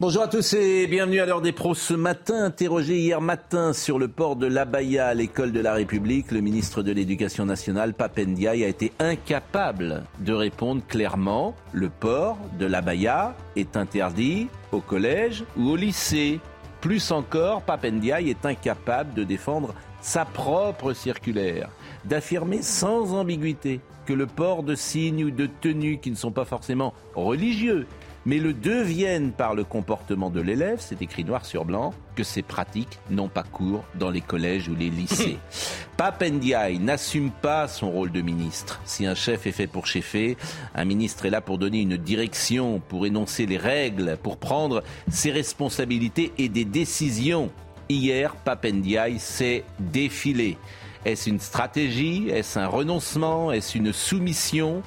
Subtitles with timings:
[0.00, 1.74] Bonjour à tous et bienvenue à l'heure des pros.
[1.74, 6.32] Ce matin, interrogé hier matin sur le port de l'Abaya à l'école de la République,
[6.32, 11.54] le ministre de l'Éducation nationale, Papendiaï, a été incapable de répondre clairement.
[11.72, 16.40] Le port de l'Abaya est interdit au collège ou au lycée.
[16.80, 21.70] Plus encore, Papendiaï est incapable de défendre sa propre circulaire,
[22.04, 26.44] d'affirmer sans ambiguïté que le port de signes ou de tenues qui ne sont pas
[26.44, 27.86] forcément religieux,
[28.24, 32.42] mais le deviennent par le comportement de l'élève, c'est écrit noir sur blanc, que ces
[32.42, 35.38] pratiques n'ont pas cours dans les collèges ou les lycées.
[35.96, 38.80] Papendiaï n'assume pas son rôle de ministre.
[38.84, 40.36] Si un chef est fait pour chefer,
[40.74, 45.30] un ministre est là pour donner une direction, pour énoncer les règles, pour prendre ses
[45.30, 47.50] responsabilités et des décisions.
[47.88, 50.56] Hier, Papendiaï s'est défilé.
[51.04, 52.28] Est-ce une stratégie?
[52.28, 53.50] Est-ce un renoncement?
[53.50, 54.82] Est-ce une soumission?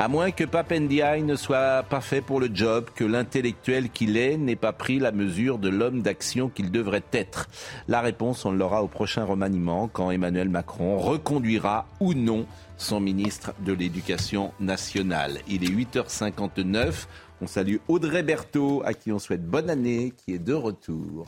[0.00, 4.38] À moins que Papendiaï ne soit pas fait pour le job, que l'intellectuel qu'il est
[4.38, 7.50] n'ait pas pris la mesure de l'homme d'action qu'il devrait être.
[7.86, 12.46] La réponse, on l'aura au prochain remaniement, quand Emmanuel Macron reconduira ou non
[12.78, 15.40] son ministre de l'Éducation nationale.
[15.48, 17.06] Il est 8h59.
[17.42, 21.26] On salue Audrey Berthaud, à qui on souhaite bonne année, qui est de retour.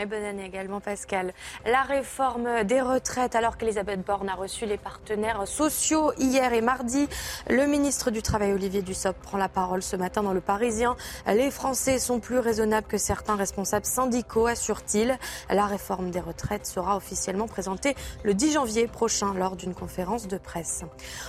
[0.00, 1.32] Et bonne année également, Pascal.
[1.66, 7.08] La réforme des retraites, alors qu'Elisabeth Borne a reçu les partenaires sociaux hier et mardi,
[7.50, 10.94] le ministre du Travail, Olivier Dussopt, prend la parole ce matin dans Le Parisien.
[11.26, 15.18] Les Français sont plus raisonnables que certains responsables syndicaux, assure-t-il.
[15.50, 20.38] La réforme des retraites sera officiellement présentée le 10 janvier prochain lors d'une conférence de
[20.38, 20.82] presse.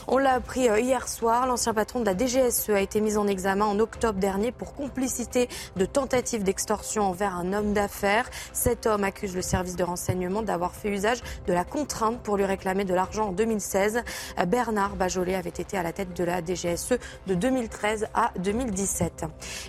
[0.08, 3.66] On l'a appris hier soir, l'ancien patron de la DGSE a été mis en examen
[3.66, 8.30] en octobre dernier pour complicité de tentative d'extorsion envers un homme d'affaires.
[8.60, 12.44] Cet homme accuse le service de renseignement d'avoir fait usage de la contrainte pour lui
[12.44, 14.04] réclamer de l'argent en 2016.
[14.48, 16.96] Bernard Bajolet avait été à la tête de la DGSE
[17.28, 19.24] de 2013 à 2017.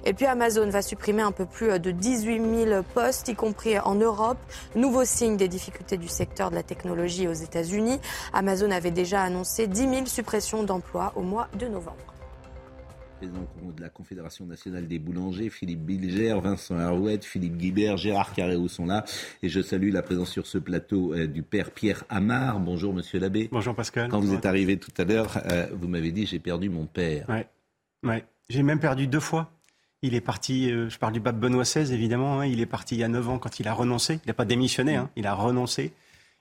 [0.04, 3.94] Et puis Amazon va supprimer un peu plus de 18 000 postes, y compris en
[3.94, 4.38] Europe.
[4.74, 8.00] Nouveau signe des difficultés du secteur de la technologie aux États-Unis.
[8.32, 12.09] Amazon avait déjà annoncé 10 000 suppressions d'emplois au mois de novembre
[13.20, 18.66] président de la Confédération nationale des boulangers, Philippe Bilger, Vincent Harouet, Philippe Guibert, Gérard Carreau
[18.66, 19.04] sont là.
[19.42, 22.58] Et je salue la présence sur ce plateau euh, du père Pierre Amar.
[22.60, 23.50] Bonjour Monsieur l'abbé.
[23.52, 24.08] Bonjour Pascal.
[24.08, 27.28] Quand vous êtes arrivé tout à l'heure, euh, vous m'avez dit j'ai perdu mon père.
[27.28, 27.46] Ouais,
[28.04, 28.24] ouais.
[28.48, 29.50] J'ai même perdu deux fois.
[30.00, 32.46] Il est parti, euh, je parle du pape Benoît XVI évidemment, hein.
[32.46, 34.14] il est parti il y a 9 ans quand il a renoncé.
[34.24, 35.10] Il n'a pas démissionné, hein.
[35.16, 35.92] il a renoncé.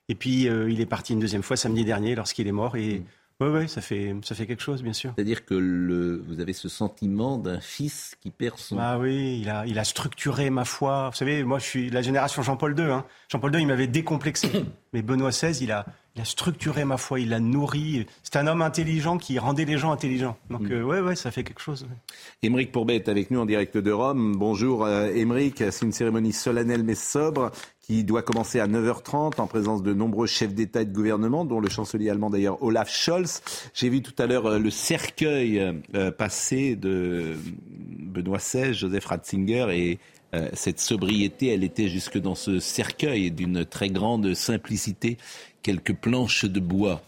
[0.07, 2.77] Et puis il est parti une deuxième fois samedi dernier lorsqu'il est mort.
[2.77, 3.03] Et
[3.41, 5.13] oui, oui, ça fait, ça fait quelque chose, bien sûr.
[5.15, 8.77] C'est-à-dire que le, vous avez ce sentiment d'un fils qui perd son...
[8.79, 11.09] Ah oui, il a, il a structuré ma foi.
[11.11, 12.85] Vous savez, moi, je suis la génération Jean-Paul II.
[12.85, 13.05] Hein.
[13.31, 14.49] Jean-Paul II, il m'avait décomplexé.
[14.93, 15.85] Mais Benoît XVI, il a,
[16.15, 18.05] il a structuré ma foi, il l'a nourri.
[18.23, 20.37] C'est un homme intelligent qui rendait les gens intelligents.
[20.49, 20.71] Donc, Mm.
[20.73, 21.83] euh, ouais, ouais, ça fait quelque chose.
[21.83, 21.97] ouais.
[22.43, 24.35] Émeric Pourbet est avec nous en direct de Rome.
[24.35, 27.51] Bonjour euh, Émeric, c'est une cérémonie solennelle mais sobre
[27.89, 31.59] qui doit commencer à 9h30 en présence de nombreux chefs d'État et de gouvernement, dont
[31.59, 33.41] le chancelier allemand d'ailleurs Olaf Scholz.
[33.73, 35.59] J'ai vu tout à l'heure euh, le cercueil
[35.95, 37.33] euh, passé de
[37.65, 39.97] Benoît XVI, Joseph Ratzinger et
[40.35, 45.17] euh, cette sobriété, elle était jusque dans ce cercueil d'une très grande simplicité,
[45.63, 47.01] quelques planches de bois.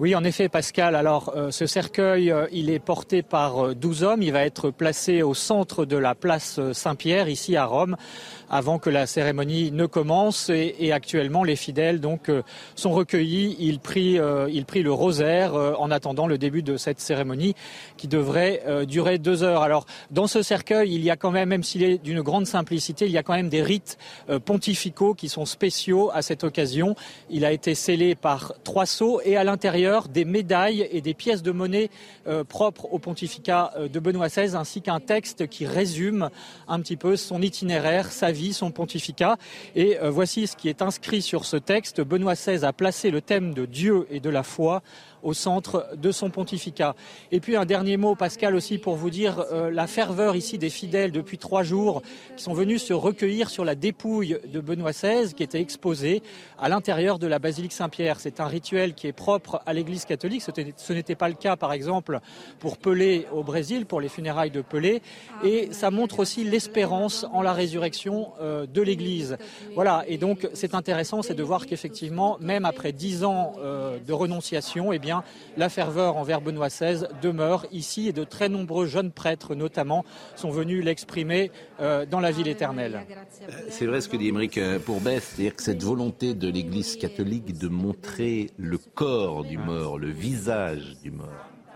[0.00, 0.94] Oui, en effet, Pascal.
[0.94, 4.22] Alors, euh, ce cercueil, euh, il est porté par euh, 12 hommes.
[4.22, 7.98] Il va être placé au centre de la place euh, Saint-Pierre, ici à Rome,
[8.50, 10.50] avant que la cérémonie ne commence.
[10.50, 12.42] Et, actuellement, les fidèles donc euh,
[12.74, 13.56] sont recueillis.
[13.60, 17.54] Ils prient, euh, ils prient le rosaire euh, en attendant le début de cette cérémonie
[17.96, 19.62] qui devrait durer deux heures.
[19.62, 23.06] Alors, dans ce cercueil, il y a quand même, même s'il est d'une grande simplicité,
[23.06, 23.98] il y a quand même des rites
[24.44, 26.96] pontificaux qui sont spéciaux à cette occasion.
[27.28, 31.42] Il a été scellé par trois sceaux et à l'intérieur des médailles et des pièces
[31.42, 31.90] de monnaie
[32.48, 36.30] propres au pontificat de Benoît XVI, ainsi qu'un texte qui résume
[36.66, 39.36] un petit peu son itinéraire, sa vie, son pontificat.
[39.76, 42.00] Et voici ce qui est inscrit sur ce texte.
[42.00, 44.82] Benoît XVI a placé le thème de Dieu et de la foi
[45.22, 46.94] au centre de son pontificat.
[47.32, 50.70] Et puis un dernier mot, Pascal, aussi pour vous dire euh, la ferveur ici des
[50.70, 52.02] fidèles depuis trois jours
[52.36, 56.22] qui sont venus se recueillir sur la dépouille de Benoît XVI qui était exposée
[56.58, 58.20] à l'intérieur de la basilique Saint-Pierre.
[58.20, 60.42] C'est un rituel qui est propre à l'Église catholique.
[60.76, 62.20] Ce n'était pas le cas, par exemple,
[62.58, 65.02] pour Pelé au Brésil, pour les funérailles de Pelé.
[65.44, 69.36] Et ça montre aussi l'espérance en la résurrection euh, de l'Église.
[69.74, 70.04] Voilà.
[70.06, 74.92] Et donc, c'est intéressant, c'est de voir qu'effectivement, même après dix ans euh, de renonciation,
[74.92, 75.09] eh bien,
[75.56, 80.04] la ferveur envers Benoît XVI demeure ici et de très nombreux jeunes prêtres notamment
[80.36, 83.06] sont venus l'exprimer euh, dans la ville éternelle.
[83.42, 86.96] Euh, c'est vrai ce que dit Émeric euh, Pourbet, c'est-à-dire que cette volonté de l'Église
[86.96, 91.28] catholique de montrer le corps du mort, le visage du mort.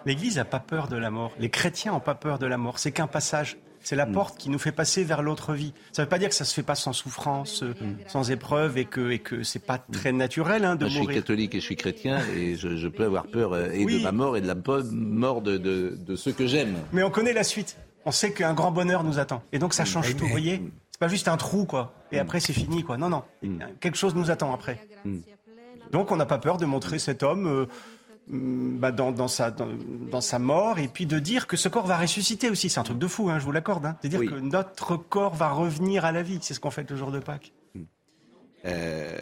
[0.07, 1.33] L'Église n'a pas peur de la mort.
[1.39, 2.79] Les chrétiens n'ont pas peur de la mort.
[2.79, 3.57] C'est qu'un passage.
[3.85, 4.13] C'est la mm.
[4.13, 5.73] porte qui nous fait passer vers l'autre vie.
[5.93, 8.09] Ça ne veut pas dire que ça se fait pas sans souffrance, euh, mm.
[8.09, 11.03] sans épreuve, et que et que c'est pas très naturel hein, de mourir.
[11.03, 14.03] Je suis catholique et je suis chrétien, et je, peux avoir peur euh, et de
[14.03, 14.57] ma mort et de la
[14.91, 16.75] mort de, de, ceux que j'aime.
[16.93, 17.77] Mais on connaît la suite.
[18.07, 19.87] On sait qu'un grand bonheur nous attend, et donc ça mm.
[19.87, 20.25] change tout.
[20.25, 22.97] Vous voyez, c'est pas juste un trou quoi, et après c'est fini quoi.
[22.97, 23.23] Non non,
[23.81, 24.81] quelque chose nous attend après.
[25.93, 27.47] Donc on n'a pas peur de montrer cet homme.
[27.47, 27.94] Euh, Mm,
[28.27, 31.99] bah, dans, dans, sa, dans, sa mort, et puis de dire que ce corps va
[31.99, 32.71] ressusciter aussi.
[32.71, 33.85] C'est un truc de fou, hein, je vous l'accorde.
[33.85, 33.97] Hein.
[34.03, 36.39] De dire que notre corps va revenir à la vie.
[36.41, 37.53] C'est ce qu'on fait le jour de Pâques.
[37.75, 37.83] Mm.
[38.65, 39.19] Euh,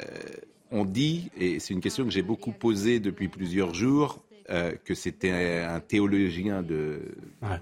[0.70, 4.94] on dit, et c'est une question que j'ai beaucoup posée depuis plusieurs jours, euh, que
[4.94, 7.14] c'était un théologien de,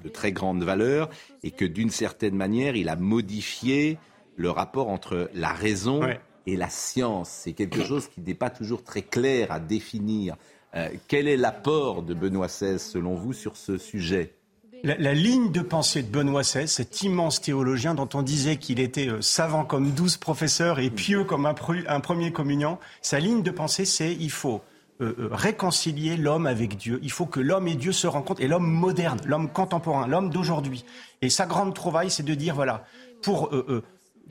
[0.03, 1.11] de, très grande valeur
[1.43, 3.99] et que d'une certaine manière, il a modifié
[4.37, 6.01] le rapport entre la raison
[6.47, 7.29] et la science.
[7.31, 10.37] C'est quelque chose qui n'est pas toujours très clair à définir.
[10.77, 14.35] Euh, quel est l'apport de Benoît XVI, selon vous, sur ce sujet?
[14.83, 19.09] La, ligne de pensée de Benoît XVI, cet immense théologien dont on disait qu'il était
[19.09, 23.85] euh, savant comme douze professeurs et pieux comme un, premier communion, sa ligne de pensée,
[23.85, 24.63] c'est il faut
[25.03, 26.99] euh, réconcilier l'homme avec Dieu.
[27.03, 30.87] Il faut que l'homme et Dieu se rencontrent, et l'homme moderne, l'homme contemporain, l'homme d'aujourd'hui.
[31.21, 32.85] Et sa grande trouvaille, c'est de dire, voilà,
[33.21, 33.51] pour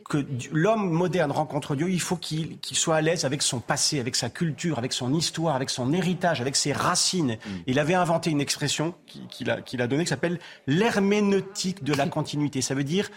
[0.07, 4.15] que l'homme moderne rencontre Dieu, il faut qu'il soit à l'aise avec son passé, avec
[4.15, 7.33] sa culture, avec son histoire, avec son héritage, avec ses racines.
[7.33, 7.49] Mm.
[7.67, 8.93] Il avait inventé une expression
[9.29, 12.61] qu'il a, donnée qui s'appelle l'herméneutique de la continuité.
[12.61, 13.09] Ça veut dire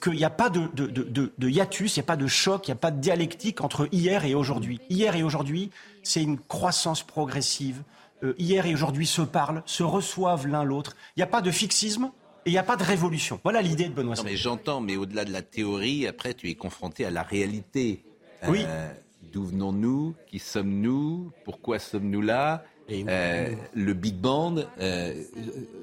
[0.00, 2.74] qu'il n'y a pas de, de, hiatus, il n'y a pas de choc, il n'y
[2.74, 4.80] a pas de dialectique entre hier et aujourd'hui.
[4.88, 5.70] Hier et aujourd'hui,
[6.02, 7.82] c'est une croissance progressive.
[8.22, 10.96] Euh, hier et aujourd'hui se parlent, se reçoivent l'un l'autre.
[11.16, 12.10] Il n'y a pas de fixisme,
[12.46, 13.40] il n'y a pas de révolution.
[13.42, 16.54] Voilà l'idée de Benoît Non, mais j'entends, mais au-delà de la théorie, après, tu es
[16.54, 18.04] confronté à la réalité.
[18.48, 18.64] Oui.
[18.66, 18.92] Euh,
[19.32, 20.14] d'où venons-nous?
[20.26, 21.32] Qui sommes-nous?
[21.44, 22.64] Pourquoi sommes-nous là?
[22.90, 25.14] Euh, le Big Bang, euh,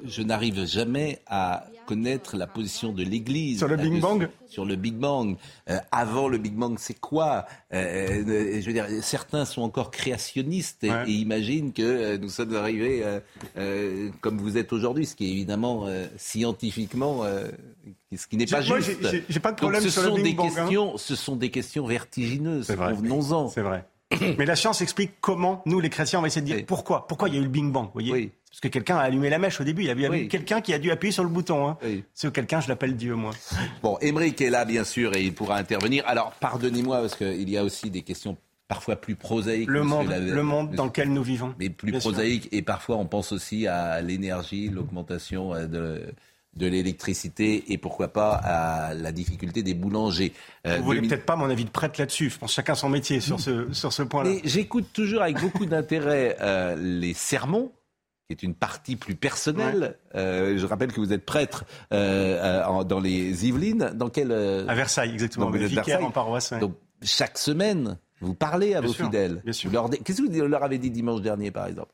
[0.06, 3.58] je n'arrive jamais à connaître la position de l'Église.
[3.58, 5.36] Sur le Big Bang Sur le Big Bang.
[5.70, 11.12] Euh, avant le Big Bang, c'est quoi Je veux dire, certains sont encore créationnistes et,
[11.12, 13.04] imaginent que nous sommes arrivés
[14.22, 15.88] comme vous êtes aujourd'hui, ce qui est évidemment
[16.18, 17.24] scientifiquement
[18.16, 19.08] ce qui n'est pas juste.
[19.30, 20.52] J'ai pas de problème sur le Big Bang.
[20.58, 20.94] Hein.
[20.98, 22.68] Ce sont des questions vertigineuses.
[22.68, 23.50] Convenons-en.
[23.50, 23.86] C'est vrai.
[24.38, 27.08] Mais la science explique comment nous, les chrétiens, on va essayer de dire pourquoi.
[27.08, 29.40] Pourquoi il y a eu le Big Bang, voyez Parce que quelqu'un a allumé la
[29.40, 29.84] mèche au début.
[29.84, 31.68] Il y a eu quelqu'un qui a dû appuyer sur le bouton.
[31.68, 31.78] Hein.
[32.14, 33.32] Ce quelqu'un, je l'appelle Dieu, moi.
[33.82, 36.04] Bon, Émeric est là, bien sûr, et il pourra intervenir.
[36.08, 38.38] Alors, pardonnez-moi, parce qu'il y a aussi des questions
[38.72, 39.70] parfois plus prosaïques.
[39.70, 41.54] Le monde, le monde dans lequel nous vivons.
[41.60, 42.48] Mais plus prosaïques.
[42.54, 46.14] Et parfois, on pense aussi à l'énergie, l'augmentation euh, de
[46.56, 50.34] de l'électricité et pourquoi pas à la difficulté des boulangers.
[50.68, 52.30] Euh, Vous voulez peut-être pas mon avis de prêtre là-dessus.
[52.30, 54.32] Je pense chacun son métier sur ce, sur ce point-là.
[54.44, 57.72] J'écoute toujours avec beaucoup d'intérêt euh, les sermons
[58.28, 59.98] qui est une partie plus personnelle.
[60.16, 63.92] Euh, je rappelle que vous êtes prêtre dans les Yvelines.
[63.96, 65.50] Dans quel À Versailles, exactement.
[65.50, 66.54] Vous êtes en paroisse.
[66.54, 69.42] Donc chaque semaine, vous parlez à vos fidèles.
[69.44, 69.72] Bien sûr.
[70.04, 71.92] Qu'est-ce que vous leur avez dit dimanche dernier, par exemple?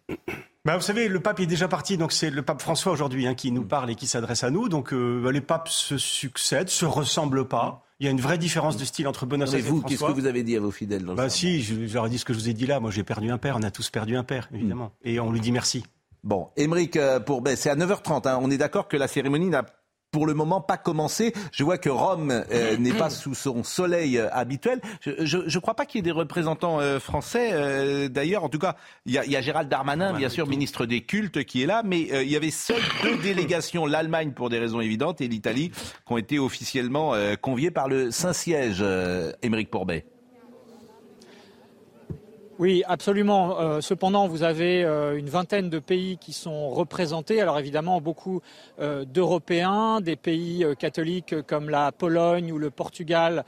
[0.67, 3.35] Bah, vous savez, le pape est déjà parti, donc c'est le pape François aujourd'hui hein,
[3.35, 3.67] qui nous mm.
[3.69, 4.67] parle et qui s'adresse à nous.
[4.67, 7.85] Donc euh, bah, les papes se succèdent, se ressemblent pas.
[8.01, 10.11] Il y a une vraie différence de style entre Benoît XVI et vous, qu'est-ce que
[10.11, 12.49] vous avez dit à vos fidèles dans Bah si, ai dit ce que je vous
[12.49, 12.81] ai dit là.
[12.81, 13.55] Moi, j'ai perdu un père.
[13.57, 14.91] On a tous perdu un père, évidemment.
[15.05, 15.07] Mm.
[15.07, 15.85] Et on lui dit merci.
[16.25, 18.27] Bon, Émeric, euh, pour, ben, c'est à 9h30.
[18.27, 18.37] Hein.
[18.41, 19.63] On est d'accord que la cérémonie n'a
[20.17, 21.31] pour le moment pas commencé.
[21.51, 24.81] Je vois que Rome euh, n'est pas sous son soleil euh, habituel.
[25.05, 28.09] Je ne crois pas qu'il y ait des représentants euh, français.
[28.09, 31.61] D'ailleurs, en tout cas, il y, a Gérald Darmanin, bien sûr, ministre des cultes, qui
[31.61, 35.27] est là, mais il y avait seules deux délégations, l'Allemagne pour des raisons évidentes et
[35.27, 38.83] l'Italie, qui ont été officiellement conviées par le Saint-Siège,
[39.43, 40.03] Émeric Pourbet.
[42.59, 43.59] Oui, absolument.
[43.59, 47.39] Euh, cependant, vous avez euh, une vingtaine de pays qui sont représentés.
[47.39, 48.41] Alors évidemment, beaucoup
[48.79, 53.45] euh, d'Européens, des pays catholiques comme la Pologne ou le Portugal,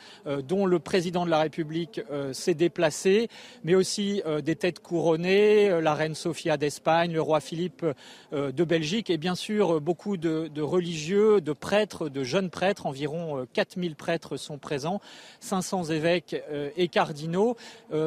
[0.48, 2.02] dont le président de la République
[2.34, 3.30] s'est déplacé,
[3.64, 7.86] mais aussi des têtes couronnées, la reine Sofia d'Espagne, le roi Philippe
[8.32, 12.86] de Belgique, et bien sûr beaucoup de, de, religieux, de prêtres, de jeunes prêtres.
[12.86, 15.02] Environ 4000 prêtres sont présents,
[15.40, 16.36] 500 évêques
[16.78, 17.56] et cardinaux.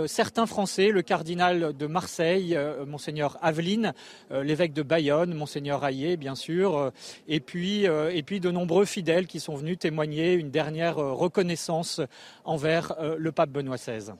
[0.06, 3.92] certains Français le cardinal de Marseille, euh, monseigneur Aveline,
[4.30, 6.90] euh, l'évêque de Bayonne, monseigneur Hayé, bien sûr, euh,
[7.26, 12.00] et puis, et puis de nombreux fidèles qui sont venus témoigner une dernière reconnaissance
[12.44, 14.12] envers le pape Benoît XVI.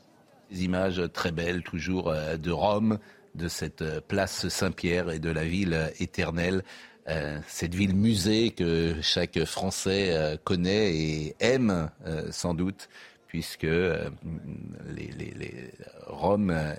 [0.50, 2.98] Des images très belles, toujours de Rome,
[3.34, 6.62] de cette place Saint-Pierre et de la ville éternelle.
[7.46, 11.90] cette ville musée que chaque Français connaît et aime
[12.30, 12.88] sans doute
[13.32, 14.10] puisque euh,
[16.06, 16.74] Rome euh,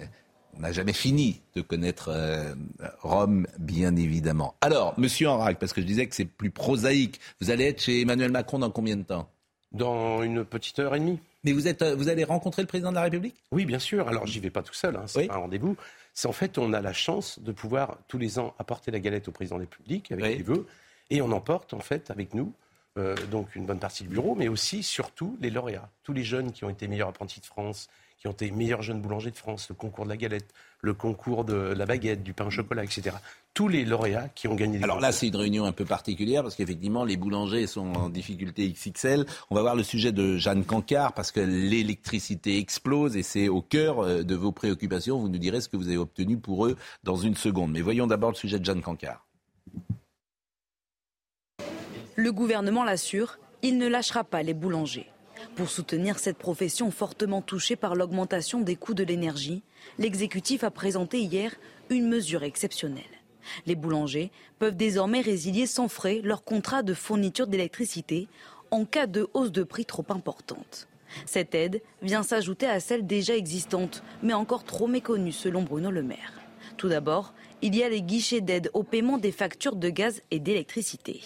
[0.60, 2.54] n'a jamais fini de connaître euh,
[3.02, 4.54] Rome, bien évidemment.
[4.62, 8.02] Alors, Monsieur Enrac, parce que je disais que c'est plus prosaïque, vous allez être chez
[8.02, 9.28] Emmanuel Macron dans combien de temps?
[9.72, 11.18] Dans une petite heure et demie.
[11.44, 13.36] Mais vous, êtes, vous allez rencontrer le président de la République?
[13.52, 14.08] Oui, bien sûr.
[14.08, 15.76] Alors, j'y vais pas tout seul, hein, c'est pas un rendez-vous.
[16.14, 19.28] C'est en fait, on a la chance de pouvoir tous les ans apporter la galette
[19.28, 20.68] au président de la République avec les vœux,
[21.10, 22.54] et on emporte en fait avec nous
[22.98, 25.90] euh, donc une bonne partie du bureau, mais aussi, surtout, les lauréats.
[26.04, 29.02] Tous les jeunes qui ont été meilleurs apprentis de France, qui ont été meilleurs jeunes
[29.02, 32.46] boulangers de France, le concours de la galette, le concours de la baguette, du pain
[32.46, 33.18] au chocolat, etc.
[33.54, 36.42] Tous les lauréats qui ont gagné des Alors là, c'est une réunion un peu particulière
[36.44, 39.26] parce qu'effectivement, les boulangers sont en difficulté XXL.
[39.50, 43.62] On va voir le sujet de Jeanne Cancard parce que l'électricité explose et c'est au
[43.62, 45.20] cœur euh, de vos préoccupations.
[45.20, 47.72] Vous nous direz ce que vous avez obtenu pour eux dans une seconde.
[47.72, 49.26] Mais voyons d'abord le sujet de Jeanne Cancard.
[52.16, 55.10] Le gouvernement l'assure, il ne lâchera pas les boulangers.
[55.56, 59.64] Pour soutenir cette profession fortement touchée par l'augmentation des coûts de l'énergie,
[59.98, 61.56] l'exécutif a présenté hier
[61.90, 63.04] une mesure exceptionnelle.
[63.66, 68.28] Les boulangers peuvent désormais résilier sans frais leur contrat de fourniture d'électricité
[68.70, 70.88] en cas de hausse de prix trop importante.
[71.26, 76.04] Cette aide vient s'ajouter à celle déjà existante, mais encore trop méconnue selon Bruno Le
[76.04, 76.34] Maire.
[76.78, 80.40] Tout d'abord, il y a les guichets d'aide au paiement des factures de gaz et
[80.40, 81.22] d'électricité.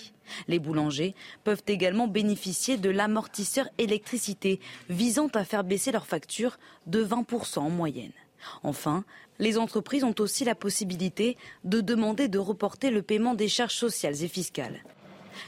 [0.48, 7.04] Les boulangers peuvent également bénéficier de l'amortisseur électricité visant à faire baisser leurs factures de
[7.04, 8.12] 20% en moyenne.
[8.64, 9.04] Enfin,
[9.40, 14.24] les entreprises ont aussi la possibilité de demander de reporter le paiement des charges sociales
[14.24, 14.80] et fiscales.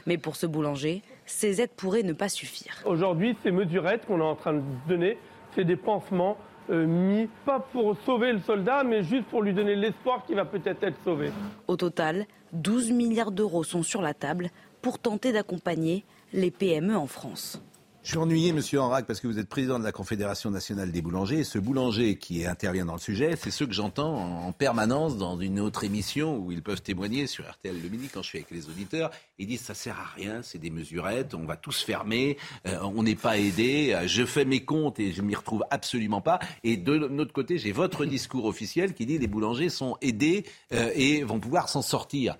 [0.06, 2.74] Mais pour ce boulanger, ces aides pourraient ne pas suffire.
[2.84, 5.18] Aujourd'hui, ces mesurettes qu'on est en train de donner,
[5.54, 6.36] c'est des pansements
[6.70, 10.44] euh, mis pas pour sauver le soldat, mais juste pour lui donner l'espoir qu'il va
[10.44, 11.30] peut-être être sauvé.
[11.66, 14.50] Au total, 12 milliards d'euros sont sur la table
[14.82, 17.60] pour tenter d'accompagner les PME en France.
[18.02, 21.02] Je suis ennuyé, Monsieur Enrac, parce que vous êtes président de la Confédération nationale des
[21.02, 21.44] boulangers.
[21.44, 25.60] Ce boulanger qui intervient dans le sujet, c'est ceux que j'entends en permanence dans une
[25.60, 28.70] autre émission où ils peuvent témoigner sur RTL le midi quand je suis avec les
[28.70, 29.10] auditeurs.
[29.38, 33.02] Ils disent ça sert à rien, c'est des mesurettes, on va tous fermer, euh, on
[33.02, 33.94] n'est pas aidé.
[34.06, 36.40] Je fais mes comptes et je m'y retrouve absolument pas.
[36.64, 40.90] Et de notre côté, j'ai votre discours officiel qui dit les boulangers sont aidés euh,
[40.94, 42.38] et vont pouvoir s'en sortir.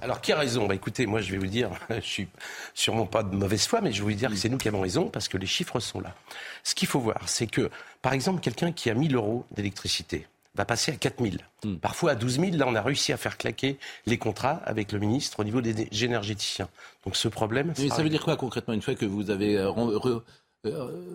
[0.00, 0.66] Alors, qui a raison?
[0.66, 2.28] Bah, Écoutez, moi, je vais vous dire, je suis
[2.74, 4.80] sûrement pas de mauvaise foi, mais je vais vous dire que c'est nous qui avons
[4.80, 6.14] raison parce que les chiffres sont là.
[6.62, 7.70] Ce qu'il faut voir, c'est que,
[8.02, 11.40] par exemple, quelqu'un qui a 1000 euros d'électricité va passer à 4000.
[11.64, 11.76] Hmm.
[11.76, 15.00] Parfois à 12 000, là, on a réussi à faire claquer les contrats avec le
[15.00, 16.68] ministre au niveau des énergéticiens.
[17.04, 17.72] Donc, ce problème.
[17.78, 19.70] Mais ça veut dire quoi concrètement une fois que vous avez euh,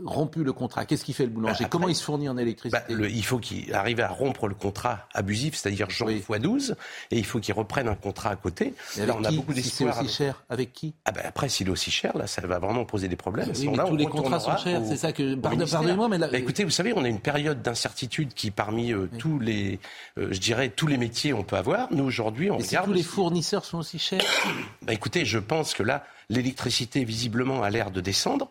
[0.05, 1.63] rompu le contrat Qu'est-ce qu'il fait le boulanger?
[1.63, 2.81] Bah, Comment il se fournit en électricité?
[2.95, 6.75] bah, Il faut qu'il arrive à rompre le contrat abusif, c'est-à-dire genre x 12,
[7.11, 8.73] et il faut qu'il reprenne un contrat à côté.
[8.97, 9.93] là, on a beaucoup d'espoir.
[9.93, 10.93] Si c'est aussi cher, avec qui?
[11.05, 13.51] Ah bah, Après, s'il est aussi cher, là, ça va vraiment poser des problèmes.
[13.55, 15.35] Oui, mais tous les contrats sont chers, c'est ça que...
[15.35, 16.17] Pardonnez-moi, mais...
[16.17, 16.29] Là...
[16.37, 19.79] écoutez, vous savez, on a une période d'incertitude qui, parmi euh, tous les,
[20.17, 21.91] euh, je dirais, tous les métiers, on peut avoir.
[21.91, 22.85] Nous, aujourd'hui, on mais regarde...
[22.85, 24.21] Si tous les fournisseurs sont aussi chers?
[24.87, 28.49] Écoutez, je pense que là, l'électricité, visiblement, a l'air de descendre.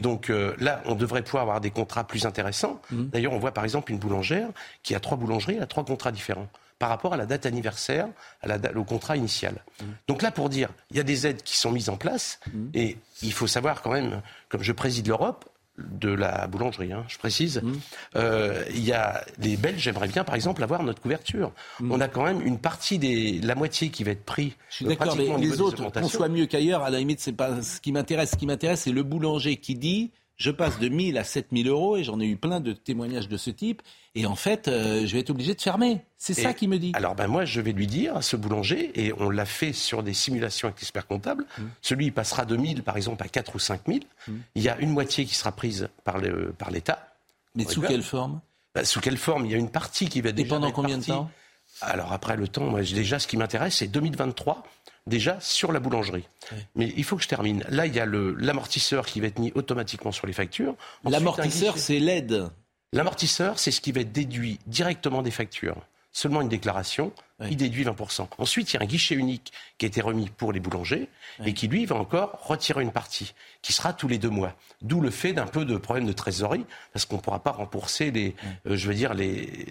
[0.00, 2.80] Donc euh, là, on devrait pouvoir avoir des contrats plus intéressants.
[2.90, 3.04] Mmh.
[3.06, 4.48] D'ailleurs, on voit par exemple une boulangère
[4.82, 8.08] qui a trois boulangeries, elle a trois contrats différents par rapport à la date anniversaire,
[8.42, 9.54] à la au contrat initial.
[9.54, 9.84] Mmh.
[10.08, 12.66] Donc là, pour dire, il y a des aides qui sont mises en place, mmh.
[12.74, 15.44] et il faut savoir quand même, comme je préside l'Europe,
[15.90, 17.60] de la boulangerie, hein, je précise.
[17.62, 17.72] Mmh.
[18.16, 21.52] Euh, il y a les Belges, j'aimerais bien par exemple avoir notre couverture.
[21.80, 21.92] Mmh.
[21.92, 24.56] On a quand même une partie des la moitié qui va être pris.
[24.70, 27.62] Je suis d'accord, mais les autres, qu'on soit mieux qu'ailleurs, à la limite, c'est pas
[27.62, 28.32] ce qui m'intéresse.
[28.32, 30.10] Ce qui m'intéresse, c'est le boulanger qui dit
[30.40, 33.36] je passe de 1000 à 7000 euros et j'en ai eu plein de témoignages de
[33.36, 33.82] ce type.
[34.14, 36.00] Et en fait, euh, je vais être obligé de fermer.
[36.16, 36.92] C'est ça qui me dit.
[36.94, 40.02] Alors ben moi, je vais lui dire à ce boulanger, et on l'a fait sur
[40.02, 41.62] des simulations avec l'expert comptable, mmh.
[41.82, 44.02] celui il passera de 1000 par exemple à 4 ou 5000.
[44.02, 44.32] Mmh.
[44.54, 47.06] Il y a une moitié qui sera prise par l'État.
[47.54, 48.40] Mais sous quelle forme?
[48.82, 49.44] Sous quelle forme?
[49.44, 51.30] Il y a une partie qui va Et déjà pendant être combien de temps?
[51.82, 54.62] Alors après le temps, moi, déjà, ce qui m'intéresse, c'est 2023,
[55.06, 56.28] déjà sur la boulangerie.
[56.74, 57.64] Mais il faut que je termine.
[57.68, 60.74] Là, il y a l'amortisseur qui va être mis automatiquement sur les factures.
[61.04, 62.50] L'amortisseur, c'est l'aide.
[62.92, 65.76] L'amortisseur, c'est ce qui va être déduit directement des factures.
[66.12, 67.48] Seulement une déclaration, Oui.
[67.52, 68.26] il déduit 20%.
[68.38, 71.08] Ensuite, il y a un guichet unique qui a été remis pour les boulangers
[71.44, 74.54] et qui, lui, va encore retirer une partie, qui sera tous les deux mois.
[74.82, 78.10] D'où le fait d'un peu de problème de trésorerie, parce qu'on ne pourra pas rembourser
[78.10, 78.34] les,
[78.66, 79.66] euh, je veux dire, les,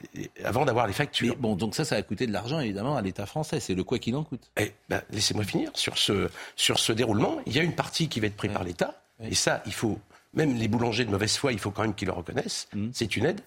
[0.46, 1.36] avant d'avoir les Mais factures.
[1.36, 3.60] bon, donc ça, ça a coûté de l'argent, évidemment, à l'État français.
[3.60, 4.50] C'est le quoi qu'il en coûte.
[4.58, 5.72] Eh ben, laissez-moi finir.
[5.74, 8.64] Sur ce, sur ce déroulement, il y a une partie qui va être prise par
[8.64, 9.02] l'État.
[9.22, 10.00] Et ça, il faut,
[10.34, 12.70] même les boulangers de mauvaise foi, il faut quand même qu'ils le reconnaissent.
[12.74, 12.90] Mm.
[12.94, 13.42] C'est une aide.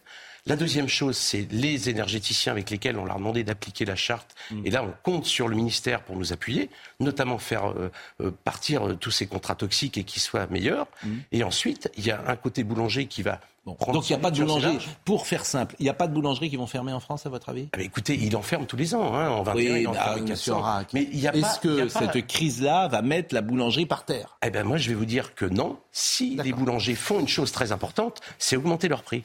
[0.46, 4.34] La deuxième chose, c'est les énergéticiens avec lesquels on leur a demandé d'appliquer la charte.
[4.50, 4.66] Mm.
[4.66, 6.68] Et là, on compte sur le ministère pour nous appuyer,
[6.98, 10.88] notamment faire euh, euh, partir euh, tous ces contrats toxiques et qu'ils soient meilleurs.
[11.30, 13.70] Et ensuite, il y a un côté boulanger qui va Mm.
[13.78, 13.92] Bon.
[13.92, 14.78] Donc il n'y a pas de boulangerie.
[15.04, 17.28] Pour faire simple, il n'y a pas de boulangerie qui vont fermer en France, à
[17.28, 17.68] votre avis?
[17.72, 19.14] Ah, écoutez, il en ferme tous les ans.
[19.14, 20.60] Hein, en 21, il en bah, ferme monsieur 400.
[20.60, 20.92] Rack.
[20.92, 23.86] Mais il y a Est-ce y a que pas- cette crise-là va mettre la boulangerie
[23.86, 24.36] par terre?
[24.44, 25.78] Eh ben moi, je vais vous dire que non.
[25.92, 29.22] Si les boulangers font une chose très importante, c'est augmenter leur prix.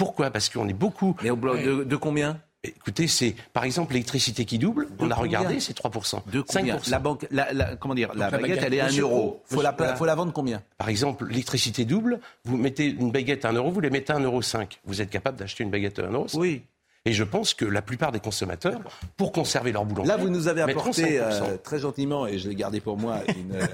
[0.00, 0.30] Pourquoi?
[0.30, 1.14] Parce qu'on est beaucoup.
[1.22, 2.38] Mais au blo- de, de combien?
[2.64, 4.88] Écoutez, c'est par exemple l'électricité qui double.
[4.98, 6.22] on a regardé, c'est 3%.
[6.30, 6.76] De combien?
[6.76, 6.90] 5%.
[6.90, 9.42] La banque, la, la- comment dire, la, la baguette, elle est à 1 monsieur, euro.
[9.44, 10.62] Faut la, faut la vendre combien?
[10.78, 12.18] Par exemple, l'électricité double.
[12.44, 14.40] Vous mettez une baguette à 1 euro, vous les mettez à 1,5 euro.
[14.86, 16.62] Vous êtes capable d'acheter une baguette à 1 euro Oui.
[17.06, 18.80] Et je pense que la plupart des consommateurs,
[19.16, 21.18] pour conserver leur boulangerie, Là, vous nous avez apporté 5%.
[21.18, 23.66] euh, très gentiment, et je l'ai gardé pour moi, une, euh,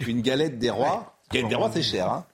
[0.08, 1.16] une galette des rois.
[1.32, 2.08] Galette des rois, c'est cher.
[2.10, 2.24] Hein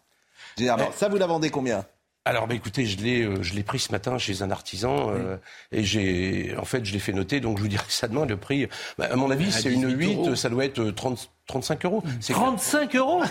[0.59, 0.91] Généralement.
[0.95, 1.85] Ça, vous la vendez combien?
[2.27, 5.37] Alors, bah, écoutez, je l'ai, euh, je l'ai pris ce matin chez un artisan euh,
[5.73, 7.41] et j'ai, en fait, je l'ai fait noter.
[7.41, 8.25] Donc, je vous dirai ça demain.
[8.25, 8.67] Le prix,
[8.97, 10.35] bah, à mon avis, c'est une 18 8, euros.
[10.35, 12.03] ça doit être euh, 30, 35 euros.
[12.21, 13.23] C'est 35 euros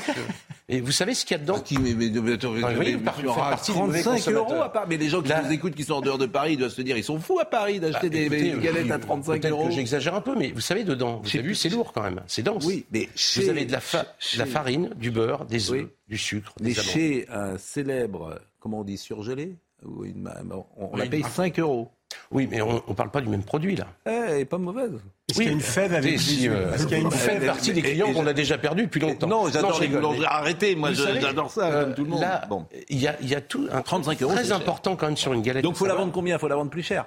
[0.70, 2.96] Et vous savez ce qu'il y a dedans Qui, mais, mais, mais, attends, Ah, oui,
[2.96, 4.88] mais, par- 35 euros à part.
[4.88, 6.72] Mais les gens qui Là- nous écoutent, qui sont en dehors de Paris, ils doivent
[6.72, 9.42] se dire, ils sont fous à Paris d'acheter Bah, des, écoutez, des galettes à 35
[9.42, 9.70] peut-être euros.
[9.72, 12.22] j'exagère un peu, mais vous savez, dedans, vous avez vu, c'est lourd quand même.
[12.28, 12.64] C'est dense.
[12.66, 15.72] Oui, mais chez- vous avez de la, fa- chez- de la farine, du beurre, des
[15.72, 15.88] œufs, Oui.
[16.08, 16.92] du sucre, Mais des amandes.
[16.92, 21.34] chez un célèbre, comment on dit, surgelé, on, on la une paye marque.
[21.34, 21.90] 5 euros.
[22.32, 23.88] Oui, mais on ne parle pas du même produit là.
[24.06, 24.92] Eh, elle est pas mauvaise.
[25.30, 27.46] Est-ce qu'il y a une fève avec si, euh, Est-ce qu'il y a une fève
[27.46, 29.28] partie des clients et- qu'on a déjà perdus depuis longtemps.
[29.28, 30.20] Non, j'adore les boulangeries.
[30.22, 32.22] mais- Arrêtez, moi Vous je- savez, j'adore ça, euh, comme tout le monde.
[32.22, 32.66] Là, Bon.
[32.90, 34.56] il y a, il y a tout un 35 euros, très cher.
[34.58, 35.64] important quand même sur une galette.
[35.64, 36.38] Donc de faut la vendre combien?
[36.38, 37.06] Faut la vendre plus cher.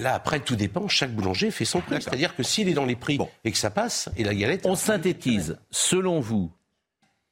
[0.00, 0.88] Là, après, tout dépend.
[0.88, 2.00] Chaque boulanger fait son prix.
[2.00, 4.64] C'est-à-dire que s'il est dans les prix et que ça passe, et la galette.
[4.64, 5.58] On synthétise.
[5.70, 6.50] Selon vous,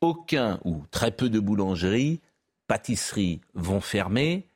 [0.03, 2.21] aucun ou très peu de boulangeries,
[2.67, 4.47] pâtisseries vont fermer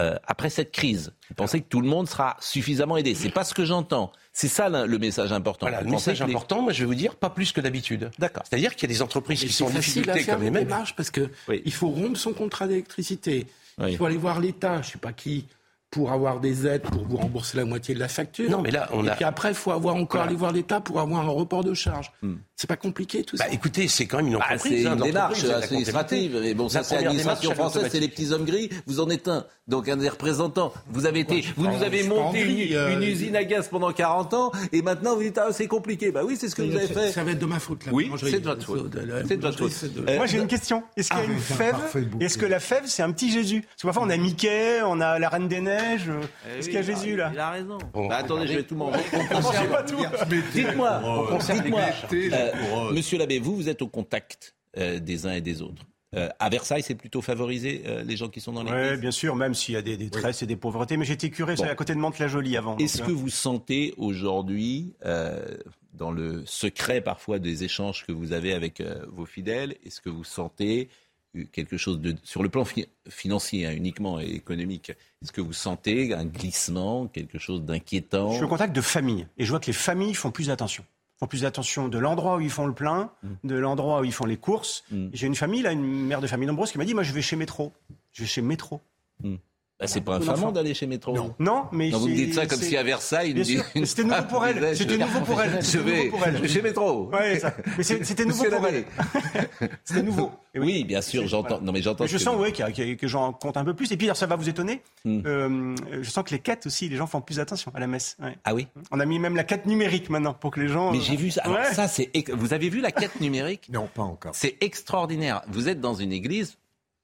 [0.00, 1.12] euh, après cette crise.
[1.28, 4.10] Vous pensez que tout le monde sera suffisamment aidé C'est pas ce que j'entends.
[4.32, 5.66] C'est ça le le message important.
[5.66, 8.10] Voilà, le message les- important, moi je vais vous dire, pas plus que d'habitude.
[8.18, 8.42] D'accord.
[8.48, 10.64] C'est-à-dire qu'il y a des entreprises Mais qui sont en difficulté faire comme les mêmes.
[10.64, 11.62] démarches parce que Oui.
[11.64, 13.46] il faut rompre son contrat d'électricité.
[13.78, 13.92] Oui.
[13.92, 15.46] Il faut aller voir l'État, je sais pas qui,
[15.90, 18.48] pour avoir des aides pour vous rembourser la moitié de la facture.
[18.50, 20.26] Non, mais là, on Et a- puis après, il faut avoir encore Voilà.
[20.28, 22.12] aller voir l'État pour avoir un report de charge.
[22.60, 23.54] C'est pas compliqué tout Bah, ça.
[23.54, 24.82] écoutez, c'est quand même une Ah, entreprise.
[24.82, 26.38] c'est hein, une démarche c'est de la administrative.
[26.42, 28.68] Mais bon, ça, c'est l'administration démarche, française, c'est les petits hommes gris.
[28.86, 29.46] Vous en êtes un.
[29.66, 30.74] Donc, un des représentants.
[30.90, 34.34] Vous avez été, vous nous avez monté une, euh, une usine à gaz pendant 40
[34.34, 36.10] ans, et maintenant vous dites, ah, c'est compliqué.
[36.10, 37.12] Bah oui, c'est ce que vous avez fait.
[37.12, 37.86] Ça va être de ma faute.
[37.86, 38.90] Là, Oui, c'est de votre faute.
[39.26, 40.82] C'est de votre Euh, Moi j'ai une question.
[40.98, 41.76] Est-ce qu'il y a Ah, une fève.
[42.20, 45.00] Est-ce que la fève c'est un petit Jésus Parce que parfois on a Mickey, on
[45.00, 46.08] a la Reine des Neiges.
[46.10, 47.78] euh, Est-ce qu'il y a Jésus là Il a raison.
[47.94, 48.98] Bah, attendez, je vais tout manger.
[49.12, 50.04] Je sais pas tout.
[50.52, 51.00] Dites-moi,
[51.48, 51.80] dites-moi,
[52.50, 55.82] pour, euh, Monsieur l'abbé, vous, vous êtes au contact euh, des uns et des autres.
[56.16, 59.12] Euh, à Versailles, c'est plutôt favorisé euh, les gens qui sont dans les Oui, bien
[59.12, 60.96] sûr, même s'il y a des détresses et des pauvretés.
[60.96, 61.62] Mais j'étais curé, Bon.
[61.64, 62.76] à côté de Mantes-la-Jolie avant.
[62.78, 65.56] Est-ce euh, que vous sentez aujourd'hui, euh,
[65.94, 70.24] dans le secret parfois des échanges que vous avez avec vos fidèles, est-ce que vous
[70.24, 70.88] sentez
[71.52, 74.90] quelque chose de sur le plan fi- financier hein, uniquement et économique
[75.22, 78.30] Est-ce que vous sentez un glissement, quelque chose d'inquiétant?
[78.32, 80.84] Je suis au contact de familles et je vois que les familles font plus attention.
[81.20, 83.12] Font plus attention de l'endroit où ils font le plein,
[83.44, 84.84] de l'endroit où ils font les courses.
[84.90, 85.08] Mm.
[85.12, 87.20] J'ai une famille, là, une mère de famille nombreuse qui m'a dit Moi, je vais
[87.22, 87.72] chez Métro.
[88.12, 88.80] Je vais chez Métro.
[89.80, 91.14] Bah, C'est pas Beaucoup infamant d'aller chez Métro.
[91.14, 91.34] Non.
[91.38, 93.86] Non, mais Non, vous me dites ça comme si à Versailles, Bien une- sûr, une
[93.86, 94.76] c'était nouveau pour elle.
[94.76, 95.56] C'était nouveau pour elle.
[95.56, 97.08] Je C'était vais, chez Métro.
[97.10, 97.54] Ouais, ça.
[97.78, 98.84] Mais c'était nouveau pour elle.
[99.84, 100.30] C'était nouveau.
[100.54, 101.48] Oui, bien sûr, j'entends.
[101.48, 101.64] voilà.
[101.64, 102.06] Non, mais j'entends.
[102.06, 103.90] Je que sens y a- que j'en compte un peu plus.
[103.92, 104.82] Et puis, alors, ça va vous étonner.
[105.04, 105.20] Hmm.
[105.24, 108.16] euh, je sens que les quêtes aussi, les gens font plus attention à la messe.
[108.22, 108.36] ouais.
[108.44, 108.66] Ah oui.
[108.90, 110.92] On a mis même la quête numérique maintenant pour que les gens.
[110.92, 111.42] Mais j'ai vu ça.
[111.44, 111.72] Alors Ouais.
[111.72, 112.10] ça, c'est.
[112.34, 114.34] Vous avez vu la quête numérique Non, pas encore.
[114.34, 115.40] C'est extraordinaire.
[115.48, 116.58] Vous êtes dans une église.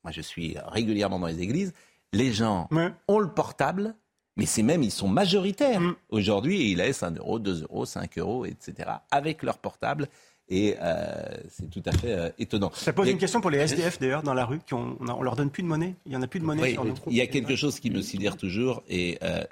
[0.05, 1.73] Moi, je suis régulièrement dans les églises.
[2.17, 2.91] Les gens Ouais.
[3.09, 3.95] ont le portable,
[4.37, 5.81] mais c'est même, ils sont majoritaires.
[5.81, 5.97] Mm.
[6.11, 8.89] Aujourd'hui, et ils laissent 1 euro, 2 euros, 5 euros, etc.
[9.11, 10.09] avec leur portable.
[10.49, 11.05] Et euh,
[11.49, 12.71] c'est tout à fait euh, étonnant.
[12.75, 15.13] Ça pose une question pour les SDF d'ailleurs dans la rue, qui ont, on, a-
[15.15, 15.97] on leur donne plus de monnaie.
[16.07, 16.63] Il y en a plus de monnaie.
[16.63, 19.43] Oui, sur il y a quelque chose qui me sidère toujours, et euh,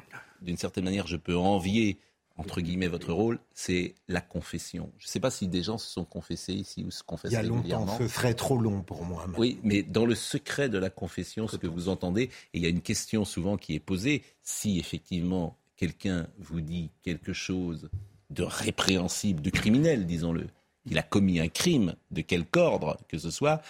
[0.41, 1.99] d'une certaine manière, je peux envier,
[2.37, 4.91] entre guillemets, votre rôle, c'est la confession.
[4.99, 7.35] Je ne sais pas si des gens se sont confessés ici ou se confessent Il
[7.35, 9.27] y a longtemps, ce serait trop long pour moi.
[9.39, 12.67] Oui, mais dans le secret de la confession, ce que vous entendez, et il y
[12.67, 17.89] a une question souvent qui est posée, si effectivement quelqu'un vous dit quelque chose
[18.31, 20.49] de répréhensible, de criminel, disons-le,
[20.87, 23.63] qu'il a commis un crime, de quelque ordre que ce soit,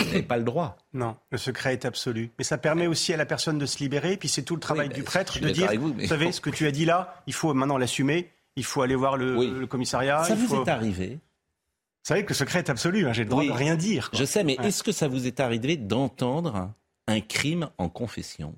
[0.00, 0.76] vous n'avez pas le droit.
[0.92, 2.30] Non, le secret est absolu.
[2.38, 4.16] Mais ça permet aussi à la personne de se libérer.
[4.16, 6.40] Puis c'est tout le travail Oui, du prêtre de dire, vous, vous, mais- savez, ce
[6.40, 8.30] que tu as dit là, il faut maintenant l'assumer.
[8.56, 9.50] Il faut aller voir le, Oui.
[9.50, 10.24] le commissariat.
[10.24, 13.06] Ça il vous faut- est arrivé Vous savez que le secret est absolu.
[13.06, 13.48] hein, J'ai le droit Oui.
[13.48, 14.10] de rien dire.
[14.10, 14.18] quoi.
[14.18, 14.68] Je sais, mais Ouais.
[14.68, 16.72] est-ce que ça vous est arrivé d'entendre
[17.08, 18.54] un crime en confession?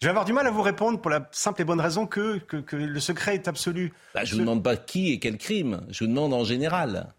[0.00, 2.38] Je vais avoir du mal à vous répondre pour la simple et bonne raison que,
[2.38, 3.92] que, que le secret est absolu.
[4.14, 7.12] Bah, Je ne vous demande pas qui et quel crime, je vous demande en général.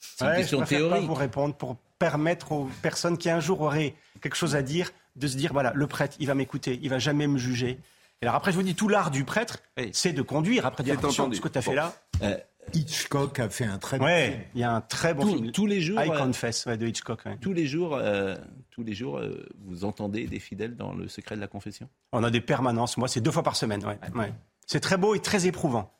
[0.00, 1.08] C'est une question je préfère pas théorique.
[1.08, 5.26] vous répondre pour permettre aux personnes qui un jour auraient quelque chose à dire de
[5.26, 7.78] se dire voilà, le prêtre, il va m'écouter, il va jamais me juger.
[8.20, 9.90] Et alors après, je vous dis, tout l'art du prêtre, Oui.
[9.92, 10.66] c'est de conduire.
[10.66, 11.94] Après, dire attention, ce que tu as fait là.
[12.22, 12.36] Euh,
[12.74, 14.16] Hitchcock a fait un très bon film.
[14.16, 15.52] Ouais, il y a un très bon tous, film.
[15.52, 17.20] tous les jours, I euh, Confess, ouais, de Hitchcock.
[17.26, 17.36] ouais.
[17.40, 18.36] tous les jours, euh,
[18.70, 21.88] tous les jours, euh, vous entendez des fidèles dans le secret de la confession?
[22.12, 22.96] On a des permanences.
[22.98, 23.84] Moi, c'est deux fois par semaine.
[23.84, 24.32] Ouais, ouais.
[24.66, 25.92] C'est très beau et très éprouvant.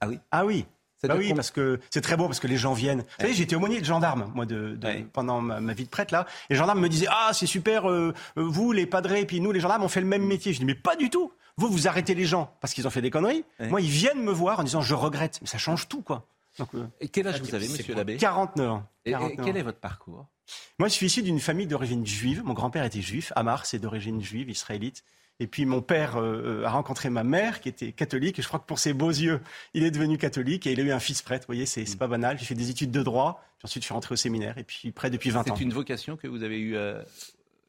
[0.00, 0.18] Ah oui?
[0.30, 0.66] Ah oui.
[1.08, 3.00] Bah oui, parce que c'est très beau parce que les gens viennent.
[3.00, 5.06] Vous savez, j'étais aumônier de gendarme, moi, de, de- Ouais.
[5.12, 6.26] pendant ma, ma vie de prêtre là.
[6.48, 9.40] Et les gendarmes me disaient ah c'est super, euh, euh, vous les padrés et puis
[9.40, 10.52] nous les gendarmes on fait le même métier.
[10.52, 11.32] Je dis mais pas du tout.
[11.56, 13.44] Vous vous arrêtez les gens parce qu'ils ont fait des conneries.
[13.60, 13.68] Ouais.
[13.68, 15.38] Moi ils viennent me voir en disant je regrette.
[15.42, 16.24] Mais ça change tout quoi.
[16.58, 18.84] Donc, euh, Et quel âge vous avez, monsieur l'abbé 49 ans.
[19.06, 19.58] Et- et 49 quel ans.
[19.58, 20.26] est votre parcours?
[20.78, 22.42] Moi, je suis issu d'une famille d'origine juive.
[22.44, 23.32] Mon grand-père était juif.
[23.36, 25.02] Amar, c'est d'origine juive, israélite.
[25.42, 28.38] Et puis mon père euh, a rencontré ma mère qui était catholique.
[28.38, 29.40] Et je crois que pour ses beaux yeux,
[29.74, 31.46] il est devenu catholique et il a eu un fils prêtre.
[31.48, 32.38] Vous voyez, c'est c'est pas banal.
[32.38, 33.42] J'ai fait des études de droit.
[33.58, 35.56] Puis ensuite, je suis rentré au séminaire et puis près depuis 20 ans.
[35.56, 37.02] C'est une vocation que vous avez eue euh,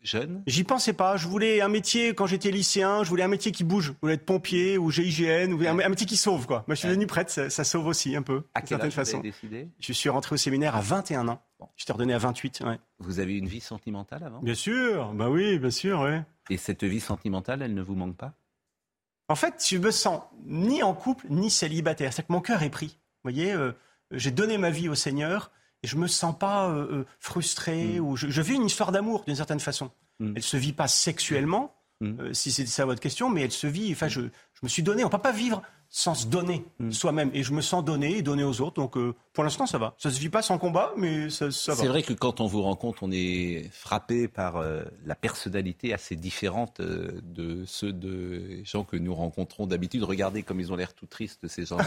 [0.03, 0.43] jeune?
[0.47, 1.17] J'y pensais pas.
[1.17, 3.03] Je voulais un métier quand j'étais lycéen.
[3.03, 3.87] Je voulais un métier qui bouge.
[3.87, 6.63] Je voulais être pompier ou GIGN ou un, un métier qui sauve quoi.
[6.67, 7.31] Moi, je suis devenu prêtre.
[7.31, 9.19] Ça, ça sauve aussi un peu, À d'une certaine façon.
[9.19, 9.69] décidé?
[9.79, 11.41] Je suis rentré au séminaire à 21 ans.
[11.77, 12.63] J'étais ordonné à 28.
[12.65, 12.79] Ouais.
[12.99, 14.41] Vous avez une vie sentimentale avant?
[14.41, 15.13] Bien sûr.
[15.13, 16.01] Bah oui, bien sûr.
[16.01, 16.21] Ouais.
[16.49, 18.33] Et cette vie sentimentale, elle ne vous manque pas?
[19.29, 22.11] En fait, je me sens ni en couple ni célibataire.
[22.11, 22.99] C'est-à-dire que mon cœur est pris.
[23.23, 23.71] Vous voyez, euh,
[24.11, 25.51] j'ai donné ma vie au Seigneur
[25.83, 29.35] je me sens pas euh, euh, frustré ou je, je vis une histoire d'amour d'une
[29.35, 29.91] certaine façon.
[30.19, 30.33] Mm.
[30.37, 32.19] Elle se vit pas sexuellement, Mm.
[32.19, 33.91] euh, si c'est ça votre question, mais elle se vit.
[33.91, 35.05] Enfin, je, je me suis donné.
[35.05, 35.61] On peut pas vivre
[35.95, 36.91] sans se donner Mm.
[36.91, 37.29] soi-même.
[37.35, 38.81] Et je me sens donné et donné aux autres.
[38.81, 39.93] Donc, euh, pour l'instant, ça va.
[39.99, 41.81] Ça se vit pas sans combat, mais ça, ça va.
[41.81, 46.15] C'est vrai que quand on vous rencontre, on est frappé par euh, la personnalité assez
[46.15, 50.03] différente euh, de ceux de gens que nous rencontrons d'habitude.
[50.03, 51.85] Regardez comme ils ont l'air tout tristes, ces gens-là.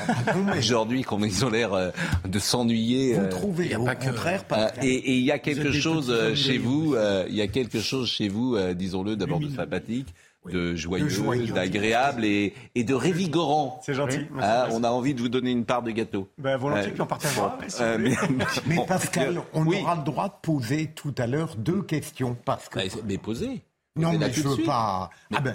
[0.57, 1.91] Aujourd'hui, comme ils ont l'air euh,
[2.29, 3.15] de s'ennuyer.
[3.15, 6.59] Vous euh, trouvez au contraire euh, Pascal et et il y a quelque chose chez
[6.59, 6.95] vous,
[7.29, 10.15] il y a quelque chose chez vous, disons-le, d'abord de sympathique.
[10.53, 11.09] De joyeux,
[11.53, 13.81] d'agréable et, et de révigorant.
[13.85, 14.27] C'est gentil.
[14.41, 16.29] Ah, on a envie de vous donner une part de gâteau.
[16.39, 17.59] Ben, volontiers, Euh, puis on partagera.
[17.69, 18.17] si Euh, mais,
[18.67, 19.79] Mais bon, Pascal, on oui.
[19.83, 23.63] aura le droit de poser tout à l'heure deux questions parce que Bah, mais posez.
[23.97, 25.11] Non, mais je veux pas.
[25.35, 25.55] Ah ben,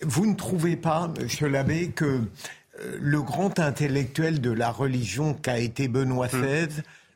[0.00, 2.04] vous ne trouvez pas, Monsieur l'abbé, que
[2.80, 6.28] euh, le grand intellectuel de la religion qu'a été Benoît.
[6.28, 6.68] XVI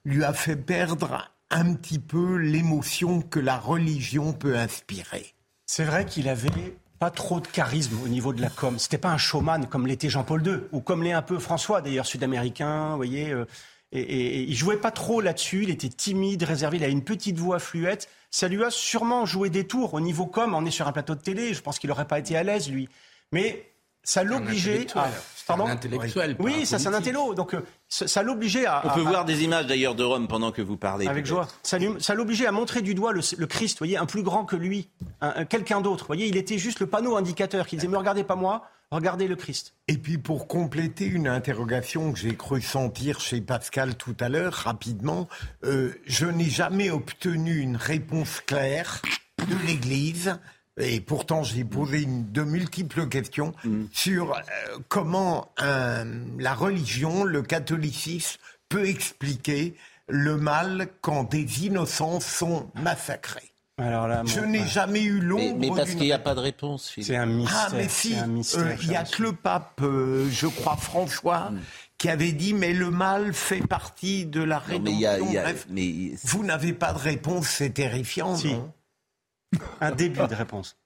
[0.05, 5.27] lui a fait perdre un petit peu l'émotion que la religion peut inspirer
[5.65, 8.79] C'est vrai qu'il avait pas trop de charisme au niveau de la com.
[8.79, 12.07] C'était pas un showman comme l'était Jean-Paul II ou comme l'est un peu François d'ailleurs
[12.07, 13.31] sud-américain, vous voyez.
[13.31, 13.47] euh,
[13.93, 15.63] et, il jouait pas trop là-dessus.
[15.63, 16.79] Il était timide, réservé.
[16.79, 18.09] Il a une petite voix fluette.
[18.31, 20.55] Ça lui a sûrement joué des tours au niveau com.
[20.55, 21.55] On est sur un plateau de télé.
[21.55, 22.89] Je pense qu'il aurait pas été à l'aise lui.
[23.33, 23.71] Mais
[24.07, 25.11] ça l'obligeait à.
[25.47, 26.35] Pardon un intellectuel.
[26.41, 27.33] Oui, ça c'est un intello.
[27.35, 28.83] Donc euh, ça, ça l'obligeait à.
[28.85, 31.07] On peut à- voir des images d'ailleurs de Rome pendant que vous parlez.
[31.07, 31.47] avec joie.
[31.63, 31.79] Ça,
[32.15, 34.89] l'obligeait à montrer du doigt le, le Christ, vous voyez, un plus grand que lui,
[35.21, 36.03] un- un- quelqu'un d'autre.
[36.05, 39.29] Vous voyez, il était juste le panneau indicateur qui disait, mais regardez pas moi, regardez
[39.29, 39.75] le Christ.
[39.87, 44.53] Et puis pour compléter une interrogation que j'ai cru sentir chez Pascal tout à l'heure,
[44.53, 45.29] rapidement,
[45.63, 49.01] euh, je n'ai jamais obtenu une réponse claire
[49.49, 50.37] de l'Église.
[50.79, 53.55] Et pourtant, j'ai posé une, de multiples questions
[53.93, 54.41] sur euh,
[54.89, 56.05] comment un-
[56.39, 59.75] la religion, le catholicisme, peut expliquer
[60.09, 63.53] le mal quand des innocents sont massacrés.
[63.79, 64.67] Alors là, Je bon, n'ai ouais.
[64.69, 67.27] jamais eu Mais, l'ombre mais parce d'une qu'il n'y a pas de réponse, c'est un
[67.27, 67.69] mystère.
[67.71, 71.53] ah, mais si, euh, il y a cher que le pape, euh, je crois, François,
[71.99, 74.85] qui avait dit, mais le mal fait partie de la Non, rédemption.
[74.85, 77.71] mais il y a, il y a- Bref, mais vous n'avez pas de réponse, c'est
[77.71, 78.53] terrifiant, Si.
[78.55, 78.73] non?
[79.81, 80.77] Un début de réponse.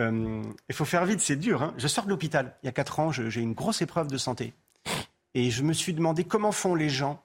[0.00, 1.62] Euh, il faut faire vite, c'est dur.
[1.62, 1.74] hein.
[1.78, 2.56] Je sors de l'hôpital.
[2.62, 4.52] Il y a quatre ans, je- j'ai une grosse épreuve de santé.
[5.34, 7.22] Et je me suis demandé comment font les gens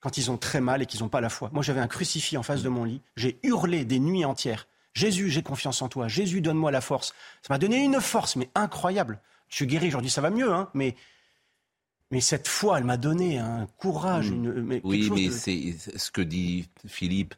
[0.00, 1.50] quand ils ont très mal et qu'ils n'ont pas la foi.
[1.52, 3.02] Moi, j'avais un crucifix en face de mon lit.
[3.16, 4.66] J'ai hurlé des nuits entières.
[4.94, 6.08] Jésus, j'ai confiance en toi.
[6.08, 7.12] Jésus, donne-moi la force.
[7.42, 9.20] Ça m'a donné une force, mais incroyable.
[9.48, 10.94] Je suis guéri aujourd'hui, ça va mieux, hein, mais
[12.12, 14.30] mais cette foi, elle m'a donné un courage.
[14.30, 14.34] Mm.
[14.34, 17.34] Une, oui, mais c'est ce que dit Philippe.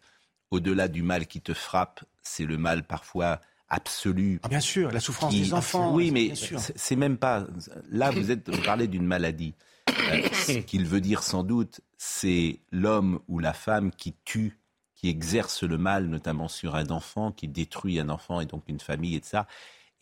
[0.53, 4.39] Au-delà du mal qui te frappe, c'est le mal parfois absolu.
[4.43, 5.95] Ah, bien sûr, la souffrance des enfants.
[5.95, 7.47] Oui, mais c'est même pas.
[7.91, 9.55] Là, vous êtes vous parlez d'une maladie.
[9.89, 14.59] Euh, ce qu'il veut dire sans doute, c'est l'homme ou la femme qui tue,
[14.95, 18.79] qui exerce le mal, notamment sur un enfant, qui détruit un enfant et donc une
[18.79, 19.47] famille et de ça.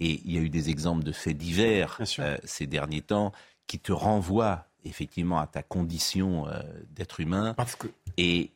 [0.01, 3.31] Et il y a eu des exemples de faits divers euh, ces derniers temps
[3.69, 6.61] qui te renvoient effectivement à ta condition euh,
[6.91, 7.55] d'être humain.
[7.55, 7.87] Parce que...
[8.17, 8.51] Et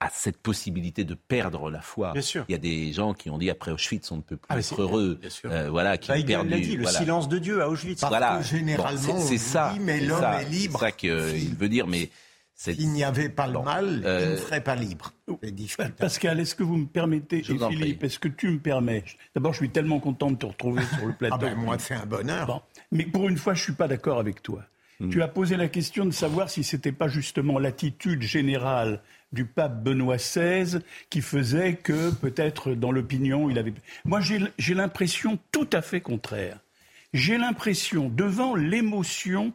[0.00, 2.12] à cette possibilité de perdre la foi.
[2.12, 2.44] Bien sûr.
[2.48, 4.58] Il y a des gens qui ont dit après Auschwitz, on ne peut plus ah,
[4.58, 5.20] être heureux.
[5.46, 6.60] Euh, voilà, qui bah, ont perdu.
[6.60, 8.00] Dit, le silence de Dieu à Auschwitz.
[8.00, 8.38] Parce voilà.
[8.38, 9.74] Que généralement, c'est ça.
[9.80, 10.78] mais l'homme est libre.
[10.78, 12.10] C'est ça qu'il veut dire, mais.
[12.54, 15.12] S'il n'y avait pas le mal, il ne euh, serait pas libre.
[15.96, 19.04] Pascal, est-ce que vous me permettez, et Philippe, est-ce que tu me permets?
[19.36, 21.36] D'abord, je suis tellement content de te retrouver sur le plateau.
[21.36, 22.66] ah ben, moi, c'est un bonheur.
[22.90, 24.64] Mais pour une fois, je ne suis pas d'accord avec toi.
[25.00, 25.10] Hmm.
[25.10, 29.00] Tu as posé la question de savoir si ce n'était pas justement l'attitude générale
[29.32, 33.74] du pape Benoît XVI qui faisait que peut-être dans l'opinion il avait.
[34.04, 36.58] Moi j'ai l'impression tout à fait contraire.
[37.12, 39.52] J'ai l'impression devant l'émotion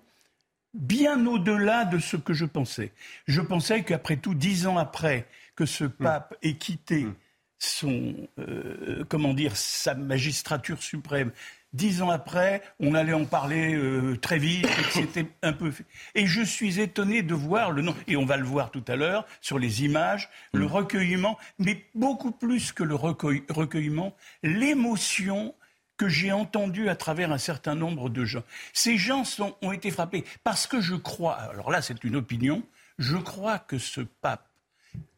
[0.73, 2.91] bien au-delà de ce que je pensais.
[3.27, 5.91] Je pensais qu'après tout, dix ans après que ce hmm.
[5.91, 7.15] pape ait quitté hmm.
[7.59, 11.31] son, euh, comment dire, sa magistrature suprême,
[11.73, 15.71] Dix ans après, on allait en parler euh, très vite, c'était un peu.
[16.13, 18.95] Et je suis étonné de voir le nom, et on va le voir tout à
[18.95, 20.71] l'heure sur les images, le mm.
[20.71, 25.55] recueillement, mais beaucoup plus que le recueillement, l'émotion
[25.97, 28.43] que j'ai entendue à travers un certain nombre de gens.
[28.73, 32.63] Ces gens sont, ont été frappés parce que je crois, alors là c'est une opinion,
[32.99, 34.47] je crois que ce pape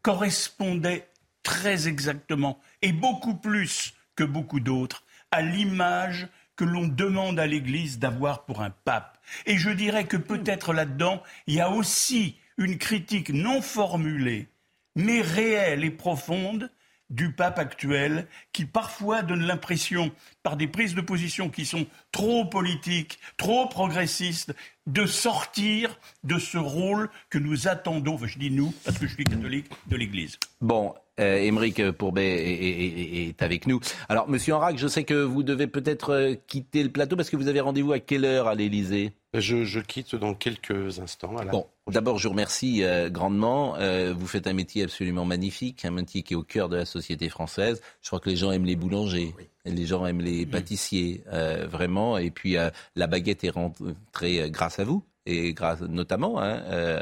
[0.01, 1.09] correspondait
[1.43, 7.99] très exactement et beaucoup plus que beaucoup d'autres à l'image que l'on demande à l'Église
[7.99, 9.17] d'avoir pour un pape.
[9.45, 14.47] Et je dirais que peut-être là-dedans, il y a aussi une critique non formulée,
[14.95, 16.69] mais réelle et profonde
[17.09, 22.45] du pape actuel, qui parfois donne l'impression, par des prises de position qui sont trop
[22.45, 24.55] politiques, trop progressistes,
[24.87, 29.23] de sortir de ce rôle que nous attendons, je dis nous, parce que je suis
[29.23, 30.39] catholique, de l'Église.
[30.61, 33.79] Bon, euh, Émeric Pourbet est, avec nous.
[34.09, 37.37] Alors, Monsieur Enrac, je sais que vous devez peut-être euh, quitter le plateau parce que
[37.37, 39.13] vous avez rendez-vous à quelle heure à l'Élysée?
[39.33, 41.33] Je, quitte dans quelques instants.
[41.51, 43.75] Bon, d'abord, je vous remercie euh, grandement.
[43.77, 46.85] Euh, vous faites un métier absolument magnifique, un métier qui est au cœur de la
[46.85, 47.81] société française.
[48.01, 51.23] Je crois que les gens aiment les boulangers, les gens aiment les pâtissiers,
[51.69, 52.17] vraiment.
[52.17, 52.55] Et puis,
[52.95, 57.01] la baguette est rentrée grâce à vous et grâce notamment hein, euh,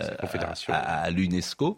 [0.69, 1.77] à, l'UNESCO.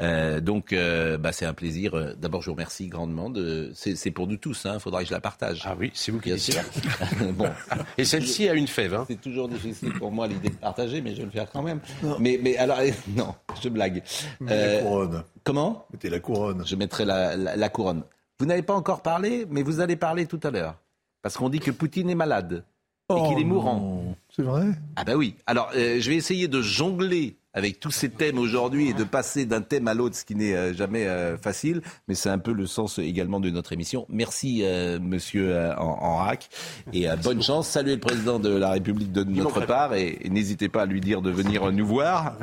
[0.00, 2.16] Euh, donc, euh, bah, c'est un plaisir.
[2.16, 3.30] D'abord, je vous remercie grandement.
[3.30, 3.72] De...
[3.74, 4.62] C'est pour nous tous.
[4.64, 5.62] Il hein, faudra que je la partage.
[5.64, 6.62] Ah oui, c'est vous qui sûr.
[7.34, 7.48] bon.
[7.98, 8.94] Et celle-ci a une fève.
[8.94, 9.04] Hein.
[9.08, 11.80] C'est toujours difficile pour moi l'idée de partager, mais je vais le faire quand même.
[12.18, 12.78] Mais, mais alors,
[13.08, 14.02] non, je blague.
[14.40, 15.22] la couronne.
[15.44, 15.86] Comment?
[15.92, 16.64] Mettez la couronne.
[16.66, 18.02] Je mettrai la, la couronne.
[18.40, 20.76] Vous n'avez pas encore parlé, mais vous allez parler tout à l'heure.
[21.22, 22.64] Parce qu'on dit que Poutine est malade
[23.10, 24.03] et qu'il est oh mourant.
[24.34, 24.66] C'est vrai?
[24.96, 25.36] Ah ben oui.
[25.46, 29.46] Alors, euh, je vais essayer de jongler avec tous ces thèmes aujourd'hui et de passer
[29.46, 32.52] d'un thème à l'autre, ce qui n'est euh, jamais euh, facile, mais c'est un peu
[32.52, 34.06] le sens également de notre émission.
[34.08, 34.64] Merci,
[35.00, 36.48] monsieur Enrac,
[36.92, 37.68] et bonne chance.
[37.68, 41.22] Saluez le président de la République de notre part, et, n'hésitez pas à lui dire
[41.22, 42.36] de venir nous voir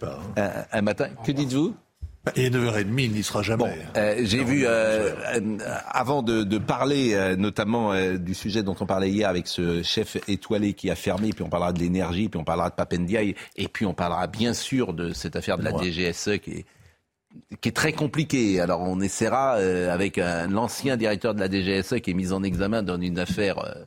[0.00, 0.64] pas, hein.
[0.72, 1.08] un matin.
[1.26, 1.74] Que dites-vous?
[2.36, 3.78] Et 9h30, il n'y sera jamais.
[3.96, 5.58] Euh, j'ai vu, euh, euh,
[5.88, 10.90] avant de, parler notamment du sujet dont on parlait hier avec ce chef étoilé qui
[10.90, 13.94] a fermé, puis on parlera de l'énergie, puis on parlera de Papendiaï, et puis on
[13.94, 16.64] parlera bien sûr de cette affaire de la DGSE qui est
[17.60, 18.60] qui est très compliqué.
[18.60, 22.82] Alors on essaiera euh, avec l'ancien directeur de la DGSE qui est mis en examen
[22.82, 23.84] dans une affaire euh,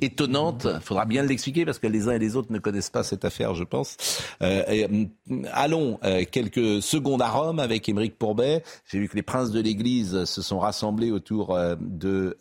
[0.00, 0.66] étonnante.
[0.72, 3.24] Il faudra bien l'expliquer parce que les uns et les autres ne connaissent pas cette
[3.24, 3.96] affaire, je pense.
[4.42, 5.06] Euh,
[5.52, 5.98] allons
[6.30, 8.62] quelques secondes à Rome avec Émeric Pourbet.
[8.90, 12.36] J'ai vu que les princes de l'Église se sont rassemblés autour de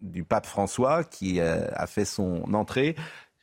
[0.00, 2.94] du pape François qui a fait son entrée.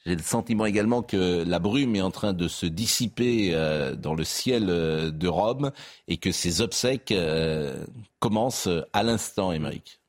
[0.05, 4.13] J'ai le sentiment également que la brume est en train de se dissiper euh, dans
[4.13, 5.71] le ciel euh, de Rome
[6.07, 7.83] et que ces obsèques euh,
[8.19, 9.99] commencent à l'instant, Émeric.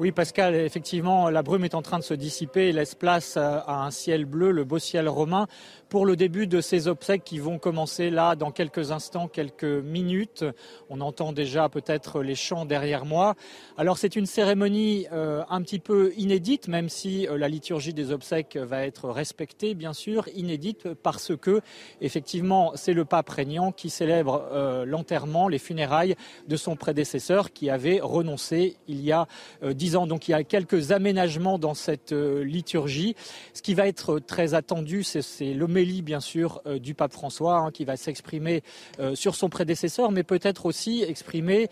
[0.00, 3.84] Oui, Pascal, effectivement, la brume est en train de se dissiper et laisse place à
[3.84, 5.46] un ciel bleu, le beau ciel romain,
[5.92, 10.42] pour le début de ces obsèques qui vont commencer là dans quelques instants, quelques minutes.
[10.88, 13.34] On entend déjà peut-être les chants derrière moi.
[13.76, 18.10] Alors c'est une cérémonie euh, un petit peu inédite, même si euh, la liturgie des
[18.10, 21.60] obsèques va être respectée, bien sûr, inédite parce que
[22.00, 26.14] effectivement c'est le pape régnant qui célèbre euh, l'enterrement, les funérailles
[26.48, 29.26] de son prédécesseur qui avait renoncé il y a
[29.62, 33.14] dix donc il y a quelques aménagements dans cette liturgie.
[33.52, 35.52] Ce qui va être très attendu, c'est
[35.82, 38.62] l'homélie, bien sûr, euh, du pape François, hein, qui va s'exprimer
[38.98, 41.68] euh, sur son prédécesseur, mais peut-être aussi exprimer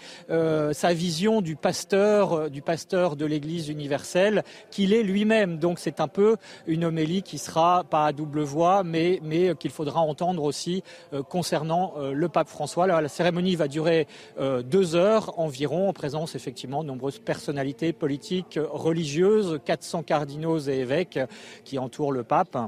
[0.72, 5.58] sa vision du pasteur, du pasteur de l'Église universelle, qu'il est lui-même.
[5.58, 9.20] Donc c'est un peu une homélie qui sera pas à double voix, mais,
[9.58, 10.82] qu'il faudra entendre aussi
[11.28, 12.86] concernant le pape François.
[12.86, 14.06] la cérémonie va durer
[14.38, 20.80] deux heures environ, en présence effectivement de nombreuses personnalités politiques politique religieuse, 400 cardinaux et
[20.80, 21.20] évêques
[21.64, 22.58] qui entourent le pape.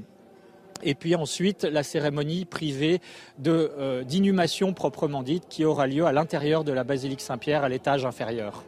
[0.83, 3.01] Et puis ensuite, la cérémonie privée
[3.47, 8.05] euh, d'inhumation proprement dite qui aura lieu à l'intérieur de la basilique Saint-Pierre à l'étage
[8.05, 8.65] inférieur.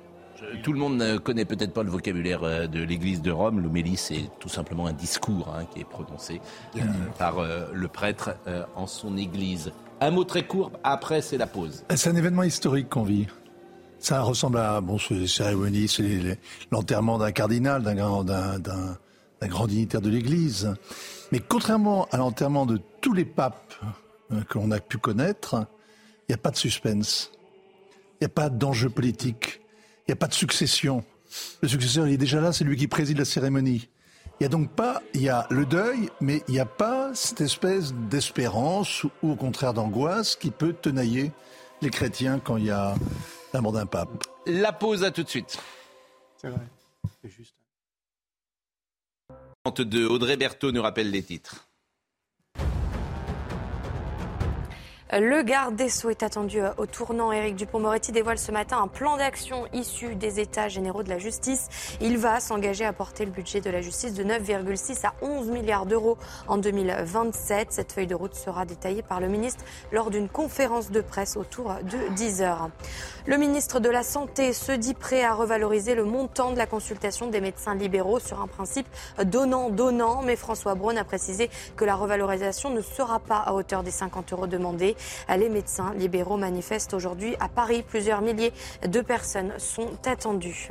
[0.62, 3.60] Tout le monde ne connaît peut-être pas le vocabulaire euh, de l'Église de Rome.
[3.60, 6.40] L'homélie, c'est tout simplement un discours hein, qui est prononcé
[6.76, 6.80] euh,
[7.18, 7.36] par
[7.72, 8.36] le prêtre
[8.76, 9.72] en son Église.
[10.00, 11.84] Un mot très court, après c'est la pause.
[11.94, 13.26] C'est un événement historique qu'on vit.
[14.04, 16.38] Ça ressemble à bon, ces cérémonies, c'est
[16.70, 18.58] l'enterrement d'un cardinal, d'un grand, d'un,
[19.44, 20.74] grand dignitaire de l'Église.
[21.34, 23.74] Mais contrairement à l'enterrement de tous les papes
[24.30, 25.66] euh, que l'on a pu connaître,
[26.20, 27.32] il n'y a pas de suspense.
[28.12, 29.60] Il n'y a pas d'enjeu politique.
[30.06, 31.02] Il n'y a pas de succession.
[31.60, 33.88] Le successeur, il est déjà là, c'est lui qui préside la cérémonie.
[34.38, 37.12] Il n'y a donc pas, il y a le deuil, mais il n'y a pas
[37.16, 41.32] cette espèce d'espérance ou au contraire d'angoisse qui peut tenailler
[41.82, 42.94] les chrétiens quand il y a
[43.52, 44.22] d'un pape.
[44.46, 45.58] La pause à tout de suite.
[46.40, 46.60] C'est vrai.
[47.20, 47.56] C'est juste.
[49.66, 51.68] Audrey Berthaud nous rappelle les titres.
[55.12, 57.30] Le garde des Sceaux est attendu euh, au tournant.
[57.30, 61.68] Éric Dupont-Moretti dévoile ce matin un plan d'action issu des États généraux de la justice.
[62.00, 65.84] Il va s'engager à porter le budget de la justice de 9,6 à 11 milliards
[65.84, 66.16] d'euros
[66.48, 67.70] en 2027.
[67.70, 69.62] Cette feuille de route sera détaillée par le ministre
[69.92, 72.70] lors d'une conférence de presse autour de 10 heures.
[73.26, 77.28] Le ministre de la Santé se dit prêt à revaloriser le montant de la consultation
[77.28, 78.86] des médecins libéraux sur un principe
[79.22, 80.22] donnant-donnant.
[80.22, 84.32] Mais François Braun a précisé que la revalorisation ne sera pas à hauteur des 50
[84.32, 84.96] euros demandés.
[85.28, 87.84] Les médecins libéraux manifestent aujourd'hui à Paris.
[87.86, 88.52] Plusieurs milliers
[88.86, 90.70] de personnes sont attendues.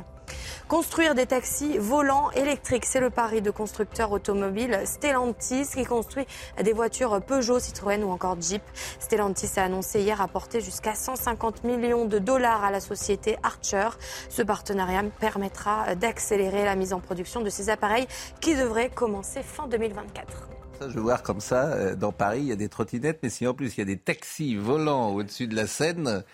[0.68, 6.26] Construire des taxis volants électriques, c'est le pari de constructeur automobile Stellantis qui construit
[6.62, 8.62] des voitures Peugeot, Citroën ou encore Jeep.
[8.98, 13.88] Stellantis a annoncé hier apporter jusqu'à 150 millions de dollars à la société Archer.
[14.30, 18.06] Ce partenariat permettra d'accélérer la mise en production de ces appareils
[18.40, 22.52] qui devraient commencer fin 2024 je veux voir comme ça, euh, dans Paris, il y
[22.52, 25.54] a des trottinettes, mais si en plus il y a des taxis volants au-dessus de
[25.54, 26.24] la Seine,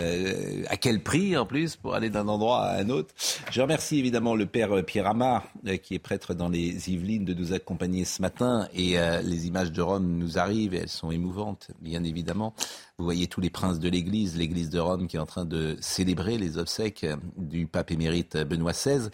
[0.00, 3.14] euh, à quel prix en plus pour aller d'un endroit à un autre?
[3.50, 7.34] Je remercie évidemment le père Pierre Amar, euh, qui est prêtre dans les Yvelines, de
[7.34, 8.68] nous accompagner ce matin.
[8.74, 12.54] Et les images de Rome nous arrivent et elles sont émouvantes, bien évidemment.
[12.98, 15.76] Vous voyez tous les princes de l'Église, l'Église de Rome qui est en train de
[15.80, 19.08] célébrer les obsèques du pape émérite Benoît XVI.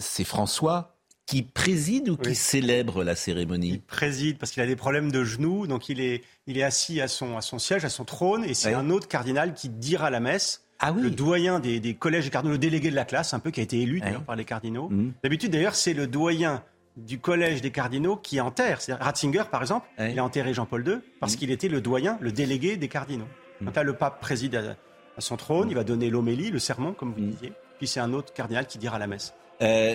[0.00, 0.99] C'est François
[1.30, 5.22] qui préside ou qui célèbre la cérémonie Il préside parce qu'il a des problèmes de
[5.22, 8.42] genoux, donc il est, il est assis à son, à son siège, à son trône,
[8.44, 10.66] et c'est un autre cardinal qui dira la messe.
[10.80, 11.02] Ah oui.
[11.02, 13.60] Le doyen des, des collèges des cardinaux, le délégué de la classe, un peu qui
[13.60, 14.88] a été élu d'ailleurs par les cardinaux.
[14.88, 15.12] Mmh.
[15.22, 16.64] D'habitude d'ailleurs c'est le doyen
[16.96, 18.80] du collège des cardinaux qui enterre.
[18.98, 21.38] Ratzinger par exemple, il a enterré Jean-Paul II parce mmh.
[21.38, 23.28] qu'il était le doyen, le délégué des cardinaux.
[23.60, 23.66] Mmh.
[23.66, 27.12] Quand là, le pape préside à, son trône, il va donner l'homélie, le sermon comme
[27.12, 29.32] vous disiez, puis c'est un autre cardinal qui dira la messe.
[29.62, 29.94] Euh,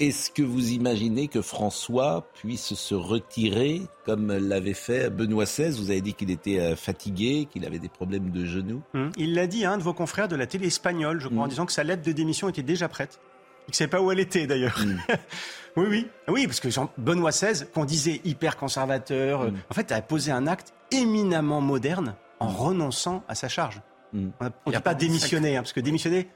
[0.00, 5.90] est-ce que vous imaginez que François puisse se retirer comme l'avait fait Benoît XVI Vous
[5.90, 8.82] avez dit qu'il était euh, fatigué, qu'il avait des problèmes de genoux.
[8.94, 11.40] Hum, il l'a dit à un de vos confrères de la télé espagnole, je crois,
[11.40, 11.48] en hum.
[11.48, 13.20] disant que sa lettre de démission était déjà prête.
[13.68, 14.78] Il ne savait pas où elle était d'ailleurs.
[14.80, 14.98] Hum.
[15.76, 16.08] oui, oui.
[16.28, 20.32] Oui, parce que Jean Benoît XVI, qu'on disait hyper conservateur, euh, en fait, a posé
[20.32, 23.82] un acte éminemment moderne en renonçant à sa charge.
[24.14, 26.28] On n'a pas démissionné, hein, parce que démissionner,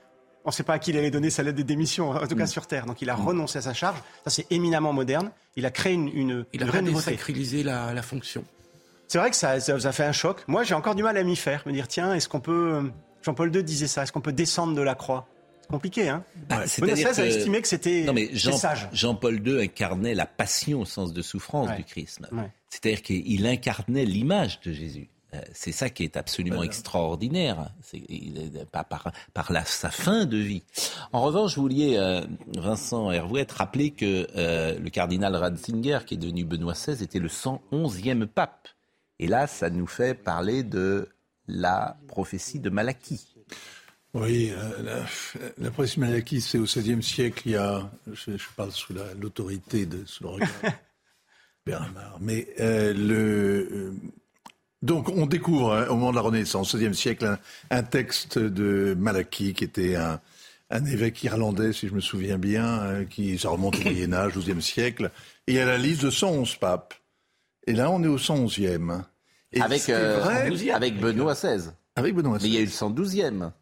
[0.44, 2.36] on ne sait pas à qui il allait donner sa lettre de démission, en tout
[2.36, 2.48] cas mm.
[2.48, 2.86] sur Terre.
[2.86, 3.26] Donc il a mm.
[3.26, 3.98] renoncé à sa charge.
[4.24, 5.30] Ça, c'est éminemment moderne.
[5.56, 8.44] Il a créé une, une, il a vraie la, fonction.
[9.08, 10.44] C'est vrai que ça, ça, a fait un choc.
[10.46, 11.62] Moi, j'ai encore du mal à m'y faire.
[11.66, 12.90] Me dire, tiens, est-ce qu'on peut.
[13.22, 14.02] Jean-Paul II disait ça.
[14.02, 15.26] Est-ce qu'on peut descendre de la croix?
[15.62, 18.04] C'est compliqué, hein bah, a estimé que c'était
[18.34, 18.86] Jean, sage.
[18.92, 22.20] Jean-Paul II incarnait la passion au sens de souffrance du Christ.
[22.68, 25.08] C'est-à-dire qu'il incarnait l'image de Jésus.
[25.34, 28.02] Euh, c'est ça qui est absolument extraordinaire, c'est
[28.70, 30.62] pas par, par la, sa fin de vie.
[31.12, 32.24] En revanche, vous vouliez, euh,
[32.56, 37.28] Vincent Hervouet, rappeler que euh, le cardinal Ratzinger, qui est devenu Benoît XVI, était le
[37.28, 38.68] 111e pape.
[39.18, 41.08] Et là, ça nous fait parler de
[41.46, 43.34] la prophétie de Malachie.
[44.12, 44.52] Oui,
[45.58, 49.86] la, prophétie de Malachie, c'est au XVIe siècle, il y a, je, parle sous l'autorité,
[49.86, 50.48] de sous le regard
[51.66, 53.94] Bernard, mais le
[54.84, 57.38] donc on découvre hein, au moment de la Renaissance, au XVIe siècle,
[57.70, 60.20] un, texte de Malachie qui était un,
[60.84, 64.60] évêque irlandais, si je me souviens bien, hein, qui ça remonte au Moyen Âge, XIIe
[64.60, 65.10] siècle,
[65.46, 66.94] et il y a la liste de 111 papes.
[67.66, 69.02] Et là, on est au 111e.
[69.52, 70.22] Et avec, euh,
[70.74, 71.70] avec Benoît XVI.
[71.96, 72.46] Avec Benoît XVI.
[72.46, 73.52] Mais il y a eu le 112e.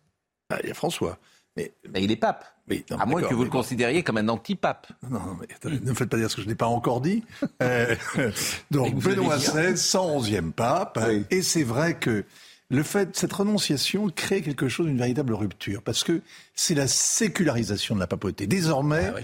[0.50, 1.18] Ah, il y a François.
[1.56, 2.44] Mais, il est pape.
[2.98, 4.86] à moins que vous le considériez comme un anti-pape.
[5.10, 7.22] Non, mais ne me faites pas dire ce que je n'ai pas encore dit.
[7.62, 7.94] Euh,
[8.70, 10.98] donc Benoît XVI, 111e pape.
[11.30, 12.24] Et c'est vrai que
[12.70, 16.22] le fait, cette renonciation crée quelque chose, une véritable rupture, parce que
[16.54, 18.46] c'est la sécularisation de la papauté.
[18.46, 19.20] Désormais, ah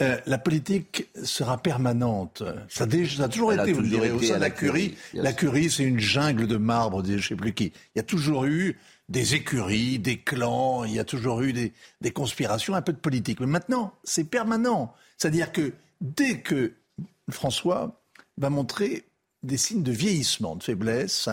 [0.00, 2.42] euh, la politique sera permanente.
[2.68, 4.96] Ça, a, toujours été, vous direz, au sein de la curie.
[5.12, 7.72] La curie, c'est une jungle de marbre, je ne sais plus qui.
[7.94, 8.78] Il y a toujours eu
[9.10, 13.40] des écuries, des clans, il y a toujours eu des, conspirations, un peu de politique.
[13.40, 14.94] Mais maintenant, c'est permanent.
[15.18, 16.74] C'est-à-dire que dès que
[17.28, 18.00] François
[18.38, 19.04] va montrer
[19.42, 21.28] des signes de vieillissement, de faiblesse,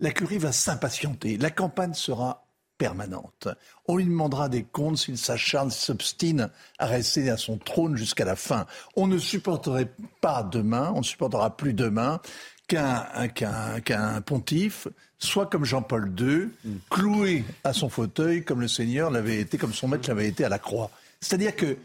[0.00, 1.36] la curie va s'impatienter.
[1.36, 2.46] La campagne sera
[2.78, 3.48] permanente.
[3.86, 8.24] On lui demandera des comptes s'il s'acharne, s'il s'obstine à rester à son trône jusqu'à
[8.24, 8.66] la fin.
[8.96, 9.92] On ne supporterait
[10.22, 12.20] pas demain, on ne supportera plus demain
[12.66, 14.88] qu'un pontife
[15.20, 16.48] soit comme Jean-Paul II,
[16.90, 20.48] cloué à son fauteuil comme le Seigneur l'avait été, comme son maître l'avait été à
[20.48, 20.90] la croix.
[21.20, 21.76] C'est-à-dire que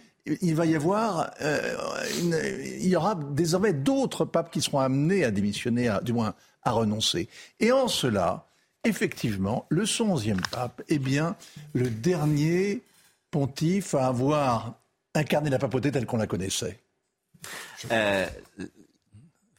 [0.41, 1.75] il va y avoir, euh,
[2.19, 6.33] il y aura désormais d'autres papes qui seront amenés à démissionner, du moins
[6.63, 7.29] à renoncer.
[7.59, 8.47] Et en cela,
[8.83, 11.35] effectivement, le 11e pape est bien
[11.73, 12.81] le dernier
[13.29, 14.73] pontife à avoir
[15.13, 16.79] incarné la papauté telle qu'on la connaissait.
[17.91, 18.25] Euh,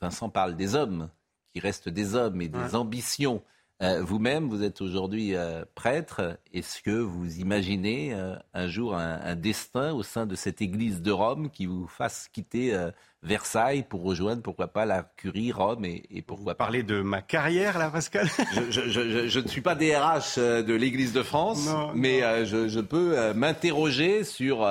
[0.01, 1.09] Vincent parle des hommes,
[1.53, 3.43] qui restent des hommes et des ambitions.
[3.83, 6.39] Euh, vous-même, vous êtes aujourd'hui euh, prêtre.
[6.55, 11.11] Est-ce que vous imaginez euh, un jour un, destin au sein de cette Église de
[11.11, 12.75] Rome qui vous fasse quitter
[13.23, 17.21] Versailles pour rejoindre, pourquoi pas, la Curie, Rome et, et pourquoi vous parlez de ma
[17.21, 18.29] carrière, là, Pascal?
[18.71, 24.67] Je, ne suis pas DRH de l'Église de France, mais je, peux m'interroger sur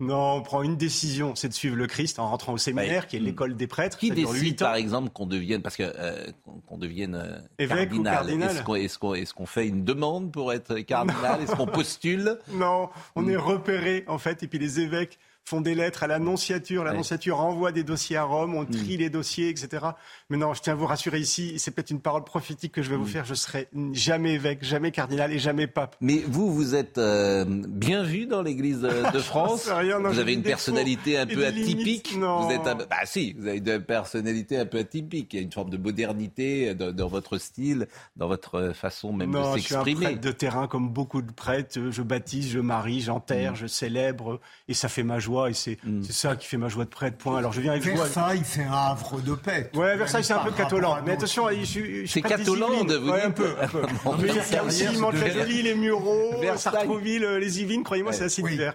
[0.00, 3.16] non, on prend une décision, c'est de suivre le Christ en rentrant au séminaire, qui
[3.16, 3.96] est l'école des prêtres.
[3.96, 6.26] Qui décide, par exemple, qu'on devienne, parce que euh,
[6.66, 8.50] qu'on devienne euh, Évêque cardinal?
[8.50, 11.42] Est-ce qu'on est fait une demande pour être cardinal?
[11.42, 12.38] Est-ce qu'on postule?
[12.50, 16.84] Non, on est repéré en fait, et puis les évêques font des lettres à l'annonciature.
[16.84, 19.00] L'annonciature envoie des dossiers à Rome, on trie mm.
[19.00, 19.84] les dossiers, etc.
[20.30, 22.90] Mais non, je tiens à vous rassurer ici, c'est peut-être une parole prophétique que je
[22.90, 23.08] vais vous mm.
[23.08, 23.24] faire.
[23.24, 25.96] Je serai jamais évêque, jamais cardinal et jamais pape.
[26.00, 29.68] Mais vous, vous êtes euh, bien vu dans l'Église de France.
[29.68, 32.16] vous avez une personnalité un peu atypique.
[32.16, 32.46] Non.
[32.46, 35.34] Vous êtes bah si, vous avez une personnalité un peu atypique.
[35.34, 37.86] Il y a une forme de modernité dans, votre style,
[38.16, 39.60] dans votre façon même de s'exprimer.
[39.60, 41.78] Je suis un prêtre de terrain comme beaucoup de prêtres.
[41.90, 43.56] Je baptise, je marie, j'enterre, mm.
[43.56, 45.52] je célèbre et ça fait ma joie et
[45.84, 46.02] mm.
[46.02, 47.16] c'est ça qui fait ma joie de prêtre.
[47.18, 47.38] Point.
[47.38, 49.70] Alors je viens avec Versailles, c'est un havre de paix.
[49.74, 51.00] Ouais, Versailles, c'est un peu catholande.
[51.06, 52.08] Mais attention, je suis.
[52.08, 53.54] C'est catholande, vous ouais, un peu.
[53.60, 53.82] Un peu.
[54.20, 57.84] il y a aussi Mantes-la-Jolie, les Mureaux, Sartrouville, les Yvelines.
[57.84, 58.74] Croyez-moi, c'est assez divers.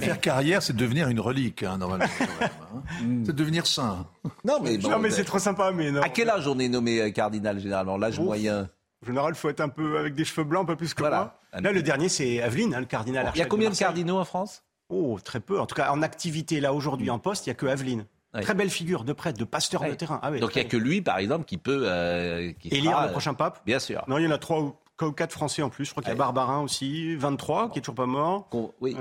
[0.00, 2.04] Faire carrière, c'est devenir une relique, hein, normalement.
[2.04, 2.48] Hein.
[3.24, 4.06] C'est devenir saint.
[4.44, 5.72] Non, mais, non, mais c'est trop sympa.
[5.72, 6.00] Mais non.
[6.02, 7.96] À quel âge on est nommé euh, cardinal généralement?
[7.96, 8.68] L'âge moyen?
[9.02, 11.02] En général, il faut être un peu avec des cheveux blancs, un peu plus que
[11.02, 11.40] moi.
[11.52, 13.30] Là, le dernier, c'est Aveline, hein, le cardinal.
[13.34, 14.64] Il y a combien de cardinaux en France?
[14.88, 15.60] Oh, très peu.
[15.60, 18.06] En tout cas, en activité, là, aujourd'hui, en poste, il n'y a que Aveline.
[18.42, 20.20] Très belle figure de prêtre, de pasteur de terrain.
[20.22, 23.34] Ah Donc il n'y a que lui, par exemple, qui peut euh, élire le prochain
[23.34, 23.60] pape.
[23.66, 24.04] Bien sûr.
[24.06, 25.86] Non, il y en a trois ou quatre Français en plus.
[25.86, 28.48] Je crois qu'il y a Barbarin aussi, 23, qui est toujours pas mort.
[28.80, 28.96] oui.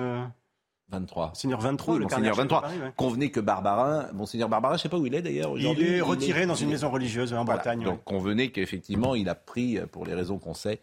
[0.90, 1.26] 23.
[1.26, 2.70] Euh, Seigneur 23, le Monseigneur 23.
[2.96, 5.86] Convenez que Barbarin, Monseigneur Barbarin, je ne sais pas où il est d'ailleurs aujourd'hui.
[5.86, 7.84] Il est retiré dans une maison religieuse en Bretagne.
[7.84, 10.80] Donc convenez qu'effectivement, il a pris, pour les raisons qu'on sait,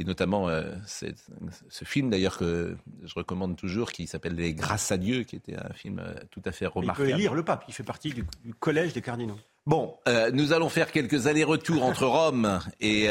[0.00, 2.74] et notamment euh, ce film d'ailleurs que
[3.04, 6.40] je recommande toujours qui s'appelle Les Grâces à Dieu, qui était un film euh, tout
[6.46, 7.10] à fait remarquable.
[7.10, 8.24] Il peut lire le pape, il fait partie du,
[8.58, 9.36] collège des cardinaux.
[9.66, 13.08] Bon, euh, nous allons faire quelques allers-retours entre Rome et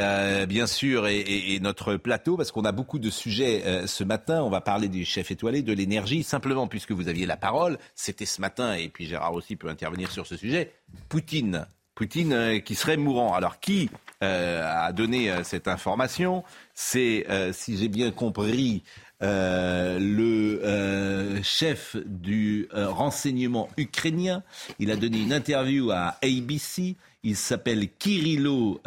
[0.48, 4.42] bien sûr et, notre plateau parce qu'on a beaucoup de sujets ce matin.
[4.42, 6.24] On va parler du chef étoilé, de l'énergie.
[6.24, 10.10] Simplement, puisque vous aviez la parole, c'était ce matin et puis Gérard aussi peut intervenir
[10.12, 10.74] sur ce sujet.
[11.08, 13.36] Poutine, Poutine qui serait mourant.
[13.36, 16.44] Alors qui a donné cette information
[16.74, 18.84] c'est, euh, si j'ai bien compris,
[19.22, 24.44] euh, le euh, chef du euh, renseignement ukrainien.
[24.80, 26.96] Il a donné une interview à ABC.
[27.24, 28.82] Il s'appelle Kirilo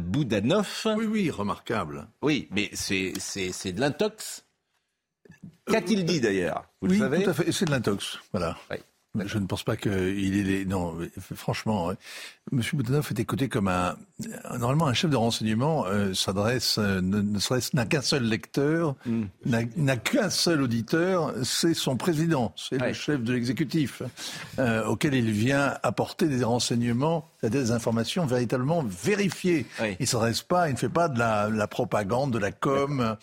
[0.00, 0.86] Boudanov.
[0.96, 2.08] Oui, oui, remarquable.
[2.22, 4.46] Oui, mais c'est de l'intox.
[5.66, 6.64] Qu'a-t-il dit d'ailleurs?
[6.80, 7.24] Vous oui, le savez?
[7.24, 7.52] tout à fait.
[7.52, 8.18] C'est de l'intox.
[8.32, 8.56] Voilà.
[9.24, 10.64] Je ne pense pas qu'il est.
[10.64, 10.94] Non,
[11.34, 11.92] franchement,
[12.52, 12.62] M.
[12.74, 13.96] Boudanov est écouté comme un.
[14.58, 19.24] Normalement, un chef de renseignement euh, s'adresse, euh, ne, serait-ce n'a qu'un seul lecteur, hmm.
[19.44, 24.02] n'a qu'un seul auditeur, c'est son président, c'est le chef de l'exécutif,
[24.58, 29.66] euh, auquel il vient apporter des renseignements, des informations véritablement vérifiées.
[29.80, 33.16] Il ne s'adresse pas, il ne fait pas de la, la propagande, de la com.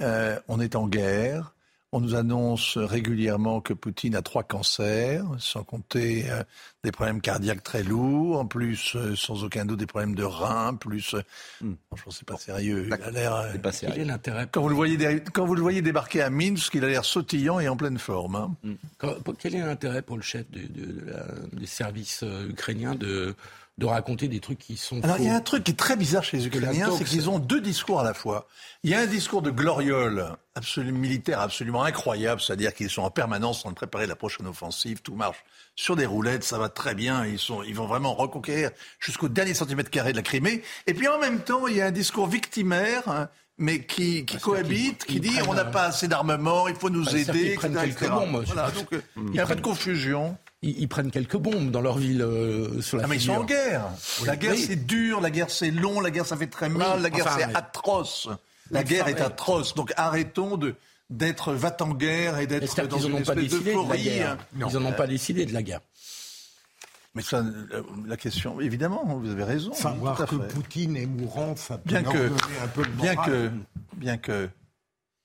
[0.00, 1.55] on est en guerre.
[1.92, 6.42] On nous annonce régulièrement que Poutine a trois cancers, sans compter euh,
[6.84, 10.74] des problèmes cardiaques très lourds, en plus, euh, sans aucun doute, des problèmes de reins,
[10.74, 11.14] plus...
[11.14, 11.22] Euh,
[11.60, 11.74] hmm.
[11.88, 12.86] Franchement, c'est pas sérieux.
[12.86, 13.60] Il a l'air...
[13.60, 14.04] pas sérieux.
[14.04, 14.96] l'intérêt quand, vous le voyez
[15.32, 18.36] quand vous le voyez débarquer à Minsk, il a l'air sautillant et en pleine forme.
[18.36, 18.56] Hein.
[18.62, 19.34] Hmm.
[19.38, 23.34] quel est l'intérêt pour le chef des services ukrainiens de
[23.78, 25.02] de raconter des trucs qui sont.
[25.04, 27.28] Alors il y a un truc qui est très bizarre chez les Ukrainiens, c'est qu'ils
[27.28, 28.48] ont deux discours à la fois.
[28.82, 33.10] Il y a un discours de gloriole, absolument militaire, absolument incroyable, c'est-à-dire qu'ils sont en
[33.10, 36.65] permanence en train de préparer la prochaine offensive, tout marche sur des roulettes, ça va
[36.68, 40.62] très bien, ils sont, ils vont vraiment reconquérir jusqu'au dernier centimètre carré de la Crimée.
[40.86, 43.08] Et puis en même temps, il y a un discours victimaire.
[43.08, 47.06] Hein, mais qui, qui cohabite, qui dit on n'a pas assez d'armement, il faut nous
[47.06, 48.10] bah, aider, etc.
[48.44, 51.80] Voilà, donc, euh, il y a un peu de confusion ils, prennent quelques bombes dans
[51.80, 53.84] leur ville euh, sur la ah, mais ils sont en guerre.
[54.24, 57.10] La guerre c'est dur, la guerre c'est long, la guerre ça fait très mal, la
[57.10, 58.28] guerre c'est atroce.
[58.70, 59.74] La guerre est atroce.
[59.74, 60.74] Donc arrêtons de
[61.08, 63.54] d'être va en guerre et d'être dans une espèce.
[63.54, 64.38] Hein.
[64.56, 65.80] Ils n'en ont pas décidé de la guerre.
[67.16, 69.72] Mais ça, euh, la question, évidemment, vous avez raison.
[69.72, 72.30] Savoir que Poutine est mourant, ça peut bien que,
[72.62, 73.50] un peu bien que,
[73.96, 74.50] bien que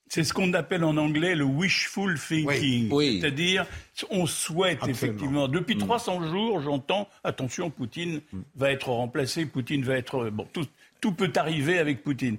[0.07, 2.89] c'est ce qu'on appelle en anglais le wishful thinking.
[2.89, 3.65] C'est-à-dire,
[4.09, 5.49] on souhaite effectivement.
[5.49, 6.29] Depuis 300 mm.
[6.29, 8.21] jours, j'entends, attention, Poutine
[8.55, 10.29] va être remplacé, Poutine va être.
[10.29, 10.65] Bon, tout,
[11.01, 12.37] tout peut arriver avec Poutine.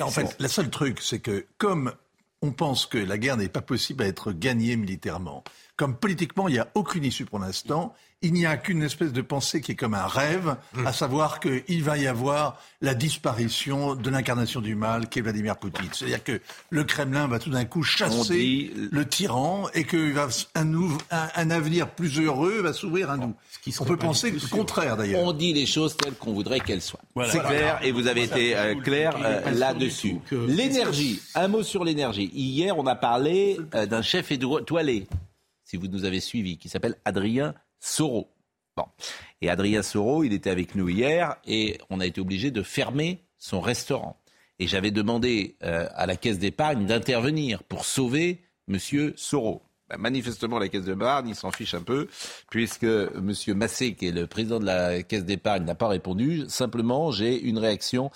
[0.00, 1.92] En fait, le seul truc, c'est que comme
[2.42, 5.44] on pense que la guerre n'est pas possible à être gagnée militairement,
[5.76, 9.22] comme politiquement il n'y a aucune issue pour l'instant, il n'y a qu'une espèce de
[9.22, 10.86] pensée qui est comme un rêve, mm.
[10.86, 15.56] à savoir qu'il va y avoir la disparition de l'incarnation du mal qui est Vladimir
[15.56, 15.88] Poutine.
[15.92, 20.14] C'est-à-dire que le Kremlin va tout d'un coup chasser le tyran et que
[20.54, 23.34] un, un, avenir plus heureux va s'ouvrir à nous.
[23.80, 25.22] On peut penser le contraire d'ailleurs.
[25.22, 27.00] On dit les choses telles qu'on voudrait qu'elles soient.
[27.30, 30.16] C'est clair et vous avez été euh, clair euh, là-dessus.
[30.30, 32.30] L'énergie, un mot sur l'énergie.
[32.34, 35.06] Hier, on a parlé euh, d'un chef étoilé,
[35.64, 38.32] si vous nous avez suivis, qui s'appelle Adrien Soro.
[38.76, 38.84] Bon.
[39.40, 43.24] Et Adrien Soro, il était avec nous hier et on a été obligé de fermer
[43.38, 44.20] son restaurant.
[44.58, 49.62] Et j'avais demandé euh, à la caisse d'épargne d'intervenir pour sauver Monsieur Soro.
[49.90, 52.06] Ben, manifestement, la Caisse de d'épargne, il s'en fiche un peu,
[52.48, 53.32] puisque M.
[53.56, 56.44] Massé, qui est le président de la Caisse d'épargne, n'a pas répondu.
[56.48, 58.10] Simplement, j'ai une réaction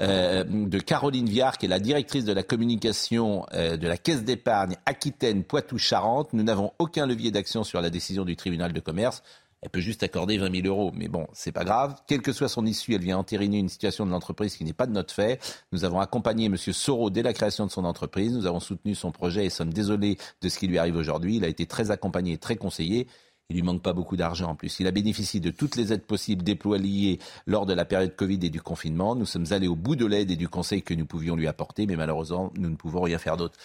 [0.00, 4.22] euh, de Caroline Viard, qui est la directrice de la communication euh, de la Caisse
[4.22, 6.32] d'épargne Aquitaine Poitou-Charentes.
[6.32, 9.22] Nous n'avons aucun levier d'action sur la décision du tribunal de commerce.
[9.62, 10.92] Elle peut juste accorder 20 000 euros.
[10.94, 11.96] Mais bon, c'est pas grave.
[12.06, 14.86] Quelle que soit son issue, elle vient entériner une situation de l'entreprise qui n'est pas
[14.86, 15.40] de notre fait.
[15.72, 16.56] Nous avons accompagné M.
[16.56, 18.32] Soro dès la création de son entreprise.
[18.32, 21.36] Nous avons soutenu son projet et sommes désolés de ce qui lui arrive aujourd'hui.
[21.36, 23.08] Il a été très accompagné et très conseillé.
[23.48, 24.80] Il lui manque pas beaucoup d'argent en plus.
[24.80, 28.50] Il a bénéficié de toutes les aides possibles déployées lors de la période Covid et
[28.50, 29.14] du confinement.
[29.14, 31.86] Nous sommes allés au bout de l'aide et du conseil que nous pouvions lui apporter,
[31.86, 33.56] mais malheureusement, nous ne pouvons rien faire d'autre.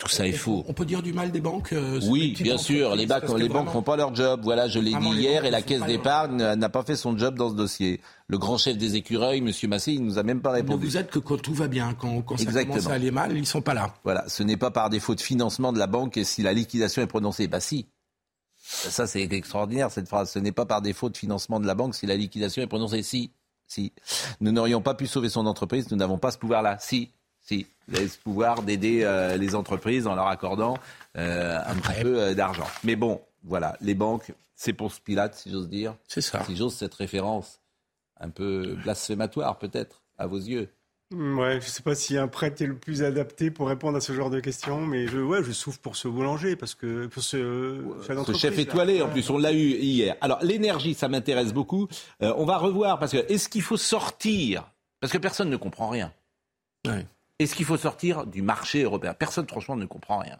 [0.00, 0.64] Tout ça est faux.
[0.66, 2.96] On peut dire du mal des banques euh, Oui, bien sûr.
[2.96, 4.40] Les, banques, les banques font pas leur job.
[4.42, 7.50] Voilà, je l'ai dit hier, et la caisse d'épargne n'a pas fait son job dans
[7.50, 8.00] ce dossier.
[8.26, 9.68] Le grand chef des écureuils, M.
[9.68, 10.86] Massé, il nous a même pas répondu.
[10.86, 13.44] vous êtes que quand tout va bien, quand, quand ça commence à aller mal, ils
[13.44, 13.94] sont pas là.
[14.02, 17.06] Voilà, ce n'est pas par défaut de financement de la banque si la liquidation est
[17.06, 17.46] prononcée.
[17.46, 17.86] Bah si.
[18.56, 20.30] Ça, c'est extraordinaire cette phrase.
[20.30, 23.02] Ce n'est pas par défaut de financement de la banque si la liquidation est prononcée.
[23.02, 23.32] Si,
[23.66, 23.92] si.
[24.40, 25.90] Nous n'aurions pas pu sauver son entreprise.
[25.90, 26.78] Nous n'avons pas ce pouvoir-là.
[26.80, 27.10] Si,
[27.40, 30.78] si, ce pouvoir d'aider euh, les entreprises en leur accordant
[31.16, 32.66] euh, un petit peu euh, d'argent.
[32.84, 35.94] Mais bon, voilà, les banques, c'est pour ce Pilate, si j'ose dire.
[36.06, 36.44] C'est ça.
[36.44, 37.60] Si j'ose cette référence
[38.20, 40.68] un peu blasphématoire, peut-être, à vos yeux.
[41.12, 44.00] Ouais, je ne sais pas si un prêtre est le plus adapté pour répondre à
[44.00, 47.22] ce genre de questions, mais je, ouais, je souffre pour ce boulanger, parce que pour
[47.24, 47.82] ce,
[48.24, 50.14] ce chef étoilé, en plus, on l'a eu hier.
[50.20, 51.88] Alors, l'énergie, ça m'intéresse beaucoup.
[52.20, 54.70] on va revoir, parce que est-ce qu'il faut sortir?
[55.00, 56.12] Parce que personne ne comprend rien.
[56.86, 57.06] Ouais.
[57.40, 59.14] Est-ce qu'il faut sortir du marché européen?
[59.14, 60.38] Personne, franchement, ne comprend rien.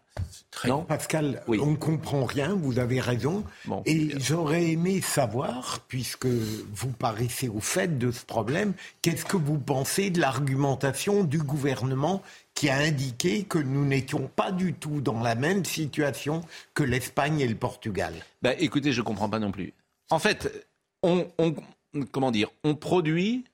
[0.67, 3.43] non Pascal, on ne comprend rien, vous avez raison.
[3.87, 9.59] et j'aurais aimé savoir, puisque vous paraissez au fait de ce problème, qu'est-ce que vous
[9.59, 12.21] pensez de l'argumentation du gouvernement
[12.53, 16.43] qui a indiqué que nous n'étions pas du tout dans la même situation
[16.75, 18.13] que l'Espagne et le Portugal?
[18.43, 19.73] Bah, écoutez, je ne comprends pas non plus.
[20.11, 20.69] En fait,
[21.03, 21.55] on, on,
[22.13, 23.45] comment dire, on produit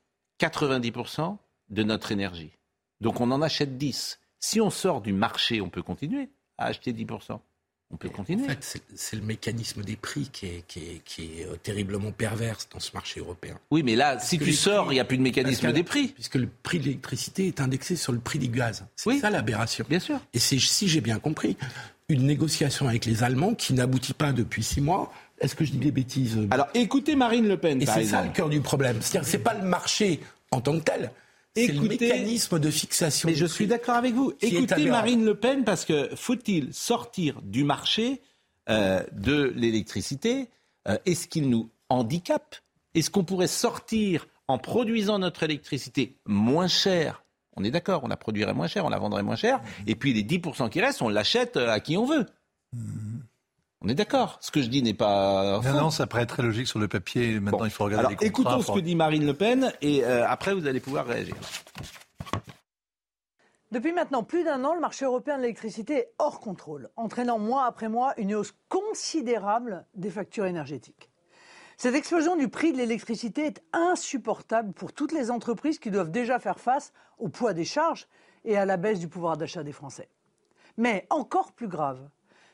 [0.41, 1.37] 90%
[1.69, 2.56] de notre énergie.
[3.01, 4.19] Donc on en achète 10.
[4.39, 7.39] Si on sort du marché, on peut continuer à acheter 10%.
[7.89, 8.43] On peut continuer.
[8.43, 12.11] En fait, c'est le mécanisme des prix qui est, qui est, qui est, euh, terriblement
[12.11, 13.57] perverse dans ce marché européen.
[13.71, 16.09] Oui, mais là, si tu sors, il n'y a plus de mécanisme des prix.
[16.09, 18.85] Puisque le prix de l'électricité est indexé sur le prix du gaz.
[18.97, 19.19] C'est Oui.
[19.19, 19.85] ça l'aberration.
[19.87, 20.19] Bien sûr.
[20.33, 21.55] Et c'est, si j'ai bien compris,
[22.09, 25.13] une négociation avec les Allemands qui n'aboutit pas depuis six mois.
[25.39, 28.31] Est-ce que je dis des bêtises Alors écoutez Marine Le Pen, Et c'est ça le
[28.31, 28.97] cœur du problème.
[29.01, 30.19] C'est-à-dire que c'est pas le marché
[30.51, 31.11] en tant que tel.
[31.65, 33.27] C'est le Écoutez- mécanisme de fixation.
[33.29, 34.33] Mais je suis d'accord avec vous.
[34.41, 34.85] Écoutez.
[34.89, 38.21] Marine Le Pen parce que faut-il sortir du marché
[38.69, 40.49] euh, de l'électricité
[40.87, 42.55] Euh, Est-ce qu'il nous handicape?
[42.93, 47.23] Est-ce qu'on pourrait sortir en produisant notre électricité moins cher?
[47.57, 50.13] On est d'accord, on la produirait moins cher, on la vendrait moins cher, et puis
[50.13, 52.25] les 10% qui restent, on l'achète euh, à qui on veut.
[53.87, 54.37] On est d'accord.
[54.41, 55.61] Ce que je dis n'est pas.
[55.63, 57.39] Non, non, ça paraît très logique sur le papier.
[57.39, 57.65] Maintenant, Bon.
[57.65, 58.55] il faut regarder Alors, les contrats.
[58.57, 61.35] écoutons ce que dit Marine Le Pen, et euh, après vous allez pouvoir réagir.
[63.71, 67.63] Depuis maintenant plus d'un an, le marché européen de l'électricité est hors contrôle, entraînant mois
[67.63, 71.09] après mois une hausse considérable des factures énergétiques.
[71.77, 76.39] Cette explosion du prix de l'électricité est insupportable pour toutes les entreprises qui doivent déjà
[76.39, 78.09] faire face au poids des charges
[78.43, 80.09] et à la baisse du pouvoir d'achat des Français.
[80.75, 82.01] Mais encore plus grave,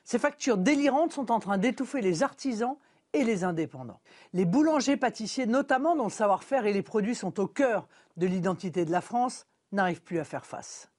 [0.04, 2.78] ces factures délirantes sont en train d'étouffer les artisans
[3.14, 4.02] et les indépendants.
[4.34, 7.88] Les boulangers pâtissiers, notamment dont le savoir-faire et les produits sont au cœur
[8.18, 10.90] de l'identité de la France, n'arrivent plus à faire face.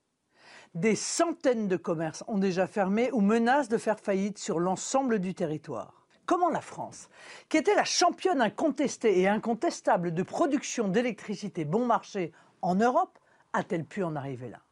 [0.74, 5.34] Des centaines de commerces ont déjà fermé ou menacent de faire faillite sur l'ensemble du
[5.34, 6.06] territoire.
[6.26, 7.08] Comment la France,
[7.48, 12.32] qui était la championne incontestée et incontestable de production d'électricité bon marché
[12.62, 13.18] en Europe,
[13.52, 14.63] a-t-elle pu en arriver là?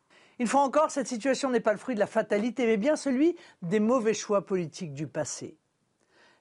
[0.43, 3.37] Une fois encore, cette situation n'est pas le fruit de la fatalité, mais bien celui
[3.63, 5.57] des mauvais choix politiques du passé.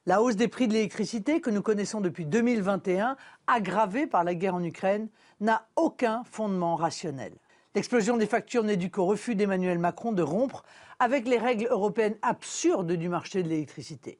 [0.08, 4.56] La hausse des prix de l'électricité que nous connaissons depuis 2021, aggravée par la guerre
[4.56, 5.08] en Ukraine,
[5.39, 7.34] n'a aucun fondement rationnel.
[7.76, 10.64] L'explosion des factures n'est due qu'au refus d'Emmanuel Macron de rompre
[10.97, 14.18] avec les règles européennes absurdes du marché de l'électricité.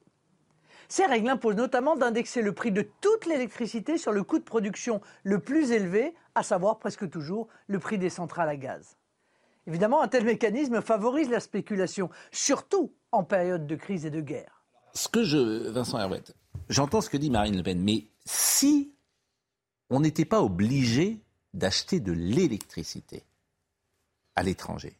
[0.86, 5.00] Ces règles imposent notamment d'indexer le prix de toute l'électricité sur le coût de production
[5.24, 8.96] le plus élevé, à savoir presque toujours le prix des centrales à gaz.
[9.66, 14.64] Évidemment, un tel mécanisme favorise la spéculation, surtout en période de crise et de guerre.
[14.94, 16.34] ce que je, Vincent Herouette,
[16.68, 18.92] j'entends ce que dit Marine Le Pen, mais si
[19.90, 21.20] on n'était pas obligé
[21.54, 23.24] d'acheter de l'électricité
[24.34, 24.98] à l'étranger,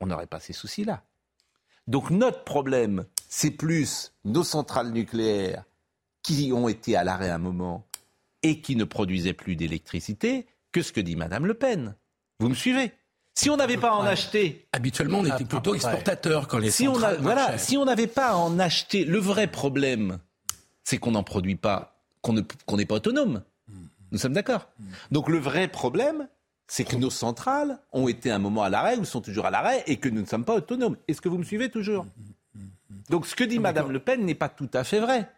[0.00, 1.02] on n'aurait pas ces soucis-là.
[1.86, 5.64] Donc notre problème, c'est plus nos centrales nucléaires
[6.22, 7.86] qui ont été à l'arrêt un moment
[8.42, 11.96] et qui ne produisaient plus d'électricité que ce que dit Madame Le Pen.
[12.38, 12.92] Vous me suivez?
[13.40, 16.86] Si on n'avait pas à en acheter, Habituellement, on était plutôt exportateur quand les si
[16.88, 20.18] on a- centrales voilà, si on n'avait pas à en acheter, le vrai problème,
[20.84, 23.42] c'est qu'on n'en produit pas, qu'on ne- qu'on n'est pas autonome.
[24.12, 24.68] Nous sommes d'accord.
[25.10, 26.28] Donc le vrai problème,
[26.66, 29.84] c'est que nos centrales ont été un moment à l'arrêt ou sont toujours à l'arrêt
[29.86, 30.96] et que nous ne sommes pas autonomes.
[31.08, 32.04] Est-ce que vous me suivez toujours?
[33.08, 35.30] Donc ce que dit Madame Le Pen n'est pas tout à fait vrai.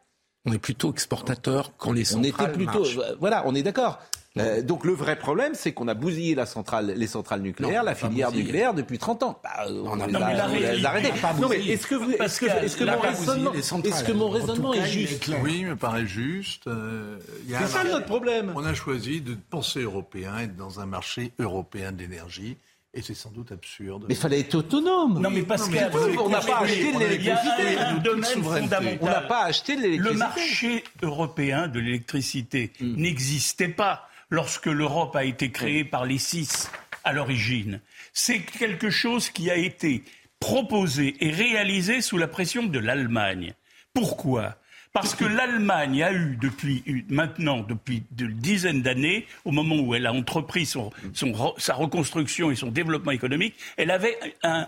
[0.44, 2.98] On est plutôt exportateur quand les On centrales était plutôt, marchent.
[2.98, 4.00] euh, voilà, on est d'accord.
[4.38, 7.86] Euh, donc le vrai problème, c'est qu'on a bousillé la centrale, les centrales nucléaires, Non,
[7.86, 8.44] la filière bousillé.
[8.44, 9.38] nucléaire depuis 30 ans.
[9.44, 11.12] Bah, on, non, les a, on arrêtés.
[11.36, 14.12] on Non mais est-ce que vous, est-ce que, est-ce que on mon raisonnement, est-ce que
[14.12, 15.30] mon En tout raisonnement cas, est il est juste?
[15.42, 16.66] Oui, me paraît juste.
[16.66, 18.52] euh, C'est ça marché- notre problème.
[18.56, 22.56] On a choisi de penser européen, être dans un marché européen de l'énergie,
[22.94, 24.04] et c'est sans doute absurde.
[24.08, 25.20] Mais il fallait être autonome.
[25.20, 28.98] Non, mais Pascal, Non, mais on n'a pas acheté de l'électricité.
[29.00, 30.18] On n'a pas acheté de Le l'électricité.
[30.18, 32.94] marché européen de l'électricité Hmm.
[32.96, 36.70] n'existait pas lorsque l'Europe a été créée par les six
[37.04, 37.80] à l'origine.
[38.12, 40.04] C'est quelque chose qui a été
[40.40, 43.54] proposé et réalisé sous la pression de l'Allemagne.
[43.94, 44.56] Pourquoi?
[44.92, 50.06] Parce que l'Allemagne a eu depuis maintenant depuis de dizaines d'années, au moment où elle
[50.06, 54.66] a entrepris sa reconstruction et son développement économique, elle avait un,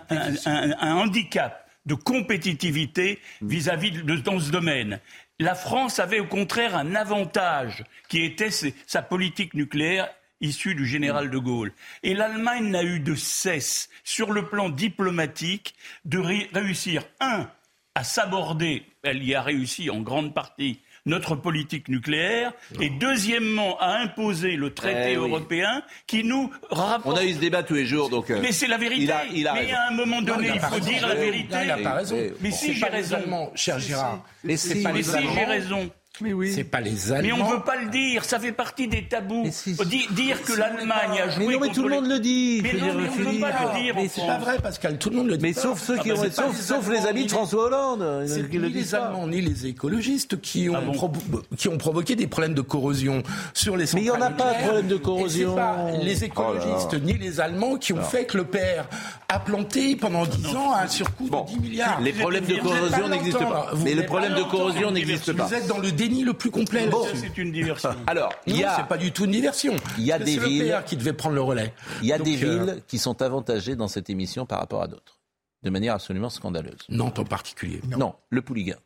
[0.81, 4.99] handicap de compétitivité vis-à-vis dans ce domaine.
[5.39, 8.49] La France avait au contraire un avantage qui était
[8.87, 10.09] sa politique nucléaire
[10.41, 11.71] issue du général de Gaulle.
[12.03, 17.49] Et l'Allemagne n'a eu de cesse, sur le plan diplomatique, de ré- réussir, un,
[17.95, 22.51] à s'aborder, elle y a réussi en grande partie, notre politique nucléaire,
[22.81, 25.29] et deuxièmement, à imposer le traité Eh oui.
[25.29, 27.15] européen qui nous rapporte...
[27.15, 28.31] On a eu ce débat tous les jours, donc.
[28.31, 29.03] euh, Mais c'est la vérité.
[29.03, 29.73] Il a, il a mais raison.
[29.75, 31.55] à un moment Non, donné, il faut dire la Non, vérité.
[31.61, 32.17] il n'a pas raison.
[32.41, 33.51] Mais si j'ai raison.
[33.53, 34.23] Cher Girard.
[34.43, 35.89] Mais si, j'ai raison.
[36.21, 36.51] Mais oui.
[36.53, 37.37] C'est pas les Allemands.
[37.37, 39.43] Mais on veut pas le dire, ça fait partie des tabous.
[39.85, 42.61] Di- dire que l'Allemagne a joué Mais non, mais tout le les- monde le dit.
[42.63, 43.33] Mais non, on Philippe.
[43.33, 43.95] veut pas le dire.
[43.95, 44.97] Mais c'est pas vrai, Pascal.
[44.97, 45.43] Tout le monde le dit.
[45.43, 45.61] Mais pas.
[45.61, 47.63] sauf ceux qui Ah bah, ont, pas sauf, les sauf les Allemands, amis de François
[47.65, 48.23] Hollande.
[48.27, 48.95] C'est qui ni le les.
[48.95, 52.61] Allemands ni les écologistes qui ont, Ah bon provo- qui ont provoqué des problèmes de
[52.61, 53.21] corrosion
[53.53, 55.55] sur les Mais il y en a pas de problème de corrosion.
[55.55, 56.99] pas les écologistes Oh là.
[56.99, 58.87] ni les Allemands qui ont fait que le père
[59.27, 61.99] a planté pendant 10 ans un surcoût de 10 milliards.
[62.01, 63.71] les problèmes de corrosion n'existent pas.
[63.83, 65.43] Mais le problème de corrosion n'existe pas.
[65.45, 66.87] Vous êtes dans le déni le plus complet.
[66.87, 67.05] Bon.
[67.15, 67.89] C'est une diversion.
[68.07, 69.75] Alors, il a, c'est pas du tout une diversion.
[69.97, 71.73] il y a des villes- le qui devait prendre le relais.
[72.01, 74.81] il y a Donc, des euh, villes qui sont avantagées dans cette émission par rapport
[74.81, 75.19] à d'autres.
[75.63, 76.77] De manière absolument scandaleuse.
[76.89, 77.81] Nantes en particulier.
[77.97, 78.77] Non, le Pouliguen.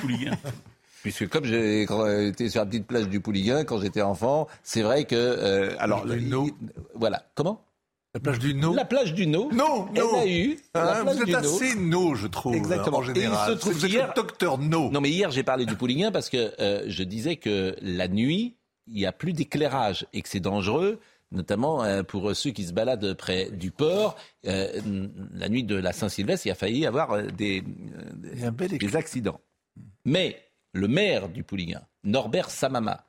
[0.00, 0.36] Pouliguen.
[1.02, 5.04] Puisque comme j'ai été sur la petite plage du Pouliguen quand j'étais enfant, c'est vrai
[5.04, 5.14] que...
[5.14, 6.50] euh, alors, le- Nau.
[6.94, 7.22] Voilà.
[7.34, 7.62] Comment?
[8.16, 8.72] La plage du No.
[8.74, 9.50] La plage du No.
[9.52, 9.90] No.
[10.16, 10.58] a eu.
[10.74, 11.36] la Hein, vous êtes No.
[11.36, 12.98] assez no, je trouve, Exactement.
[12.98, 13.50] en général.
[13.50, 14.90] Et il se trouve vous êtes qu'hier- le docteur No.
[14.90, 18.56] Non, mais hier, j'ai parlé du Pouliguen parce que euh, je disais que la nuit,
[18.86, 20.98] il n'y a plus d'éclairage et que c'est dangereux,
[21.30, 24.16] notamment euh, pour ceux qui se baladent près du port.
[24.46, 24.80] Euh,
[25.34, 27.62] la nuit de la Saint-Sylvestre, il a failli y avoir des,
[28.42, 29.40] euh, accidents.
[30.06, 30.40] Mais
[30.72, 33.04] le maire du Pouliguen, Norbert Samama,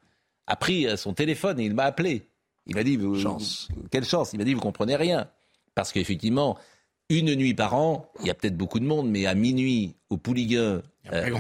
[0.48, 2.28] a pris son téléphone et il m'a appelé.
[2.68, 3.70] Il m'a dit, vous- Chance.
[3.92, 5.28] quelle chance Il m'a dit, vous comprenez rien.
[5.76, 6.58] Parce qu'effectivement,
[7.10, 10.16] une nuit par an, il y a peut-être beaucoup de monde, mais à minuit, au
[10.18, 10.20] a
[10.60, 10.82] euh,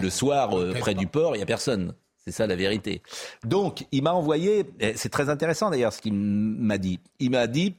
[0.01, 1.93] le soir, euh, près du port, il n'y a personne.
[2.15, 3.01] C'est ça la vérité.
[3.45, 4.65] Donc, il m'a envoyé,
[4.95, 6.99] c'est très intéressant d'ailleurs ce qu'il m'a dit.
[7.19, 7.75] Il m'a dit,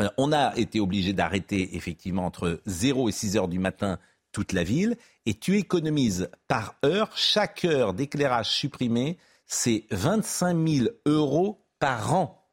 [0.00, 3.98] euh, on a été obligé d'arrêter effectivement entre 0 et 6 heures du matin
[4.32, 9.16] toute la ville, et tu économises par heure, chaque heure d'éclairage supprimé,
[9.46, 12.43] c'est 25 000 euros par an,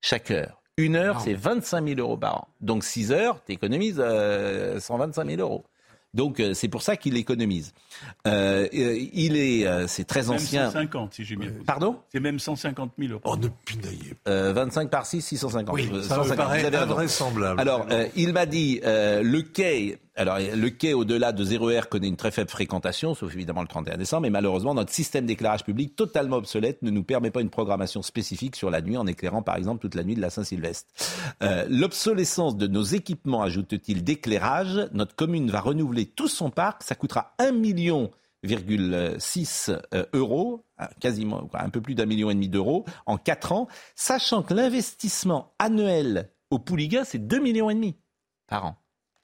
[0.00, 0.60] chaque heure.
[0.76, 1.22] Une heure, Wow.
[1.24, 2.48] c'est 25 000 euros par an.
[2.60, 5.64] Donc 6 heures, tu économises euh, 125 000 euros.
[6.14, 7.74] Donc euh, c'est pour ça qu'il économise.
[8.26, 10.66] Euh, euh, il est, euh, c'est très Même ancien.
[10.70, 11.64] 150, si j'ai bien compris.
[11.64, 11.96] Pardon?
[12.10, 13.20] C'est même 150 000 euros.
[13.24, 14.30] Oh, ne pinaillez pas.
[14.30, 15.74] Euh, 25 par 6, 650.
[15.74, 16.90] Oui, ça me 150, paraît vous avez raison.
[16.92, 17.60] invraisemblable.
[17.60, 22.08] Alors, euh, il m'a dit, euh, le quai, alors le quai au-delà de 0R connaît
[22.08, 25.96] une très faible fréquentation, sauf évidemment le 31 décembre, mais malheureusement, notre système d'éclairage public,
[25.96, 29.56] totalement obsolète, ne nous permet pas une programmation spécifique sur la nuit en éclairant, par
[29.56, 30.90] exemple, toute la nuit de la Saint-Sylvestre.
[31.42, 36.94] Euh, L'obsolescence de nos équipements, ajoute-t-il, d'éclairage, notre commune va renouveler tout son parc, ça
[36.94, 38.10] coûtera 1 million
[39.18, 39.72] 6
[40.12, 44.42] euros, ah, quasiment un peu plus d'un million et demi d'euros en quatre ans, sachant
[44.42, 47.96] que l'investissement annuel au Pouliguen, c'est 2 millions et demi
[48.46, 48.76] par an.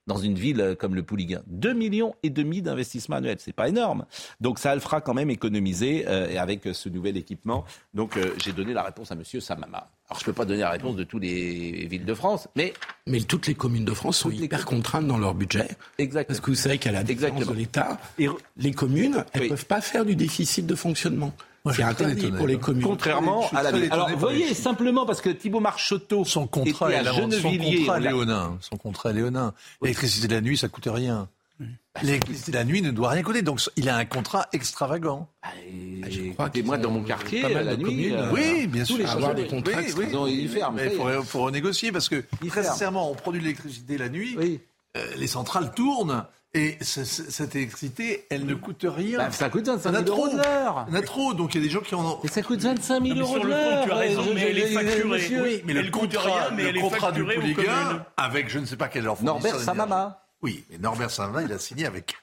[0.07, 3.69] Dans une ville euh, comme le Pouliguen, 2 millions et demi d'investissement annuel, c'est pas
[3.71, 4.05] énorme.
[4.39, 7.65] Donc ça le fera quand même économiser euh, et avec euh, ce nouvel équipement.
[7.95, 9.89] Donc euh, j'ai donné la réponse à Monsieur Samama.
[10.11, 12.75] Alors je peux pas donner la réponse de toutes les villes de France, mais
[13.07, 15.69] Mais toutes les communes de France sont les hyper contraintes dans leur budget.
[15.97, 16.27] exactement.
[16.35, 17.55] Parce que vous savez qu'à la différence Exactement.
[17.55, 18.29] de l'État, Et-
[18.59, 19.49] les communes, elles ne Oui.
[19.49, 21.33] peuvent pas faire du déficit de fonctionnement.
[21.65, 22.63] Moi, je C'est interdit étonné, pour les moi.
[22.63, 22.83] communes.
[22.83, 23.89] Contrairement à la ville.
[23.91, 27.79] Alors, voyez, simplement parce que Thibaut Marcheteau Son contrat était est à son Gennevilliers.
[27.79, 28.59] contrat on l'a- léonin.
[28.61, 29.55] Son contrat est léonin.
[29.81, 31.29] L'électricité de la nuit, ça coûte rien.
[32.03, 33.41] L'électricité de la nuit ne doit rien coûter.
[33.41, 35.29] Donc, il a un contrat extravagant.
[35.43, 38.15] Ah, et- Ah, je crois moi, dans mon quartier, pas mal la de nuit, communes,
[38.15, 38.99] euh, Oui, bien tous sûr.
[38.99, 40.39] les avoir des contrats Oui, oui.
[40.43, 44.09] Ils ferment, il faut, faut renégocier parce que, très sincèrement, on produit de l'électricité la
[44.11, 44.61] nuit, Oui.
[44.99, 49.19] euh, les centrales tournent et ce- ce- cette électricité, elle ne coûte rien.
[49.19, 50.37] Bah, ça coûte 25 Il y en 000 a euros trop.
[50.37, 50.85] de l'heure.
[50.89, 52.21] Il y en a trop, donc il y a des gens qui en ont.
[52.25, 53.85] Et ça coûte 25 000 Non, mais euros sur de le l'heure.
[53.85, 55.41] tu as raison, mais elle est facturée.
[55.43, 58.03] Oui, mais elle coûte rien, mais le elle est contrat du facturée aux Pouliguen, communes.
[58.17, 59.59] avec je ne sais pas quel leur Norbert.
[59.61, 60.21] Samama.
[60.43, 62.15] Oui, mais Norbert Samama, il a signé avec.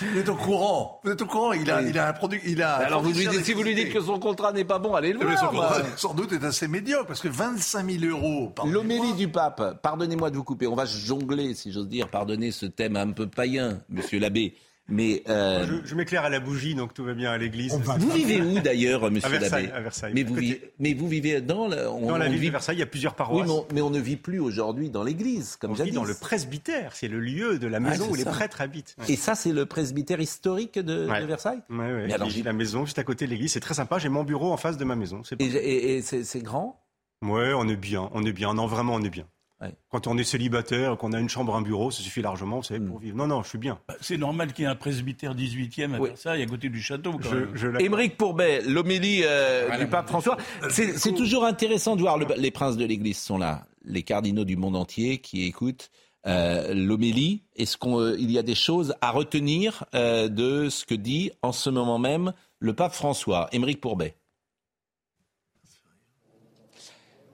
[0.00, 1.00] Vous êtes au courant.
[1.04, 1.52] Vous êtes au courant.
[1.52, 2.40] Il a, il a un produit.
[2.46, 2.74] Il a.
[2.76, 4.94] Alors, vous lui fournisseur dites, si vous lui dites que son contrat n'est pas bon,
[4.94, 5.74] allez le Eh bien, son voir.
[5.74, 9.80] contrat, sans doute, est assez médiocre parce que 25 000 euros par L'homélie du pape,
[9.82, 13.26] pardonnez-moi de vous couper, on va jongler, si j'ose dire, pardonnez ce thème un peu
[13.26, 14.56] païen, monsieur l'abbé.
[14.86, 17.72] Mais euh, Je, je m'éclaire à la bougie, donc tout va bien à l'église.
[17.74, 20.12] vous vivez où d'ailleurs, monsieur Versailles, l'abbé à Versailles.
[20.14, 22.46] mais À vous, vivez, mais vous vivez dans la, on- Dans la on ville vit-
[22.48, 23.46] de Versailles, il y a plusieurs Oui, paroisses.
[23.46, 25.94] mais on, mais on ne vit plus aujourd'hui dans l'église, comme on vit jadis.
[25.94, 28.94] dans le presbytère, c'est le lieu de la maison c'est où les prêtres habitent.
[29.08, 31.20] Et ça, c'est le presbytère historique de, Ouais.
[31.22, 32.06] de Versailles Ouais, ouais.
[32.06, 33.98] Mais alors, J'ai j'ai- la maison juste à côté de l'église, c'est très sympa.
[33.98, 35.22] J'ai mon bureau en face de ma maison.
[35.38, 36.78] Et, c'est grand?
[37.22, 38.52] Ouais, on est bien, on est bien.
[38.52, 39.24] Non, vraiment, on est bien.
[39.64, 39.74] Ouais.
[39.90, 42.80] Quand on est célibataire, qu'on a une chambre, un bureau, ça suffit largement, vous savez,
[42.80, 43.16] pour vivre.
[43.16, 43.78] Non, non, je suis bien.
[43.88, 46.08] Bah, C'est normal qu'il y ait un presbytère 18e à Oui.
[46.10, 47.12] Versailles, à côté du château.
[47.12, 47.50] Quand Je, même.
[47.54, 50.36] je la- Émeric Pourbet, l'homélie euh, Voilà, du pape François.
[50.70, 54.44] C'est c'est toujours intéressant de voir, le- les princes de l'Église sont là, les cardinaux
[54.44, 55.90] du monde entier qui écoutent
[56.26, 57.42] euh, l'homélie.
[57.56, 61.68] Est-ce qu'il y a des choses à retenir euh, de ce que dit en ce
[61.70, 64.14] moment même le pape François Émeric Pourbet?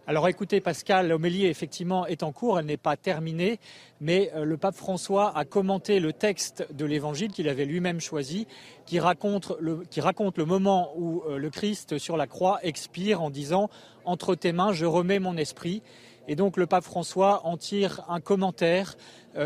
[0.06, 3.60] Alors écoutez, Pascal, l'homélie effectivement est en cours, elle n'est pas terminée,
[4.00, 8.46] mais euh, le pape François a commenté le texte de l'évangile qu'il avait lui-même choisi,
[8.86, 13.22] qui raconte, le, qui raconte le moment où euh, le Christ sur la croix expire
[13.22, 13.68] en disant
[14.04, 15.82] Entre tes mains, je remets mon esprit.
[16.28, 18.96] Et donc le pape François en tire un commentaire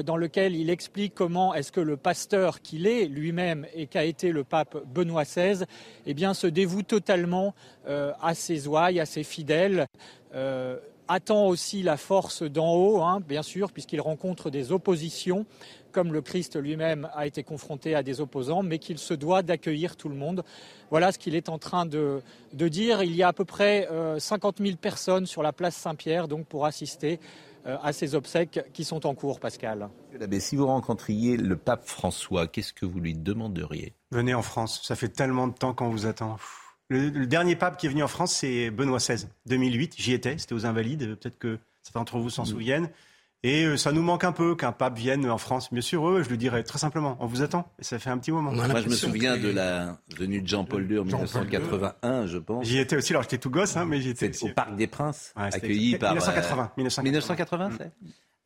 [0.04, 4.32] dans lequel il explique comment est-ce que le pasteur qu'il est lui-même et qu'a été
[4.32, 5.64] le pape Benoît XVI,
[6.06, 7.54] eh bien, se dévoue totalement
[7.86, 9.86] euh, à ses ouailles, à ses fidèles.
[10.34, 10.78] Euh,
[11.08, 15.44] attend aussi la force d'en haut, hein, bien sûr, puisqu'il rencontre des oppositions,
[15.92, 19.96] comme le Christ lui-même a été confronté à des opposants, mais qu'il se doit d'accueillir
[19.96, 20.44] tout le monde.
[20.90, 22.22] Voilà ce qu'il est en train de,
[22.52, 23.02] dire.
[23.02, 26.46] Il y a à peu près euh, 50 000 personnes sur la place Saint-Pierre, donc
[26.46, 29.88] pour assister euh, à ces obsèques qui sont en cours, Pascal.
[30.38, 33.94] Si vous rencontriez le pape François, qu'est-ce que vous lui demanderiez?
[34.10, 36.36] Venez en France, ça fait tellement de temps qu'on vous attend.
[36.88, 39.94] Le, le, dernier pape qui est venu en France, c'est Benoît XVI, 2008.
[39.96, 41.16] J'y étais, c'était aux Invalides.
[41.18, 42.46] Peut-être que certains d'entre vous s'en mmh.
[42.46, 42.90] souviennent.
[43.44, 45.70] Et euh, ça nous manque un peu qu'un pape vienne en France.
[45.70, 47.18] Bien sûr, eux, je le dirais très simplement.
[47.20, 47.70] On vous attend.
[47.78, 48.50] Et ça fait un petit moment.
[48.52, 52.66] Moi, je me souviens de la venue de Jean-Paul II en 1981, je pense.
[52.66, 55.34] J'y étais aussi, alors j'étais tout gosse, hein, mais j'y étais Au Parc des Princes,
[55.36, 56.12] ouais, accueilli par.
[56.12, 56.72] 1980.
[56.78, 57.92] 1980, 1980 c'est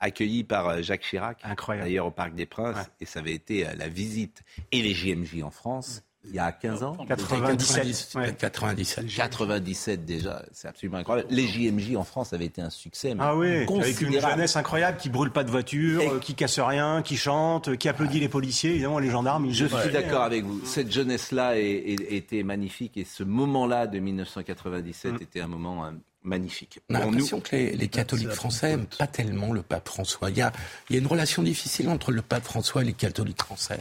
[0.00, 1.88] accueilli par Jacques Chirac, Incroyable.
[1.88, 2.82] d'ailleurs au Parc des Princes, ouais.
[3.00, 6.82] et ça avait été la visite et les JMJ en France il y a 15
[6.82, 6.96] ans?
[7.06, 8.36] 97.
[8.38, 9.06] 97.
[9.06, 11.28] 97 déjà, c'est absolument incroyable.
[11.30, 13.14] Les JMJ en France avaient été un succès.
[13.18, 16.20] ah oui, avec une jeunesse incroyable qui brûle pas de voiture, et...
[16.20, 19.46] qui casse rien, qui chante, qui applaudit les policiers, évidemment les gendarmes.
[19.46, 19.54] Ils...
[19.54, 20.60] Je suis d'accord avec vous.
[20.64, 25.22] Cette jeunesse-là était magnifique et ce moment-là de 1997 mm.
[25.22, 25.90] était un moment euh,
[26.22, 26.80] magnifique.
[26.90, 27.42] On a l'impression nous...
[27.42, 30.30] que les, les catholiques français n'aiment pas tellement le pape François.
[30.30, 30.52] Il y, a,
[30.90, 33.80] il y a une relation difficile entre le pape François et les catholiques français.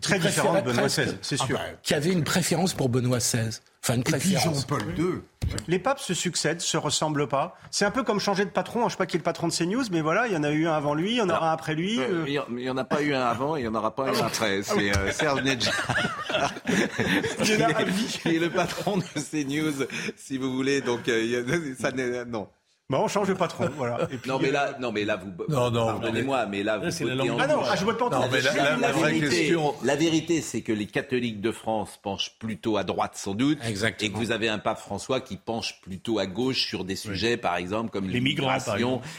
[0.00, 1.58] Très différent de Benoît XVI, c'est sûr.
[1.60, 3.60] Ah bah, qui avait une préférence pour Benoît XVI.
[3.82, 4.44] Enfin, une préférence.
[4.44, 5.20] Et puis Jean-Paul II.
[5.68, 7.56] Les papes se succèdent, se ressemblent pas.
[7.70, 8.80] C'est un peu comme changer de patron.
[8.80, 10.42] Je ne sais pas qui est le patron de CNews, mais voilà, il y en
[10.42, 12.00] a eu un avant lui, il y en aura un après lui.
[12.00, 12.24] Euh...
[12.26, 14.62] Il n'y en a pas eu un avant, il n'y en aura pas un après.
[14.62, 15.70] C'est euh, Serge Nedja.
[17.42, 17.52] qui
[18.36, 19.86] est le patron de CNews,
[20.16, 20.80] si vous voulez.
[20.80, 22.24] Donc, euh, ça n'est...
[22.24, 22.48] Non.
[23.00, 24.08] On change de patron, voilà.
[24.10, 25.32] Et puis, non, mais là, non, mais là, vous.
[25.48, 25.86] Non, non.
[25.86, 26.90] Pardonnez-moi, mais là, vous.
[26.90, 27.36] C'est la langue.
[27.38, 29.74] Ah non, ah, je vote pas en non, mais la, la, la, question.
[29.82, 33.58] La vérité, c'est que les catholiques de France penchent plutôt à droite, sans doute.
[33.66, 34.08] Exactement.
[34.08, 37.32] Et que vous avez un pape François qui penche plutôt à gauche sur des sujets,
[37.32, 37.36] oui.
[37.36, 38.22] par exemple, comme les.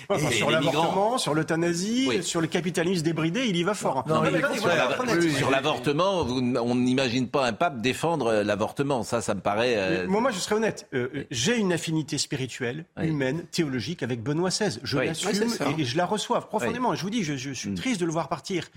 [0.10, 2.24] Enfin, sur l'avortement, sur l'euthanasie, oui.
[2.24, 4.04] sur le capitalisme débridé, il y va fort.
[4.08, 9.04] Non, non, mais mais sur l'avortement, on n'imagine pas un pape défendre l'avortement.
[9.04, 9.76] Ça, ça me paraît.
[9.78, 10.08] Euh...
[10.08, 10.88] Moi, moi, je serais honnête.
[10.94, 14.80] Euh, J'ai une affinité spirituelle, humaine, théologique avec Benoît XVI.
[14.84, 15.08] Je oui.
[15.08, 15.30] l'assume
[15.78, 16.92] et, et, je la reçois profondément.
[16.92, 16.98] Oui.
[16.98, 17.76] Je vous dis, je, je suis mm.
[17.76, 18.70] triste de le voir partir.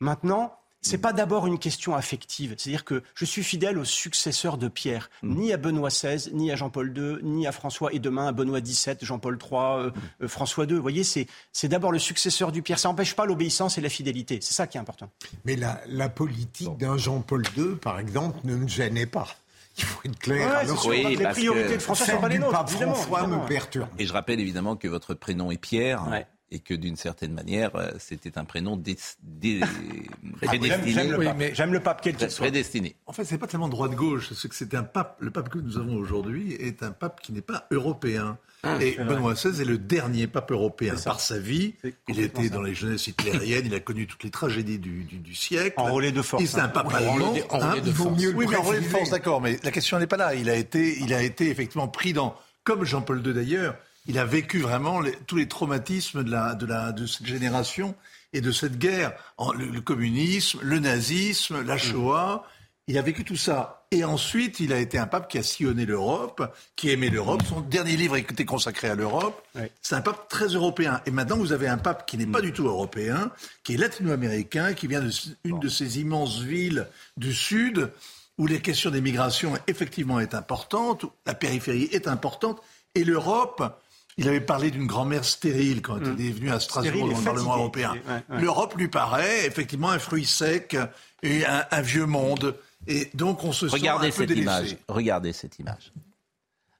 [0.00, 2.54] Maintenant, c'est pas d'abord une question affective.
[2.58, 5.34] C'est-à-dire que je suis fidèle aux successeurs de Pierre, mm.
[5.34, 8.60] ni à Benoît XVI, ni à Jean-Paul II, ni à François, et demain à Benoît
[8.60, 9.90] XVII, Jean-Paul III, euh,
[10.22, 10.74] euh, François II.
[10.74, 12.78] Vous voyez, c'est, c'est d'abord le successeur du Pierre.
[12.78, 14.40] Ça n'empêche pas l'obéissance et la fidélité.
[14.42, 15.10] C'est ça qui est important.
[15.44, 19.28] Mais la, la politique d'un Jean-Paul II, par exemple, ne me gênait pas.
[19.76, 20.48] Il faut être clair.
[20.48, 21.74] Ouais, Alors, oui, les priorités que...
[21.74, 22.68] de François sont pas les nôtres.
[22.68, 23.88] François me perturbe.
[23.98, 26.06] Et je rappelle évidemment que votre prénom est Pierre.
[26.08, 29.60] Ouais et que d'une certaine manière, c'était un prénom dé, dé,
[30.40, 30.92] prédestiné.
[30.92, 31.52] J'aime le, oui, mais...
[31.52, 32.46] le pape, quel qu'il soit.
[32.46, 32.94] Prédestiné.
[33.06, 35.16] En fait, c'est pas tellement droite-gauche, c'est que c'est un pape.
[35.18, 38.38] Le pape que nous avons aujourd'hui est un pape qui n'est pas européen.
[38.62, 41.74] Ah, et Benoît XVI est le dernier pape européen par sa vie.
[42.08, 45.34] Il était dans les jeunesses hitlériennes, il a connu toutes les tragédies du, du, du
[45.34, 45.74] siècle.
[45.76, 46.44] Enrôlé de force.
[46.44, 46.98] C'est un pape hein.
[46.98, 47.26] allemand.
[47.26, 48.20] Enrôlé, enrôlé de force.
[48.20, 49.40] Mieux oui, mais enrôlé de force, d'accord.
[49.40, 50.34] Mais la question n'est pas là.
[50.34, 53.76] Il a été, il a été effectivement pris dans, comme Jean-Paul II d'ailleurs,
[54.06, 57.94] il a vécu vraiment les, tous les traumatismes de, la, de, la, de cette génération
[58.32, 59.12] et de cette guerre.
[59.56, 62.46] Le, le communisme, le nazisme, la Shoah.
[62.86, 63.86] Il a vécu tout ça.
[63.90, 67.42] Et ensuite, il a été un pape qui a sillonné l'Europe, qui aimait l'Europe.
[67.48, 69.42] Son dernier livre était consacré à l'Europe.
[69.54, 69.62] Oui.
[69.80, 71.00] C'est un pape très européen.
[71.06, 73.30] Et maintenant, vous avez un pape qui n'est pas du tout européen,
[73.62, 75.58] qui est latino-américain, qui vient d'une bon.
[75.58, 76.86] de ces immenses villes
[77.16, 77.90] du Sud,
[78.36, 82.60] où les questions des migrations, effectivement, est importante, la périphérie est importante.
[82.94, 83.80] Et l'Europe,
[84.16, 86.16] il avait parlé d'une grand-mère stérile quand mmh.
[86.18, 87.92] il est venu à Strasbourg dans le Parlement européen.
[87.92, 88.40] Ouais, ouais.
[88.40, 90.76] L'Europe lui paraît effectivement un fruit sec
[91.22, 92.56] et un, un, vieux monde.
[92.86, 94.76] Et donc on se Regardez sent un peu cette image.
[94.88, 95.92] Regardez cette image.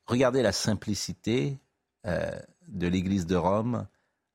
[0.06, 1.58] Regardez la simplicité
[2.06, 2.30] euh,
[2.68, 3.86] de l'Église de Rome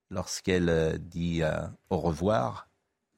[0.10, 2.68] lorsqu'elle euh, dit euh, au revoir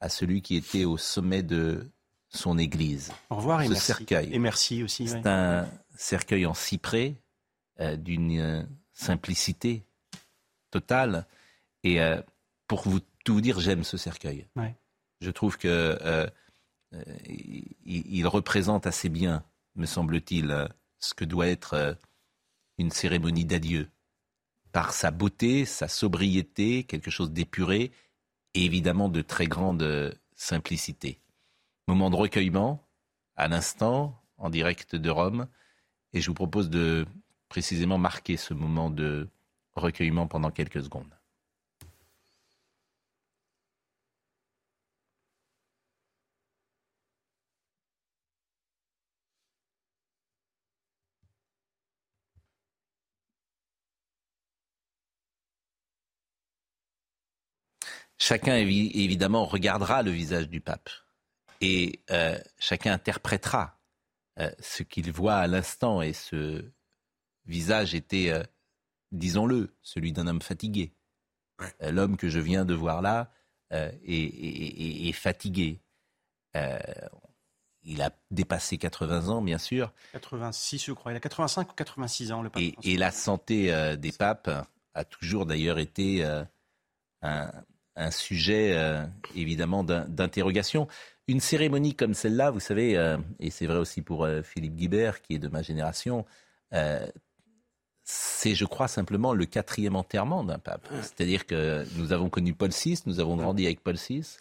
[0.00, 1.90] à celui qui était au sommet de
[2.28, 3.12] son Église.
[3.30, 3.86] Au revoir et Ce merci.
[3.86, 4.28] cercueil.
[4.32, 5.08] Et merci aussi.
[5.08, 5.28] C'est ouais.
[5.28, 7.14] un cercueil en cyprès
[7.80, 9.84] euh, d'une simplicité
[10.70, 11.26] totale.
[11.84, 12.20] Et euh,
[12.66, 14.46] pour vous tout vous dire, j'aime ce cercueil.
[14.56, 14.74] Ouais.
[15.20, 16.26] Je trouve que euh,
[17.26, 19.44] il, il, représente assez bien,
[19.76, 20.68] me semble-t-il,
[20.98, 21.96] ce que doit être
[22.78, 23.88] une cérémonie d'adieu
[24.72, 27.92] par sa beauté, sa sobriété, quelque chose d'épuré
[28.54, 31.20] et évidemment de très grande simplicité.
[31.86, 32.86] Moment de recueillement,
[33.36, 35.46] à l'instant, en direct de Rome,
[36.12, 37.06] et je vous propose de
[37.52, 39.28] précisément marquer ce moment de
[39.74, 41.14] recueillement pendant quelques secondes.
[58.18, 60.88] Chacun évidemment regardera le visage du pape
[61.60, 63.78] et euh, chacun interprétera
[64.38, 66.72] euh, ce qu'il voit à l'instant et ce
[67.46, 68.42] visage était, euh,
[69.10, 70.92] disons-le, celui d'un homme fatigué.
[71.80, 73.30] L'homme que je viens de voir là
[73.70, 75.80] est, fatigué.
[77.84, 79.92] il a dépassé 80 ans, bien sûr.
[80.12, 81.12] 86, je crois.
[81.12, 82.60] Il a 85 ou 86 ans, le pape.
[82.60, 84.50] Et, et la santé des papes
[84.94, 86.24] a toujours d'ailleurs été
[87.22, 87.52] un,
[87.96, 90.88] un sujet euh, évidemment d'interrogation.
[91.28, 95.22] Une cérémonie comme celle-là, vous savez, euh, et c'est vrai aussi pour euh, Philippe Guibert,
[95.22, 96.24] qui est de ma génération,
[98.04, 100.88] c'est, je crois, simplement le quatrième enterrement d'un pape.
[101.02, 104.38] C'est-à-dire que nous avons connu Paul VI, nous avons grandi avec Paul VI.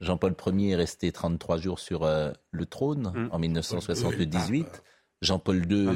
[0.00, 3.28] Jean-Paul Ier est resté 33 jours sur le trône mmh.
[3.32, 4.82] en 1978.
[5.22, 5.88] Jean-Paul II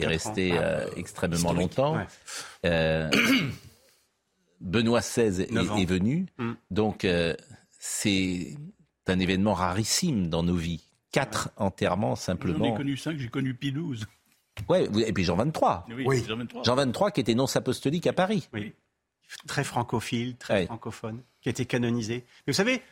[0.00, 0.58] est resté
[0.96, 1.96] extrêmement longtemps.
[4.60, 6.26] Benoît XVI est, venu.
[6.38, 6.52] Mm.
[6.70, 7.34] Donc, euh,
[7.78, 8.56] c'est
[9.06, 10.84] un événement rarissime dans nos vies.
[11.12, 12.66] Quatre enterrements simplement.
[12.66, 14.04] J'en ai connu cinq, j'ai connu Pie XII.
[14.68, 15.86] Ouais, et puis Jean 23.
[16.04, 16.24] Oui,
[16.64, 17.10] Jean 23.
[17.10, 18.48] qui était nonce apostolique à Paris.
[18.52, 18.72] Oui.
[19.46, 22.24] Très francophile, très francophone, qui a été canonisé.
[22.46, 22.82] Mais vous savez,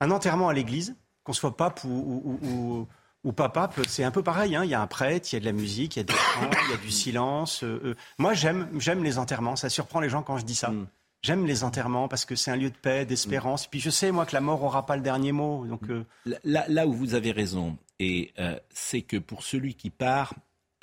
[0.00, 0.94] un enterrement à l'église,
[1.24, 2.86] qu'on soit pape ou,
[3.24, 4.54] ou, pas pape, c'est un peu pareil.
[4.54, 4.64] Hein.
[4.64, 6.12] Il y a un prêtre, il y a de la musique, il y a des
[6.12, 7.64] chants, il y a du silence.
[7.64, 7.94] Euh, euh.
[8.18, 9.56] Moi, j'aime, j'aime les enterrements.
[9.56, 10.70] Ça surprend les gens quand je dis ça.
[10.70, 10.86] Mm.
[11.22, 13.66] J'aime les enterrements parce que c'est un lieu de paix, d'espérance.
[13.66, 15.66] Puis je sais, moi, que la mort n'aura pas le dernier mot.
[15.66, 16.04] Donc, euh,
[16.44, 20.34] là, où vous avez raison, et euh, c'est que pour celui qui part,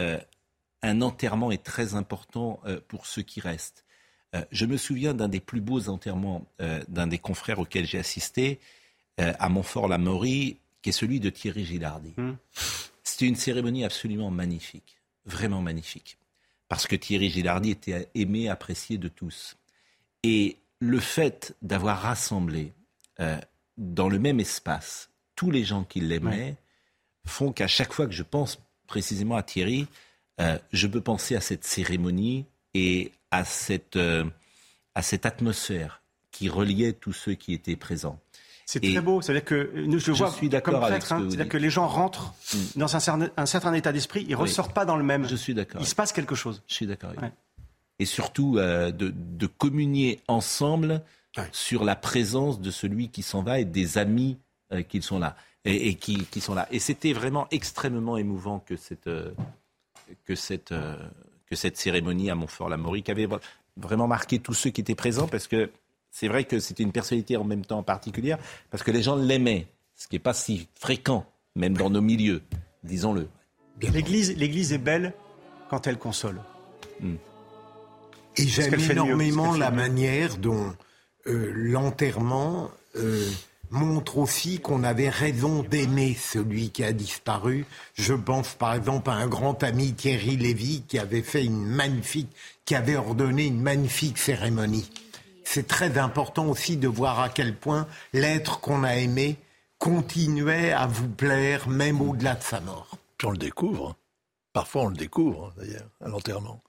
[0.01, 0.19] euh,
[0.83, 3.83] un enterrement est très important pour ceux qui restent.
[4.51, 6.45] je me souviens d'un des plus beaux enterrements
[6.87, 8.59] d'un des confrères auxquels j'ai assisté
[9.17, 12.13] à Montfort-la-Maurie, qui est celui de Thierry Gilardi.
[12.17, 12.37] Hum.
[13.03, 16.19] C'était une cérémonie absolument magnifique, vraiment magnifique,
[16.67, 19.57] parce que Thierry Gilardi était aimé, apprécié de tous.
[20.21, 22.73] Et le fait d'avoir rassemblé
[23.19, 23.39] euh,
[23.77, 26.55] dans le même espace tous les gens qui l'aimaient
[27.25, 29.87] font qu'à chaque fois que je pense précisément à Thierry,
[30.39, 34.23] euh, je peux penser à cette cérémonie et à cette, euh,
[34.95, 38.19] à cette atmosphère qui reliait tous ceux qui étaient présents.
[38.65, 39.21] C'est très beau.
[39.21, 42.57] C'est-à-dire que nous, je, vois suis comme prêtre, hein, c'est-à-dire que les gens rentrent mm.
[42.75, 45.27] dans un certain, un certain état d'esprit, ils ne ressortent pas dans le même.
[45.27, 45.79] Je suis d'accord.
[45.79, 46.61] Il se passe quelque chose.
[46.67, 47.13] Je suis d'accord
[47.99, 51.01] et surtout euh, de, communier ensemble
[51.51, 54.37] sur la présence de celui qui s'en va et des amis
[54.73, 55.35] euh, qui sont là
[55.65, 56.67] et, qui, sont là.
[56.71, 59.31] Et c'était vraiment extrêmement émouvant que cette, euh,
[60.25, 60.73] que cette,
[61.45, 63.27] que cette cérémonie à Montfort-la-Maurie, qui avait
[63.75, 65.69] vraiment marqué tous ceux qui étaient présents, parce que
[66.11, 68.37] c'est vrai que c'était une personnalité en même temps particulière,
[68.69, 72.41] parce que les gens l'aimaient, ce qui n'est pas si fréquent, même dans nos milieux,
[72.83, 73.27] disons-le.
[73.81, 75.13] L'Église, l'Église est belle
[75.69, 76.41] quand elle console.
[76.99, 77.15] Hmm.
[78.37, 80.73] Et j'aime énormément la manière dont
[81.27, 83.29] euh, l'enterrement euh,
[83.69, 87.65] montre aussi qu'on avait raison d'aimer celui qui a disparu.
[87.93, 92.29] Je pense par exemple à un grand ami Thierry Lévy qui avait fait une magnifique,
[92.65, 94.89] qui avait ordonné une magnifique cérémonie.
[95.43, 99.37] C'est très important aussi de voir à quel point l'être qu'on a aimé
[99.77, 102.97] continuait à vous plaire même au-delà de sa mort.
[103.17, 103.95] Puis on le découvre.
[104.53, 106.61] Parfois on le découvre d'ailleurs à l'enterrement.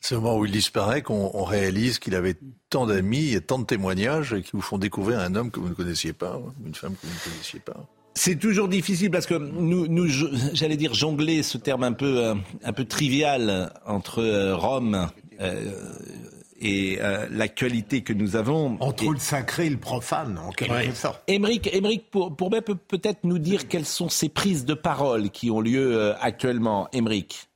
[0.00, 2.36] C'est au moment où il disparaît qu'on réalise qu'il avait
[2.70, 5.74] tant d'amis et tant de témoignages qui vous font découvrir un homme que vous ne
[5.74, 7.86] connaissiez pas, une femme que vous ne connaissiez pas.
[8.14, 10.08] C'est toujours difficile parce que nous, nous
[10.52, 12.34] j'allais dire jongler ce terme un peu, euh,
[12.64, 15.08] un peu trivial entre euh, Rome
[15.40, 15.72] euh,
[16.60, 16.98] et
[17.30, 18.76] l'actualité que nous avons.
[18.80, 21.22] Entre le sacré et le profane, en quelque sorte.
[21.28, 25.60] Émeric, Émeric pour, pour peut-être nous dire quelles sont ces prises de parole qui ont
[25.60, 26.88] lieu actuellement.
[26.92, 27.47] Émeric.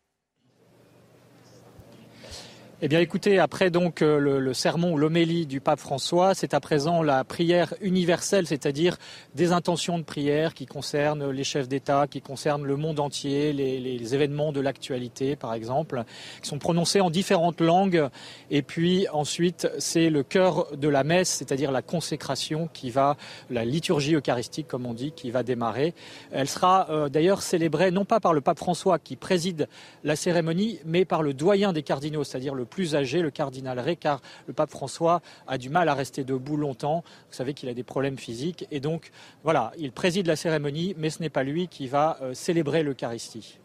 [2.85, 6.59] Eh bien, écoutez, après donc euh, le, sermon ou l'homélie du pape François, c'est à
[6.59, 8.97] présent la prière universelle, c'est-à-dire
[9.37, 14.15] des intentions de prière qui concernent les chefs d'État, qui concernent le monde entier, les,
[14.17, 16.03] événements de l'actualité, par exemple,
[16.43, 18.09] qui sont prononcés en différentes langues.
[18.51, 23.17] Et puis ensuite, c'est le cœur de la messe, c'est-à-dire la consécration qui va,
[23.49, 25.95] la liturgie eucharistique, comme on dit, qui va démarrer.
[26.33, 29.69] Elle sera euh, d'ailleurs célébrée non pas par le pape François qui préside
[30.03, 33.97] la cérémonie, mais par le doyen des cardinaux, c'est-à-dire le plus âgé, le cardinal Ré,
[33.97, 37.05] car le pape François a du mal à rester debout longtemps.
[37.29, 38.67] Vous savez qu'il a des problèmes physiques.
[38.71, 39.11] Et donc,
[39.45, 43.59] voilà, il préside la cérémonie, mais ce n'est pas lui qui va euh, célébrer l'Eucharistie.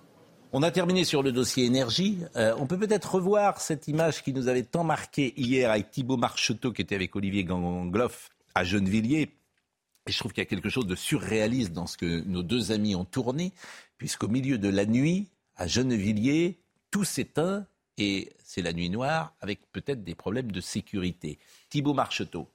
[0.51, 2.19] On a terminé sur le dossier énergie.
[2.35, 6.17] Euh, on peut peut-être revoir cette image qui nous avait tant marqué hier avec Thibault
[6.17, 9.33] Marcheteau qui était avec Olivier Gangloff à Gennevilliers.
[10.07, 12.71] Et je trouve qu'il y a quelque chose de surréaliste dans ce que nos deux
[12.71, 13.51] amis ont tourné,
[13.97, 16.59] puisqu'au milieu de la nuit, à Gennevilliers,
[16.91, 17.65] tout s'éteint
[17.97, 21.37] et c'est la nuit noire avec peut-être des problèmes de sécurité.
[21.69, 22.49] Thibault Marcheteau.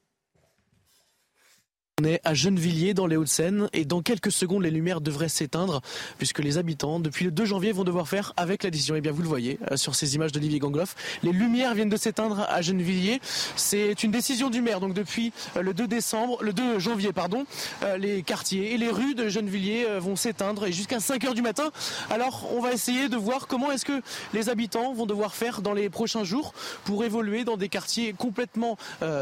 [2.02, 5.82] On est à Gennevilliers dans les Hauts-de-Seine et dans quelques secondes les lumières devraient s'éteindre
[6.18, 8.96] puisque les habitants depuis le 2 janvier vont devoir faire avec la décision.
[8.96, 11.88] Et eh bien vous le voyez euh, sur ces images d'Olivier Gangloff, les lumières viennent
[11.88, 13.20] de s'éteindre à Gennevilliers.
[13.54, 14.80] C'est une décision du maire.
[14.80, 17.44] Donc depuis euh, le 2 décembre, le 2 janvier pardon,
[17.84, 21.42] euh, les quartiers et les rues de Gennevilliers vont s'éteindre et jusqu'à 5 heures du
[21.42, 21.70] matin.
[22.10, 24.02] Alors on va essayer de voir comment est-ce que
[24.34, 26.52] les habitants vont devoir faire dans les prochains jours
[26.84, 28.76] pour évoluer dans des quartiers complètement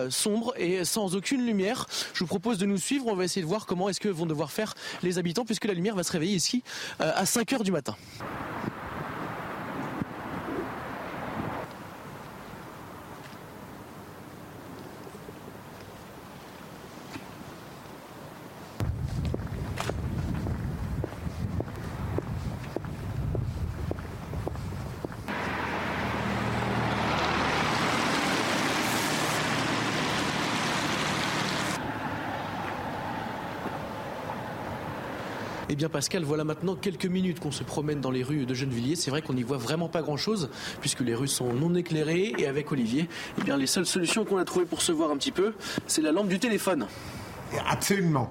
[0.08, 1.86] sombres et sans aucune lumière.
[2.14, 3.06] Je vous propose de nous suivre.
[3.06, 5.74] On va essayer de voir comment est-ce que vont devoir faire les habitants puisque la
[5.74, 6.62] lumière va se réveiller ici
[7.00, 7.96] euh, à 5 heures du matin.
[35.80, 38.96] Bien Pascal, voilà maintenant quelques minutes qu'on se promène dans les rues de Gennevilliers.
[38.96, 40.50] C'est vrai qu'on n'y voit vraiment pas grand-chose
[40.82, 43.08] puisque les rues sont non éclairées et avec Olivier,
[43.38, 45.54] eh bien les seules solutions qu'on a trouvées pour se voir un petit peu,
[45.86, 46.86] c'est la lampe du téléphone.
[47.66, 48.30] Absolument.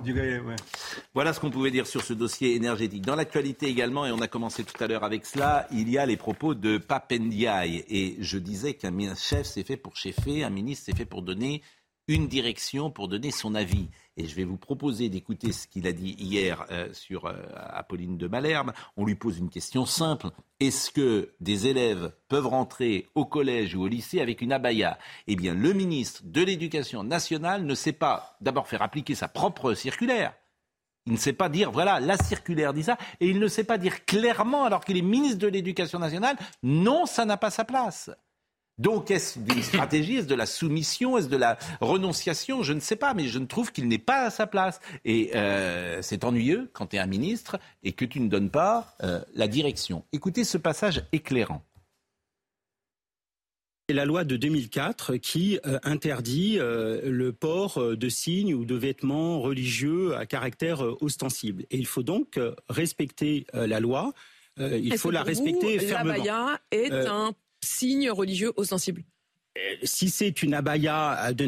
[1.15, 3.01] Voilà ce qu'on pouvait dire sur ce dossier énergétique.
[3.01, 6.05] Dans l'actualité également, et on a commencé tout à l'heure avec cela, il y a
[6.05, 7.83] les propos de Papendiaï.
[7.89, 11.63] Et je disais qu'un chef c'est fait pour chefer, un ministre c'est fait pour donner
[12.07, 13.87] une direction, pour donner son avis.
[14.19, 18.17] Et je vais vous proposer d'écouter ce qu'il a dit hier euh, sur euh, Apolline
[18.17, 18.73] de Malherbe.
[18.97, 20.27] On lui pose une question simple.
[20.59, 24.99] Est-ce que des élèves peuvent rentrer au collège ou au lycée avec une abaya?
[25.27, 29.73] Eh bien, le ministre de l'Éducation nationale ne sait pas d'abord faire appliquer sa propre
[29.73, 30.33] circulaire.
[31.05, 33.77] Il ne sait pas dire, voilà, la circulaire dit ça, et il ne sait pas
[33.77, 38.11] dire clairement, alors qu'il est ministre de l'Éducation nationale, non, ça n'a pas sa place.
[38.79, 42.63] Donc, est-ce une stratégie Est-ce de la soumission Est-ce de la renonciation?
[42.63, 44.79] Je ne sais pas, mais je ne trouve qu'il n'est pas à sa place.
[45.03, 48.95] Et euh, c'est ennuyeux quand tu es un ministre et que tu ne donnes pas
[49.03, 50.05] euh, la direction.
[50.13, 51.61] Écoutez ce passage éclairant.
[53.89, 59.41] C'est la loi de 2004 qui euh, interdit le port de signes ou de vêtements
[59.41, 61.65] religieux à caractère ostensible.
[61.69, 64.13] Et il faut donc respecter la loi.
[64.57, 66.13] il faut la respecter fermement.
[66.13, 69.03] L'abaya est un signe religieux ostensible
[69.57, 71.47] euh, si c'est une abaya, de,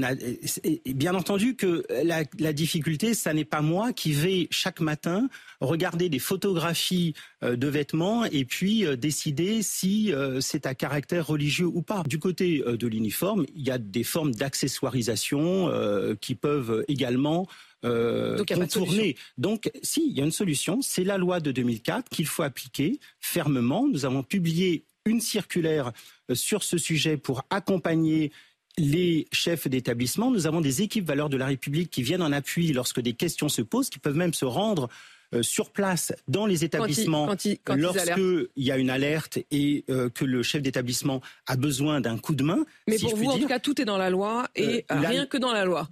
[0.91, 6.20] bien entendu que la, difficulté, ça n'est pas moi qui vais chaque matin regarder des
[6.20, 12.03] photographies euh, de vêtements et puis euh, décider si c'est à caractère religieux ou pas.
[12.07, 15.72] Du côté de l'uniforme, il y a des formes d'accessoirisation
[16.20, 17.47] qui peuvent également
[17.84, 19.16] euh, contourner.
[19.38, 22.99] Donc, si, il y a une solution, c'est la loi de 2004 qu'il faut appliquer
[23.20, 23.88] fermement.
[23.88, 25.91] Nous avons publié une circulaire
[26.30, 28.32] euh, sur ce sujet pour accompagner
[28.78, 30.32] les chefs d'établissement.
[30.32, 33.49] Nous avons des équipes valeurs de la République qui viennent en appui lorsque des questions
[33.49, 34.88] se posent, qui peuvent même se rendre
[35.34, 37.34] euh, sur place dans les établissements
[37.70, 38.20] lorsque
[38.56, 42.36] il y a une alerte et euh, que le chef d'établissement a besoin d'un coup
[42.36, 42.66] de main.
[42.88, 45.54] Mais pour vous, en tout cas, tout est dans la loi et rien que dans
[45.54, 45.89] la loi.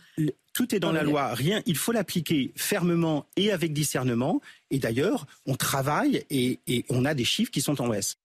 [0.53, 1.61] Tout est dans la loi, rien.
[1.65, 4.41] Il faut l'appliquer fermement et avec discernement.
[4.71, 8.17] Et d'ailleurs, on travaille et, et on a des chiffres qui sont en baisse.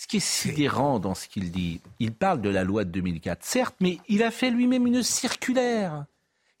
[0.00, 3.42] Ce qui est sidérant dans ce qu'il dit, il parle de la loi de 2004,
[3.42, 6.06] certes, mais il a fait lui-même une circulaire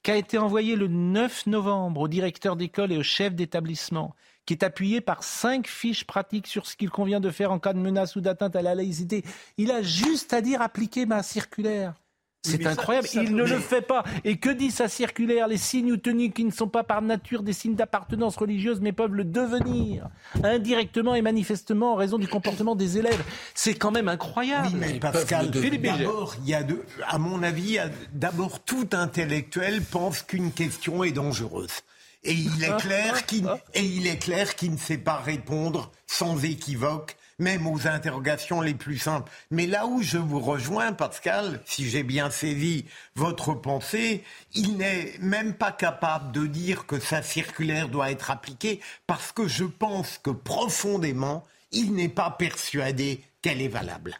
[0.02, 4.54] qui a été envoyée le 9 novembre au directeur d'école et au chef d'établissement, qui
[4.54, 7.78] est appuyée par cinq fiches pratiques sur ce qu'il convient de faire en cas de
[7.78, 9.22] menace ou d'atteinte à la laïcité.
[9.56, 11.94] Il a juste à dire appliquer ma circulaire.
[12.42, 13.08] C'est incroyable.
[13.14, 14.04] il ne le fait pas.
[14.24, 15.48] Et que dit sa circulaire?
[15.48, 18.92] Les signes ou tenues qui ne sont pas par nature des signes d'appartenance religieuse, mais
[18.92, 20.08] peuvent le devenir
[20.44, 23.22] indirectement et manifestement en raison du comportement des élèves.
[23.54, 24.68] C'est quand même incroyable.
[24.72, 27.78] Oui, mais Pascal, d'abord, il y a de, à mon avis,
[28.12, 31.82] d'abord tout intellectuel pense qu'une question est dangereuse.
[32.24, 36.44] Et il est clair qu'il, et il est clair qu'il ne sait pas répondre sans
[36.44, 39.30] équivoque même aux interrogations les plus simples.
[39.50, 44.24] Mais là où je vous rejoins, Pascal, si j'ai bien saisi votre pensée,
[44.54, 49.46] il n'est même pas capable de dire que sa circulaire doit être appliquée parce que
[49.46, 54.18] je pense que profondément, il n'est pas persuadé qu'elle est valable.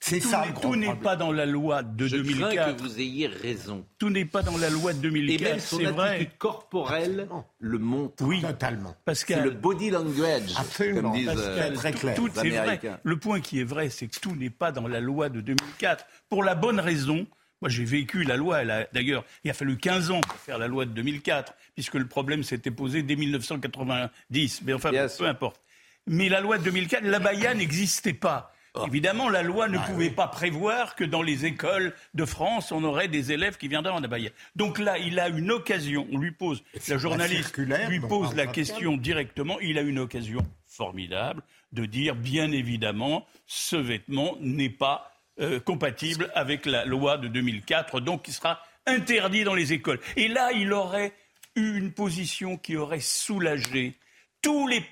[0.00, 2.54] C'est ça le Tout n'est pas dans la loi de Je 2004.
[2.54, 3.84] crains que vous ayez raison.
[3.98, 5.42] Tout n'est pas dans la loi de Et 2004.
[5.50, 6.08] même son C'est vrai.
[6.16, 8.24] attitude corporelle le montre.
[8.24, 8.94] Oui, Totalement.
[9.04, 9.38] Pascal.
[9.38, 11.02] C'est le body language, Absolument.
[11.10, 12.14] comme disent Pascal, euh, très clair.
[12.14, 12.80] Tout les est vrai.
[13.02, 16.06] Le point qui est vrai, c'est que tout n'est pas dans la loi de 2004.
[16.28, 17.26] Pour la bonne raison,
[17.60, 20.58] moi j'ai vécu la loi, elle a- d'ailleurs, il a fallu 15 ans pour faire
[20.58, 24.62] la loi de 2004, puisque le problème s'était posé dès 1990.
[24.64, 25.26] Mais enfin, Bien peu sûr.
[25.26, 25.60] importe.
[26.06, 28.54] Mais la loi de 2004, l'abaya n'existait pas.
[28.74, 28.84] Oh.
[28.86, 32.84] Évidemment, la loi Ah ne pouvait pas prévoir que dans les écoles de France, on
[32.84, 34.30] aurait des élèves qui viendraient en abaya.
[34.56, 36.06] Donc là, il a une occasion.
[36.12, 39.58] On lui pose, la journaliste lui pose la question directement.
[39.60, 41.42] Il a une occasion formidable
[41.72, 48.00] de dire, bien évidemment, ce vêtement n'est pas euh, compatible avec la loi de 2004,
[48.00, 50.00] donc il sera interdit dans les écoles.
[50.16, 51.12] Et là, il aurait
[51.56, 53.94] eu une position qui aurait soulagé
[54.42, 54.82] tous les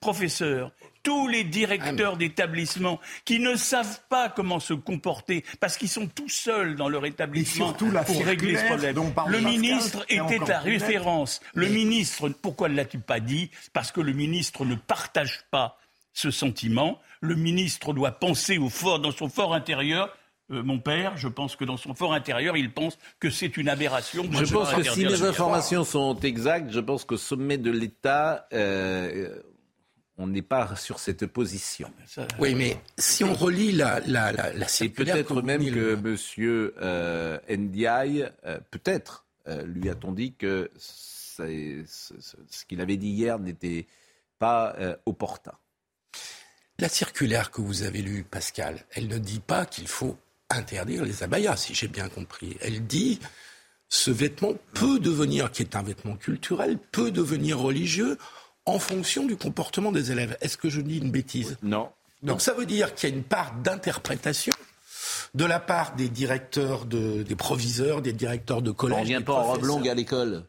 [0.00, 0.72] professeurs,
[1.08, 6.28] tous les directeurs d'établissements qui ne savent pas comment se comporter parce qu'ils sont tout
[6.28, 8.94] seuls dans leur établissement surtout la pour régler ce problème.
[8.94, 11.40] dont parle Le ministre était la référence.
[11.54, 13.50] Le ministre, pourquoi ne l'a-t-il pas dit?
[13.72, 15.78] Parce que le ministre ne partage pas
[16.12, 17.00] ce sentiment.
[17.22, 20.14] Le ministre doit penser au fort, dans son fort intérieur.
[20.50, 23.70] euh, mon père, je pense que dans son fort intérieur, il pense que c'est une
[23.70, 24.24] aberration.
[24.30, 25.28] Moi, Je pense que si interdire mes le sport.
[25.30, 29.38] informations sont exactes, je pense qu'au sommet de l'État, euh,
[30.18, 31.90] on n'est pas sur cette position.
[32.40, 36.72] Oui, mais si on relit la, la, la, la Et circulaire peut-être même que M.
[36.82, 41.84] Euh, Ndiaye, euh, peut-être, euh, lui a-t-on dit que ce,
[42.66, 43.86] qu'il avait dit hier n'était
[44.40, 45.54] pas euh, opportun.
[46.80, 50.16] La circulaire que vous avez lue, Pascal, elle ne dit pas qu'il faut
[50.50, 52.56] interdire les abayas, si j'ai bien compris.
[52.60, 53.20] Elle dit
[53.88, 58.18] ce vêtement peut devenir, qui est un vêtement culturel, peut devenir religieux
[58.68, 60.36] en fonction du comportement des élèves.
[60.40, 61.88] Est-ce que je dis une bêtise Non.
[62.22, 64.52] Donc ça veut dire qu'il y a une part d'interprétation
[65.34, 68.98] de la part des directeurs, de, des proviseurs, des directeurs de collège.
[69.00, 70.44] On vient des pas en robe longue à l'école.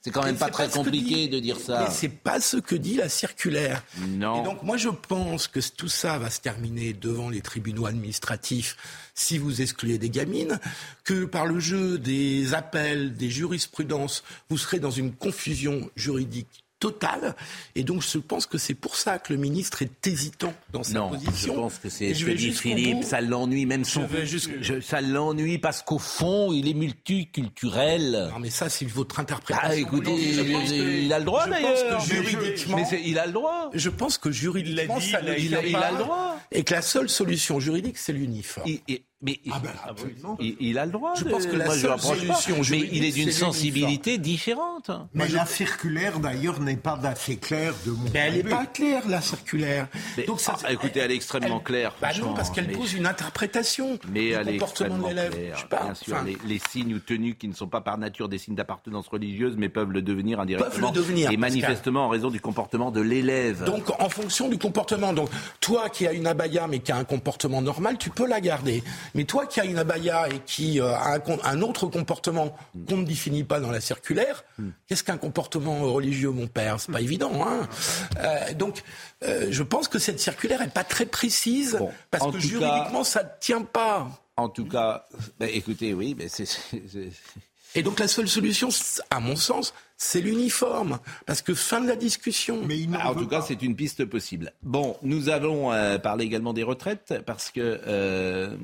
[0.00, 1.82] C'est quand même Mais pas très compliqué dit- de dire ça.
[1.84, 3.82] Mais c'est pas ce que dit la circulaire.
[4.06, 4.40] Non.
[4.40, 8.76] Et donc moi je pense que tout ça va se terminer devant les tribunaux administratifs
[9.14, 10.60] si vous excluez des gamines,
[11.02, 17.34] que par le jeu des appels, des jurisprudences, vous serez dans une confusion juridique totale.
[17.74, 20.94] Et donc je pense que c'est pour ça que le ministre est hésitant dans sa
[20.94, 21.54] Non, position.
[21.54, 24.06] je pense que c'est ce je que dit Philippe, ça l'ennuie même son.
[24.06, 28.28] vais jusqu'au- Je- ça l'ennuie parce qu'au fond, il est multiculturel.
[28.32, 29.68] Non mais ça c'est votre interprétation.
[29.70, 31.98] Ah, écoutez, Je pense que- il a le droit je pense d'ailleurs.
[31.98, 33.70] que juridiquement, Mais il a le droit.
[33.74, 36.38] je pense que juridiquement, dit, ça il a- il a- il le droit.
[36.52, 38.68] Et que la seule solution juridique, c'est l'uniforme.
[38.68, 39.70] Il- il- mais Ah ben,
[40.38, 41.14] il, il a le droit.
[41.16, 44.16] Je de- pense que la moi, je seule solution Mais juridique, il est d'une sensibilité
[44.16, 44.92] différente.
[45.12, 49.08] Mais la circulaire, d'ailleurs, n'est pas assez claire de mon Mais elle n'est pas claire,
[49.08, 49.88] la circulaire.
[50.16, 51.94] Mais- Donc ça, ah, écoutez, elle est extrêmement claire.
[52.00, 55.08] Bah non, parce qu'elle mais- pose une interprétation Mais du elle est comportement de extrêmement
[55.08, 55.32] l'élève.
[55.32, 55.56] claire.
[55.56, 57.98] Je sais pas, Bien sûr, les, les signes ou tenues qui ne sont pas par
[57.98, 60.70] nature des signes d'appartenance religieuse, mais peuvent le devenir indirectement.
[60.70, 63.64] Peuvent le devenir, Et manifestement en raison du comportement de l'élève.
[63.64, 65.12] Donc, en fonction du comportement.
[65.12, 65.28] Donc,
[65.60, 68.84] toi qui as une abaya mais qui a un comportement normal, tu peux la garder.
[69.14, 72.56] Mais toi qui as une abaya et qui euh, a un, autre comportement
[72.88, 74.44] qu'on ne définit pas dans la circulaire,
[74.86, 76.80] qu'est-ce qu'un comportement religieux, mon père?
[76.80, 77.32] C'est pas évident.
[77.46, 77.68] Hein
[78.18, 78.82] Euh, donc,
[79.22, 83.22] euh, je pense que cette circulaire est pas très précise Bon, parce que juridiquement, ça
[83.22, 84.08] ne tient pas.
[84.36, 85.06] En tout cas,
[85.38, 86.46] ben, écoutez, oui, mais c'est.
[87.74, 88.68] Et donc, la seule solution,
[89.10, 90.98] à mon sens, c'est l'uniforme.
[91.26, 92.62] Parce que fin de la discussion.
[92.64, 94.52] Mais il n'en Ah, en tout cas, c'est une piste possible.
[94.62, 98.56] Bon, nous allons euh, parler également des retraites parce que, euh,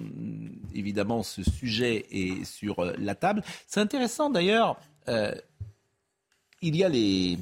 [0.75, 3.43] évidemment, ce sujet est sur euh, la table.
[3.67, 4.79] C'est intéressant d'ailleurs.
[5.09, 5.35] euh,
[6.63, 7.37] il y a les,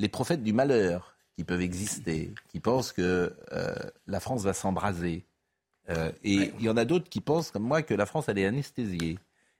[0.00, 3.74] les prophètes du malheur qui peuvent exister, qui pensent que euh,
[4.08, 5.24] la France va s'embraser.
[5.88, 8.38] Euh, et il y en a d'autres qui pensent, comme moi, que la France, elle
[8.38, 9.18] est anesthésiée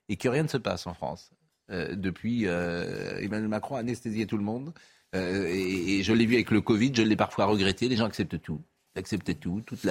[0.09, 1.31] et que rien ne se passe en France.
[1.71, 4.73] Euh, depuis, euh, Emmanuel Macron a anesthésié tout le monde.
[5.15, 7.89] Euh, et, je l'ai vu avec le Covid, je l'ai parfois regretté.
[7.89, 8.61] Les gens acceptent tout.
[8.95, 9.63] Ils acceptaient tout.
[9.65, 9.87] Toutes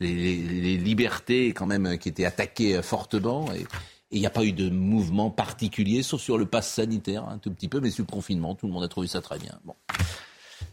[0.00, 3.52] les, libertés, quand même, qui étaient attaquées fortement.
[3.52, 3.66] Et
[4.10, 7.52] il n'y a pas eu de mouvement particulier, sauf sur le pass sanitaire, un tout
[7.52, 9.58] petit peu, mais sur le confinement, tout le monde a trouvé ça très bien.
[9.64, 9.74] Bon.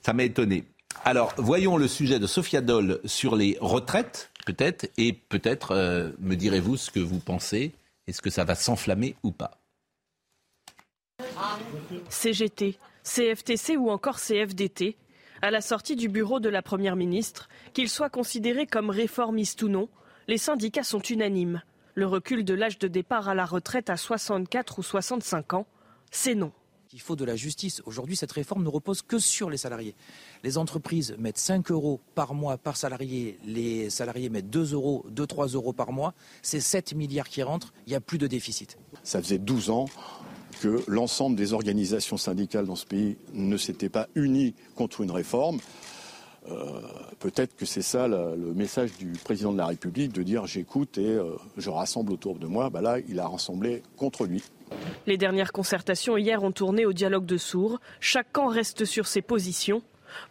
[0.04, 0.64] Ça m'a étonné.
[1.04, 5.76] Alors, voyons le sujet de Sophia Doll sur les retraites, peut-être, et peut-être
[6.20, 7.74] me direz-vous ce que vous pensez.
[8.08, 9.60] Est-ce que ça va s'enflammer ou pas
[12.10, 14.98] CGT, CFTC ou encore CFDT,
[15.42, 19.70] à la sortie du bureau de la Première ministre, qu'ils soient considérés comme réformistes ou
[19.70, 19.90] non,
[20.28, 21.62] les syndicats sont unanimes.
[21.94, 25.68] Le recul de l'âge de départ à la retraite à 64 ou 65 ans,
[26.12, 26.52] c'est non.
[26.94, 27.82] Il faut de la justice.
[27.86, 29.96] Aujourd'hui, cette réforme ne repose que sur les salariés.
[30.44, 35.56] Les entreprises mettent 5 euros par mois par salarié, les salariés mettent 2 euros, 2-3
[35.56, 36.14] euros par mois.
[36.42, 38.78] C'est 7 milliards qui rentrent, il n'y a plus de déficit.
[39.04, 39.86] Ça faisait 12 ans
[40.62, 45.60] que l'ensemble des organisations syndicales dans ce pays ne s'étaient pas unies contre une réforme.
[46.52, 46.82] Euh,
[47.20, 51.08] peut-être que c'est ça le message du président de la République, de dire j'écoute et
[51.08, 52.70] euh, je rassemble autour de moi.
[52.70, 54.44] Bah là, il a rassemblé contre lui.
[55.08, 57.80] Les dernières concertations hier ont tourné au dialogue de sourds.
[58.00, 59.82] Chaque camp reste sur ses positions.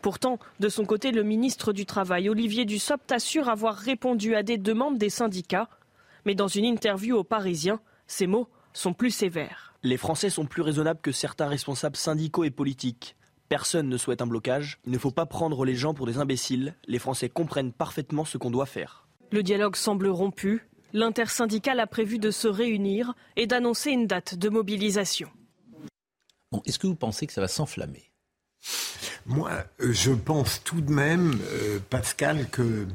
[0.02, 4.56] Pourtant, de son côté, le ministre du Travail, Olivier Dussopt, assure avoir répondu à des
[4.56, 5.68] demandes des syndicats.
[6.24, 9.74] Mais dans une interview aux Parisiens, ces mots sont plus sévères.
[9.82, 13.16] Les Français sont plus raisonnables que certains responsables syndicaux et politiques.
[13.54, 14.80] Personne ne souhaite un blocage.
[14.84, 16.74] Il ne faut pas prendre les gens pour des imbéciles.
[16.88, 19.06] Les Français comprennent parfaitement ce qu'on doit faire.
[19.30, 20.68] Le dialogue semble rompu.
[20.92, 25.30] L'intersyndicale a prévu de se réunir et d'annoncer une date de mobilisation.
[26.50, 28.10] Bon, est-ce que vous pensez que ça va s'enflammer?
[29.24, 32.88] Moi, euh, je pense tout de même, euh, Pascal, que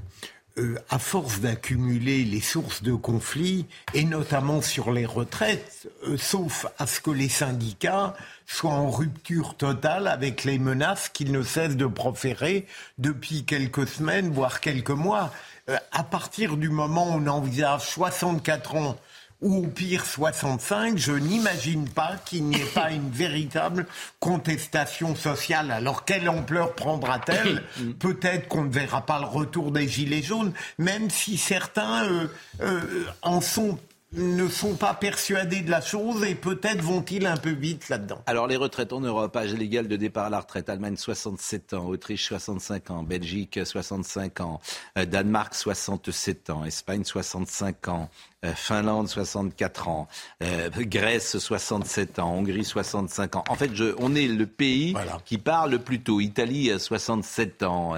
[0.59, 6.65] euh, à force d'accumuler les sources de conflits, et notamment sur les retraites, euh, sauf
[6.77, 8.13] à ce que les syndicats
[8.45, 12.67] soient en rupture totale avec les menaces qu'ils ne cessent de proférer
[12.97, 15.31] depuis quelques semaines, voire quelques mois.
[15.69, 18.97] Euh, à partir du moment où on envisage 64 ans
[19.41, 23.85] ou au pire 65, je n'imagine pas qu'il n'y ait pas une véritable
[24.19, 25.71] contestation sociale.
[25.71, 27.63] Alors quelle ampleur prendra-t-elle
[27.99, 32.27] Peut-être qu'on ne verra pas le retour des Gilets jaunes, même si certains euh,
[32.61, 33.79] euh, en sont
[34.13, 38.21] ne sont pas persuadés de la chose et peut-être vont-ils un peu vite là-dedans.
[38.25, 41.85] Alors les retraites en Europe, âge légal de départ à la retraite, Allemagne 67 ans,
[41.85, 44.61] Autriche 65 ans, Belgique 65 ans,
[44.97, 48.09] euh, Danemark 67 ans, Espagne 65 ans,
[48.55, 50.07] Finlande 64 ans,
[50.43, 53.43] euh, Grèce 67 ans, Hongrie 65 ans.
[53.49, 54.95] En fait, je, on est le pays
[55.25, 56.19] qui parle le plus tôt.
[56.19, 57.95] Italie 67 ans.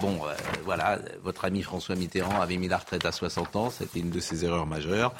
[0.00, 0.20] bon,
[0.64, 4.20] voilà, votre ami François Mitterrand avait mis la retraite à 60 ans, c'était une de
[4.20, 5.14] ses erreurs majeures.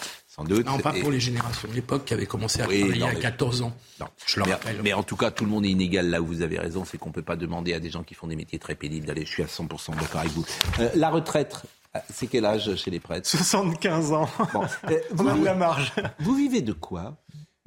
[0.46, 3.72] Non, pas pour les générations de l'époque qui avaient commencé à travailler à 14 ans.
[3.98, 4.06] Non.
[4.24, 4.80] Je le mais, rappelle.
[4.84, 6.10] Mais en tout cas, tout le monde est inégal.
[6.10, 8.14] Là où vous avez raison, c'est qu'on ne peut pas demander à des gens qui
[8.14, 9.24] font des métiers très pénibles d'aller.
[9.24, 10.46] Je suis à 100% d'accord avec vous.
[10.78, 11.68] Euh, la retraite, euh,
[12.12, 13.28] c'est quel âge chez les prêtres?
[13.28, 14.28] 75 ans.
[14.52, 14.62] Bon.
[15.12, 15.92] vous, On la marge.
[16.20, 17.16] Vous vivez de quoi?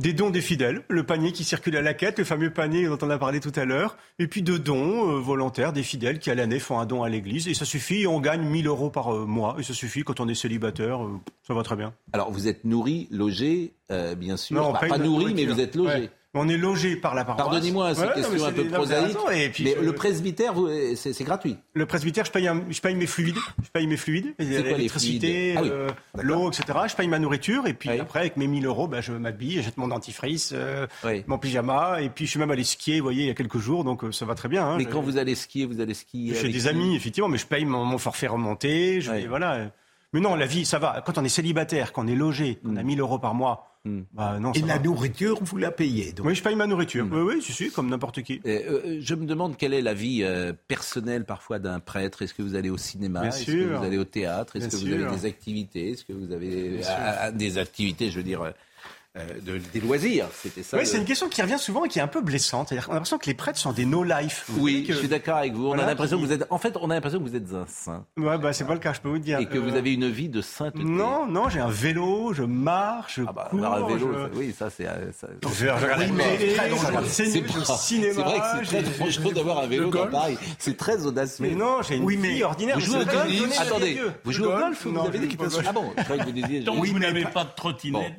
[0.01, 2.97] Des dons des fidèles, le panier qui circule à la quête, le fameux panier dont
[3.03, 6.31] on a parlé tout à l'heure, et puis de dons euh, volontaires des fidèles qui
[6.31, 9.13] à l'année font un don à l'église, et ça suffit, on gagne 1000 euros par
[9.13, 11.93] euh, mois, et ça suffit quand on est célibataire, euh, ça va très bien.
[12.13, 13.75] Alors vous êtes nourri, logé,
[14.17, 16.09] bien sûr, non, pas, nourri, mais vous êtes logé.
[16.33, 17.45] On est logé par la paroisse.
[17.45, 19.61] Pardonnez-moi cette question un peu prosaïque.
[19.63, 20.53] mais le presbytère,
[20.95, 21.57] c'est gratuit.
[21.73, 23.37] Le presbytère, je paye, je paye mes fluides.
[23.61, 25.89] Je paye mes fluides, l'électricité, ah euh,
[26.21, 26.79] l'eau, etc.
[26.87, 27.67] Je paye ma nourriture.
[27.67, 30.87] Et puis après, avec mes 1000 euros, ben, je m'habille, jette mon dentifrice, euh,
[31.27, 32.01] mon pyjama.
[32.01, 33.83] Et puis je suis même allé skier, vous voyez, il y a quelques jours.
[33.83, 34.65] Donc euh, ça va très bien.
[34.65, 34.77] Hein.
[34.77, 37.29] mais quand vous allez skier, vous allez skier Chez des amis, effectivement.
[37.29, 39.01] Mais je paye mon, forfait remonté.
[39.01, 39.71] Je, voilà.
[40.13, 41.03] Mais non, la vie, ça va.
[41.05, 43.01] Quand on est célibataire, qu'on est logé, qu'on a 1000 mm.
[43.01, 44.01] euros par mois, Hmm.
[44.13, 47.05] Bah, et la nourriture, vous la payez Oui, je paye ma nourriture.
[47.05, 47.13] Hmm.
[47.13, 48.39] Oui, oui, si, si, comme n'importe qui.
[48.45, 52.21] Euh, je me demande quelle est la vie euh, personnelle parfois d'un prêtre.
[52.21, 53.27] Est-ce que vous allez au cinéma?
[53.27, 54.55] Est-ce que vous allez au théâtre?
[54.55, 55.91] Est-ce que vous avez des activités?
[55.91, 56.81] Est-ce que vous avez
[57.33, 58.51] des activités, je veux dire euh,
[59.15, 60.27] de, des loisirs.
[60.33, 60.77] C'était ça.
[60.77, 62.71] Oui, c'est une question qui revient souvent et qui est un peu blessante.
[62.71, 64.45] On a l'impression que les prêtres sont des no-life.
[64.57, 65.67] Oui, je suis d'accord avec vous.
[65.67, 66.45] On a l'impression que vous êtes.
[66.49, 68.05] En fait, on a l'impression que vous êtes un saint.
[68.17, 69.39] Ouais, bah c'est pas le cas, je peux vous dire.
[69.39, 70.83] Et que vous euh, avez une vie de sainteté.
[70.83, 73.65] Non, non, j'ai un vélo, je marche, je ah bah, cours.
[73.65, 74.87] Un vélo, oui, ça c'est.
[74.87, 75.27] Euh, ça...
[75.43, 78.13] Je regarde c'est cinéma.
[78.15, 80.37] C'est vrai que c'est très dangereux d'avoir un vélo dans Paris.
[80.57, 81.47] C'est très audacieux.
[81.49, 82.79] Mais non, j'ai une vie ordinaire.
[82.79, 86.03] Vous jouez au golf Attendez, vous jouez au golf Vous avez des Ah bon, je
[86.03, 86.61] croyais que vous disiez.
[86.61, 88.13] Donc vous n'avez pas de trottinette,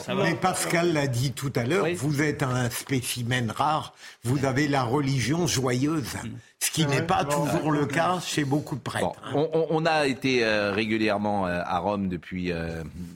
[0.00, 0.31] ça va.
[0.32, 3.92] Mais Pascal l'a dit tout à l'heure, vous êtes un spécimen rare,
[4.24, 6.14] vous avez la religion joyeuse.
[6.14, 6.30] Mm.
[6.58, 9.20] Ce qui n'est pas toujours le cas chez beaucoup de prêtres.
[9.34, 12.50] on, a été euh, régulièrement euh, à Rome depuis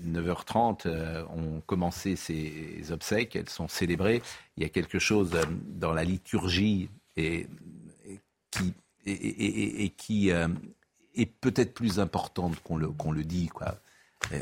[0.06, 0.82] 9h30.
[0.84, 4.20] Euh, on commençait ces obsèques, elles sont célébrées.
[4.58, 5.30] Il y a quelque chose
[5.64, 7.46] dans la liturgie et,
[8.50, 8.74] qui,
[9.06, 13.48] et, qui est peut-être plus importante qu'on le, qu'on le dit.
[13.48, 13.76] Quoi.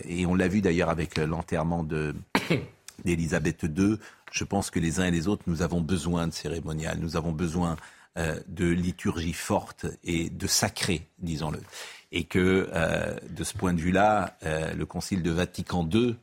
[0.09, 2.14] Et on l'a vu d'ailleurs avec l'enterrement de
[3.05, 3.96] d'Élisabeth II.
[4.32, 7.32] Je pense que les uns et les autres, nous avons besoin de cérémonial, nous avons
[7.32, 7.76] besoin
[8.16, 11.60] euh, de liturgie forte et de sacré, disons-le.
[12.12, 16.16] Et que euh, de ce point de vue-là, euh, le Concile de Vatican II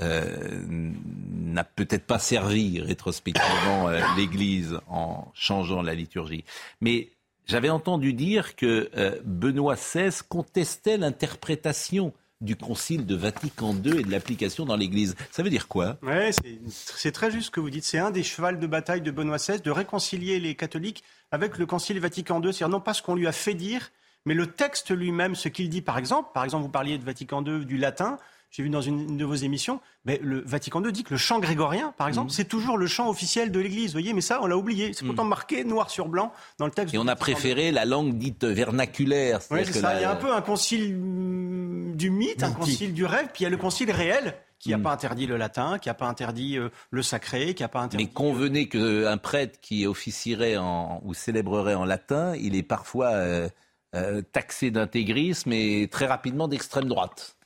[0.00, 6.44] n'a peut-être pas servi rétrospectivement l'Église en changeant la liturgie.
[6.80, 7.08] Mais
[7.46, 8.90] j'avais entendu dire que
[9.24, 15.16] Benoît XVI contestait l'interprétation du concile de Vatican II et de l'application dans l'Église.
[15.30, 15.98] Ça veut dire quoi?
[16.02, 16.30] Ouais,
[16.70, 17.84] c'est très juste ce que vous dites.
[17.84, 21.02] C'est un des chevals de bataille de Benoît XVI de réconcilier les catholiques
[21.32, 22.52] avec le concile Vatican II.
[22.52, 23.90] C'est-à-dire non pas ce qu'on lui a fait dire,
[24.24, 26.30] mais le texte lui-même, ce qu'il dit par exemple.
[26.32, 28.18] Par exemple, vous parliez de Vatican II, du latin
[28.50, 31.38] j'ai vu dans une, de vos émissions, mais le Vatican II dit que le chant
[31.38, 32.34] grégorien, par exemple, mhm.
[32.34, 33.92] c'est toujours le chant officiel de l'Église.
[33.92, 34.92] Voyez, mais ça, on l'a oublié.
[34.94, 35.30] C'est pourtant mhm.
[35.30, 36.94] marqué noir sur blanc dans le texte.
[36.94, 39.40] Et on a préféré la langue dite vernaculaire.
[39.50, 39.96] Oui, c'est ça.
[39.96, 43.44] Il y a un peu un concile du mythe, un concile du rêve, puis il
[43.44, 44.82] y a le concile réel qui n'a mhm.
[44.82, 48.06] pas interdit le latin, qui n'a pas interdit euh, le sacré, qui n'a pas interdit.
[48.06, 53.48] Mais convenez qu'un prêtre qui officierait en, ou célébrerait en latin, il est parfois euh,
[53.94, 57.37] euh, taxé d'intégrisme et très rapidement d'extrême droite.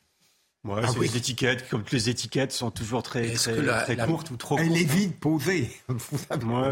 [0.64, 4.36] Ouais, ah c'est les étiquettes, comme toutes les étiquettes sont toujours très, très, courtes ou
[4.36, 4.68] trop courtes.
[4.70, 5.70] Elle est vite posée.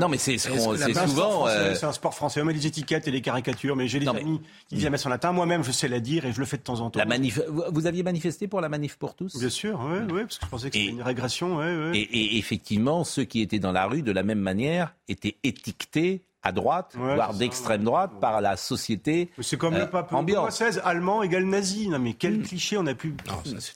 [0.00, 1.48] Non, mais c'est souvent.
[1.48, 2.40] Euh, c'est un sport français.
[2.40, 5.04] On met les étiquettes et les caricatures, mais j'ai des amis qui disent la messe
[5.06, 5.32] en latin.
[5.32, 6.98] Moi-même, je sais la dire et je le fais de temps en temps.
[6.98, 7.40] La manif...
[7.48, 9.36] Vous aviez manifesté pour la manif pour tous?
[9.38, 11.56] Bien sûr, oui, oui, parce que je pensais que c'était une régression.
[11.56, 11.98] Ouais, ouais.
[11.98, 16.22] Et, et effectivement, ceux qui étaient dans la rue, de la même manière, étaient étiquetés
[16.42, 19.30] à droite, voire d'extrême droite, par la société.
[19.40, 21.88] C'est comme le euh, pape Benoît XVI, allemand égale nazi.
[21.88, 22.42] Non mais quel hmm.
[22.42, 23.14] cliché on a pu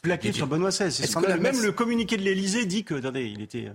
[0.03, 1.15] plaquer sur Benoît XVI.
[1.41, 3.75] Même le communiqué de l'Élysée dit que, attendez, il était euh,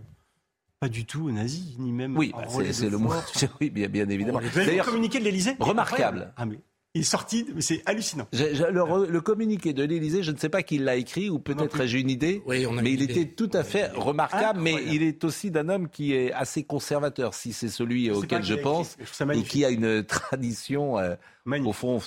[0.79, 2.17] pas du tout nazi, ni même.
[2.17, 3.11] Oui, bah, c'est le mot.
[3.61, 4.39] oui, bien, bien évidemment.
[4.39, 5.55] le communiqué de l'Élysée?
[5.59, 6.33] Remarquable.
[6.37, 6.59] Ah, mais
[6.95, 8.27] est sorti, c'est hallucinant.
[8.31, 12.09] le, communiqué de l'Élysée, je ne sais pas qui l'a écrit, ou peut-être j'ai une
[12.09, 16.13] idée, mais il était tout à fait remarquable, mais il est aussi d'un homme qui
[16.13, 18.97] est assez conservateur, si c'est celui auquel je pense,
[19.33, 22.01] et qui a une tradition, euh, au fond,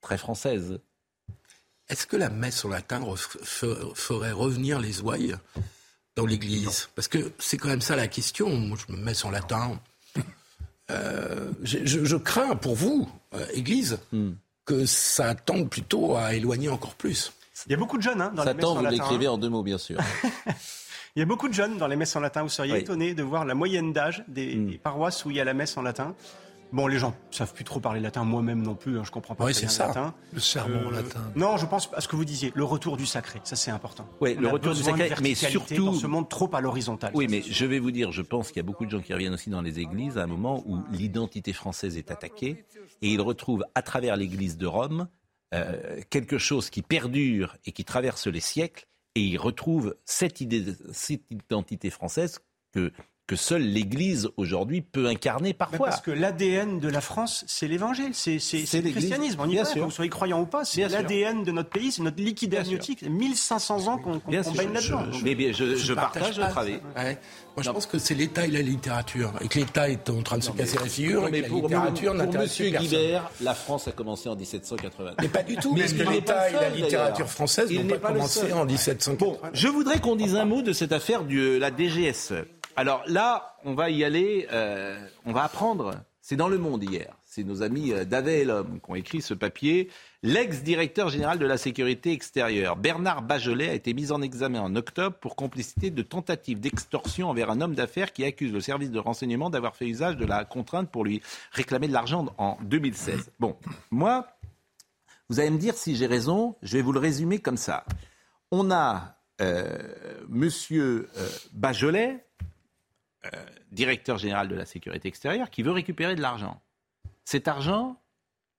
[0.00, 0.78] très française.
[1.88, 5.36] Est-ce que la messe en latin ferait revenir les ouailles
[6.16, 6.88] dans l'Église?
[6.94, 8.48] Parce que c'est quand même ça la question.
[8.48, 9.78] Moi, je me mets en latin.
[10.92, 14.32] Euh, je, crains pour vous, euh, Église, hmm.
[14.64, 17.32] que ça tende plutôt à éloigner encore plus.
[17.66, 18.90] Il y a beaucoup de jeunes hein, dans les messes en latin.
[18.90, 19.98] vous l'écrivez en deux mots, bien sûr.
[21.16, 22.42] il y a beaucoup de jeunes dans les messes en latin.
[22.42, 24.78] Vous seriez étonné de voir la moyenne d'âge des, hmm.
[24.78, 26.14] paroisses où il y a la messe en latin.
[26.72, 29.44] Bon, les gens savent plus trop parler latin, moi-même non plus, hein, je comprends pas
[29.44, 29.88] oui, c'est ça.
[29.88, 30.14] latin.
[30.32, 31.20] Le sermon euh, latin.
[31.36, 34.08] Non, je pense à ce que vous disiez, le retour du sacré, ça c'est important.
[34.20, 37.12] Oui, le retour du sacré, mais surtout dans ce monde trop à l'horizontale.
[37.14, 39.12] Oui, mais je vais vous dire, je pense qu'il y a beaucoup de gens qui
[39.12, 42.64] reviennent aussi dans les églises à un moment où l'identité française est attaquée
[43.02, 45.08] et ils retrouvent à travers l'église de Rome
[45.54, 50.64] euh, quelque chose qui perdure et qui traverse les siècles et ils retrouvent cette, idée,
[50.92, 52.38] cette identité française
[52.72, 52.90] que
[53.26, 55.86] que seule l'Église aujourd'hui peut incarner parfois.
[55.86, 59.40] parce que l'ADN de la France, c'est l'Évangile, c'est le christianisme.
[59.40, 62.02] On y va, que vous soyez croyant ou pas, c'est l'ADN de notre pays, c'est
[62.02, 63.02] notre liquide amniotique.
[63.02, 65.02] 1500 ans qu'on qu baigne là-dedans.
[65.22, 66.78] Mais je, je, partage votre avis.
[67.54, 69.32] Moi, je pense que c'est l'État et la littérature.
[69.40, 71.28] Et que l'État est en train de se casser la figure.
[71.30, 72.48] mais pour, la littérature pour, M.
[72.80, 75.12] Guibert, la France a commencé en 1780.
[75.20, 75.74] Mais pas du tout.
[75.74, 79.16] Mais parce que l'État et la littérature française n'ont pas, pas commencé en 1780.
[79.18, 82.44] Bon, je voudrais qu'on dise un mot de cette affaire de la DGSE.
[82.76, 85.94] Alors là, on va y aller, euh, on va apprendre.
[86.20, 87.16] C'est dans Le Monde hier.
[87.24, 89.90] C'est nos amis euh, d'Avel qui ont écrit ce papier.
[90.22, 95.16] L'ex-directeur général de la sécurité extérieure, Bernard Bajolet, a été mis en examen en octobre
[95.16, 99.50] pour complicité de tentative d'extorsion envers un homme d'affaires qui accuse le service de renseignement
[99.50, 101.20] d'avoir fait usage de la contrainte pour lui
[101.50, 103.32] réclamer de l'argent en 2016.
[103.40, 103.56] Bon,
[103.90, 104.28] moi,
[105.28, 107.84] vous allez me dire si j'ai raison, je vais vous le résumer comme ça.
[108.50, 109.76] On a euh,
[110.28, 111.28] Monsieur euh,
[113.26, 116.60] euh, directeur général de la sécurité extérieure, qui veut récupérer de l'argent.
[117.24, 117.96] Cet argent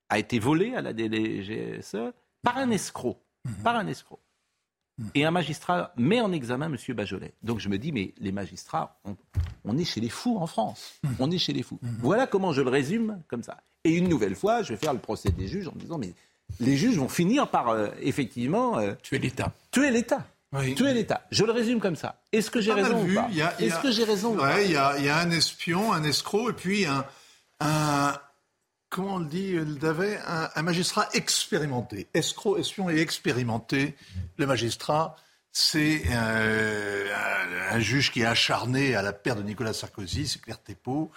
[0.09, 3.17] a été volé à la DGSE par un escroc.
[3.45, 3.63] Mhm.
[3.63, 4.19] Par un escroc.
[4.97, 5.11] Mhm.
[5.15, 6.77] Et un magistrat met en examen M.
[6.95, 7.33] Bajolet.
[7.41, 8.99] Donc je me dis, mais les magistrats,
[9.65, 10.99] on, est chez les fous en France.
[11.03, 11.15] Mhm.
[11.19, 11.79] On est chez les fous.
[11.99, 13.63] Voilà comment je le résume comme ça.
[13.83, 16.13] Et une nouvelle fois, je vais faire le procès des juges en me disant, mais
[16.59, 18.77] les juges vont finir par, euh, effectivement...
[18.77, 19.51] Euh, tuer l'État.
[19.71, 20.25] Tuer l'État.
[20.75, 21.25] Tuer l'État.
[21.31, 22.21] Je le résume comme ça.
[22.31, 25.93] Est-ce que j'ai raison ou pas Est-ce que j'ai raison Il y, a un espion,
[25.93, 28.19] un escroc, et puis un,
[28.89, 32.07] comment on le dit, un, un, magistrat expérimenté.
[32.13, 33.95] Escroc, espion et expérimenté.
[34.37, 35.15] Le magistrat,
[35.51, 37.07] c'est euh,
[37.71, 41.11] un, juge qui est acharné à la perte de Nicolas Sarkozy, c'est Claire Thépeau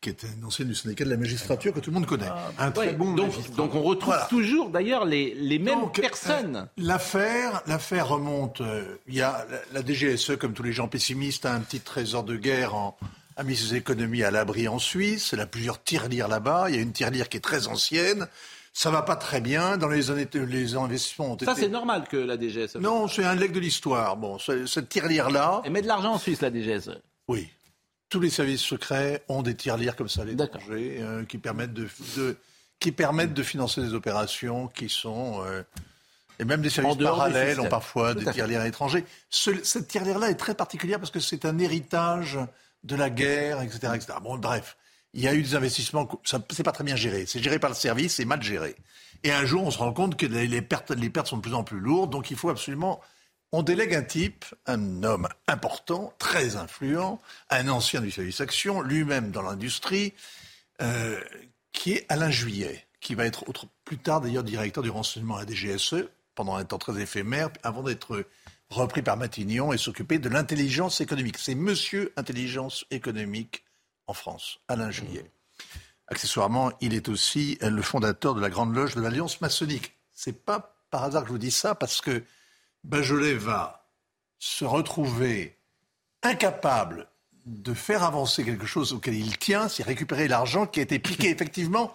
[0.00, 2.28] qui est un ancien du syndicat de la magistrature que tout le monde connaît.
[2.30, 6.68] Ah, un très bon donc, donc, on retrouve toujours d'ailleurs les, les mêmes euh, personnes.
[6.76, 8.60] l'affaire, l'affaire remonte.
[8.60, 12.22] Euh, il y a la, DGSE, comme tous les gens pessimistes, a un petit trésor
[12.22, 12.96] de guerre en,
[13.36, 15.32] a mis ses économies à l'abri en Suisse.
[15.32, 16.66] Elle a plusieurs tirelires là-bas.
[16.68, 18.28] Il y a une tirelire qui est très ancienne.
[18.72, 19.78] Ça va pas très bien.
[19.78, 21.44] Dans les années, les investissements ont été.
[21.44, 22.76] Ça, c'est normal que la DGSE.
[22.76, 24.16] Non, c'est un leg de l'histoire.
[24.16, 25.62] Bon, cette tirelire-là.
[25.64, 27.00] Elle met de l'argent en Suisse, la DGSE.
[27.26, 27.48] Oui
[28.08, 31.88] tous les services secrets ont des tirelires comme ça à l'étranger euh, qui permettent de,
[32.80, 35.62] qui permettent de financer des opérations qui sont euh,
[36.38, 39.04] Et même des services parallèles ont parfois des tirelires étrangers.
[39.30, 42.38] cette tirelire-là est très particulière parce que c'est un héritage
[42.84, 44.18] de la guerre, etc., etc.
[44.22, 44.76] Bon, bref,
[45.12, 47.26] il y a eu des investissements, c'est pas très bien géré.
[47.26, 48.76] C'est géré par le service, c'est mal géré.
[49.24, 51.54] Et un jour, on se rend compte que les pertes, les pertes sont de plus
[51.54, 53.00] en plus lourdes, donc il faut absolument
[53.52, 57.20] on délègue un type, un homme important, très influent,
[57.50, 60.12] un ancien du service action, lui-même dans l'industrie,
[60.82, 61.20] euh,
[61.72, 63.44] qui est Alain Juillet, qui va être
[63.84, 68.26] plus tard d'ailleurs directeur du renseignement à DGSE, pendant un temps très éphémère, avant d'être
[68.70, 71.38] repris par Matignon et s'occuper de l'intelligence économique.
[71.38, 73.64] C'est Monsieur Intelligence économique
[74.06, 75.30] en France, Alain Juillet.
[76.06, 79.94] Accessoirement, il est aussi le fondateur de la Grande Loge de l'Alliance maçonnique.
[80.12, 82.22] C'est pas par hasard que je vous dis ça, parce que
[82.88, 83.86] Bajolet va
[84.38, 85.58] se retrouver
[86.22, 87.06] incapable
[87.44, 91.28] de faire avancer quelque chose auquel il tient, c'est récupérer l'argent qui a été piqué
[91.30, 91.94] effectivement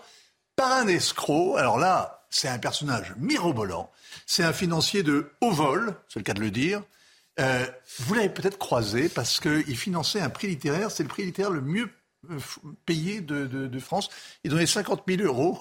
[0.55, 1.57] par un escroc.
[1.57, 3.91] Alors là, c'est un personnage mirobolant.
[4.25, 6.83] C'est un financier de haut vol, c'est le cas de le dire.
[7.39, 7.65] Euh,
[7.99, 10.91] vous l'avez peut-être croisé parce qu'il finançait un prix littéraire.
[10.91, 11.89] C'est le prix littéraire le mieux
[12.29, 12.37] euh,
[12.85, 14.09] payé de, France.
[14.43, 15.59] Il donnait 50 000 euros.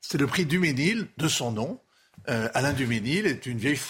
[0.00, 1.80] C'est le prix Duménil, de son nom.
[2.28, 3.80] Euh, Alain Duménil est une vieille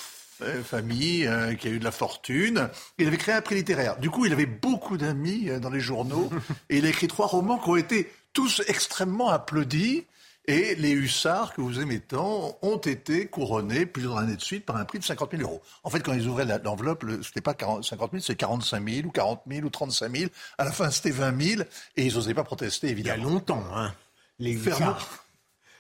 [0.43, 2.69] euh, famille euh, qui a eu de la fortune.
[2.99, 3.99] Il avait créé un prix littéraire.
[3.99, 6.31] Du coup, il avait beaucoup d'amis euh, dans les journaux
[6.71, 10.05] et il a écrit trois romans qui ont été tous extrêmement applaudis.
[10.47, 14.77] Et les hussards que vous aimez tant ont été couronnés plusieurs années de suite par
[14.77, 15.61] un prix de 50 000 euros.
[15.85, 19.11] En fait, quand ils ouvraient l'enveloppe, ce n'était pas 50 000, c'est 45 000 ou
[19.11, 20.31] 40 000 ou 35 000.
[20.57, 21.63] À la fin, c'était 20 000
[21.97, 23.17] et ils n'osaient pas protester, évidemment.
[23.17, 23.93] Il y a longtemps, hein,
[24.39, 25.27] les hussards.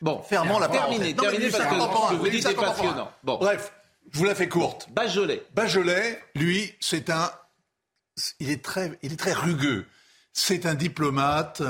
[0.00, 3.10] Bon, fermons la Terminé, terminé parce que vous dites c'est passionnant.
[3.24, 3.38] Bon.
[3.38, 3.72] Bref,
[4.12, 4.88] je vous la fais courte.
[4.90, 5.42] Bajolet.
[5.54, 7.30] Bajolet, lui, c'est un.
[8.40, 9.86] Il est très, il est très rugueux.
[10.32, 11.62] C'est un diplomate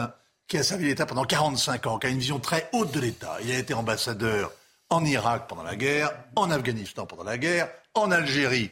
[0.47, 3.37] qui a servi l'État pendant 45 ans, qui a une vision très haute de l'État.
[3.43, 4.53] Il a été ambassadeur
[4.91, 8.71] en Irak pendant la guerre, en Afghanistan pendant la guerre, en Algérie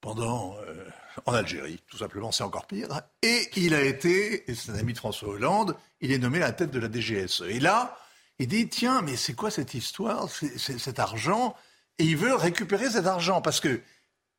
[0.00, 0.56] pendant.
[0.66, 0.84] Euh,
[1.26, 2.88] en Algérie, tout simplement, c'est encore pire.
[3.22, 6.46] Et il a été, et c'est un ami de François Hollande, il est nommé à
[6.46, 7.42] la tête de la DGSE.
[7.48, 7.98] Et là,
[8.38, 11.56] il dit tiens, mais c'est quoi cette histoire Cet argent,
[12.00, 13.82] et il veut récupérer cet argent parce que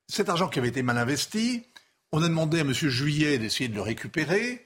[0.08, 1.64] cet argent qui avait été mal investi,
[2.12, 2.74] on a demandé à M.
[2.74, 4.66] Juillet d'essayer de le récupérer.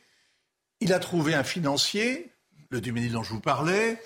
[0.79, 2.31] Il a trouvé un financier,
[2.69, 4.01] le Duménil dont je vous parlais,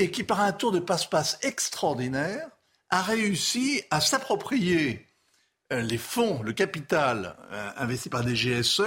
[0.00, 2.48] et qui, par un tour de passe-passe extraordinaire,
[2.90, 5.06] a réussi à s'approprier
[5.72, 8.82] euh, les fonds, le capital euh, investi par des GSE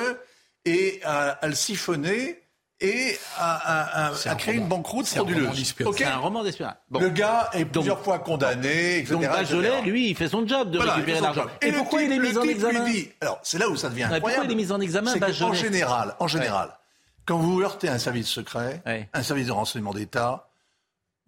[0.65, 2.44] et à le siphonner
[2.80, 5.74] et à, créer une banqueroute frauduleuse.
[5.95, 6.76] C'est un roman d'espionnage.
[6.91, 9.14] Le gars est plusieurs fois condamné, etc.
[9.14, 11.45] Donc Bajolet, lui, il fait son job de récupérer l'argent.
[11.62, 12.86] Et, pourquoi il est mis en examen
[13.22, 14.28] Alors, c'est là où ça devient incroyable.
[14.28, 16.78] Pourquoi il est mis en examen, Bajolet En général, en général,
[17.26, 18.82] quand vous heurtez un service secret,
[19.14, 20.49] un service de renseignement d'État,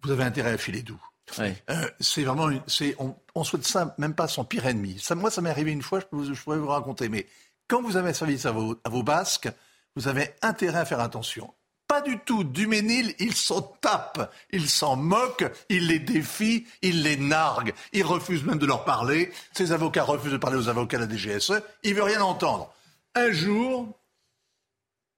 [0.02, 1.00] vous avez intérêt à filer doux.
[1.38, 4.98] Euh, c'est vraiment, c'est, on, on, souhaite ça même pas son pire ennemi.
[4.98, 7.08] Ça, moi, ça m'est arrivé une fois, je, vous, je pourrais vous raconter.
[7.08, 7.26] Mais
[7.68, 9.48] quand vous avez un service à vos, à vos basques,
[9.96, 11.52] vous avez intérêt à faire attention.
[11.90, 12.44] Pas du tout.
[12.44, 18.44] Duménil, il s'en tape, il s'en moque, il les défie, il les nargue, il refuse
[18.44, 19.32] même de leur parler.
[19.52, 21.60] Ses avocats refusent de parler aux avocats de la DGSE.
[21.82, 22.72] Il veut rien entendre.
[23.16, 23.98] Un jour,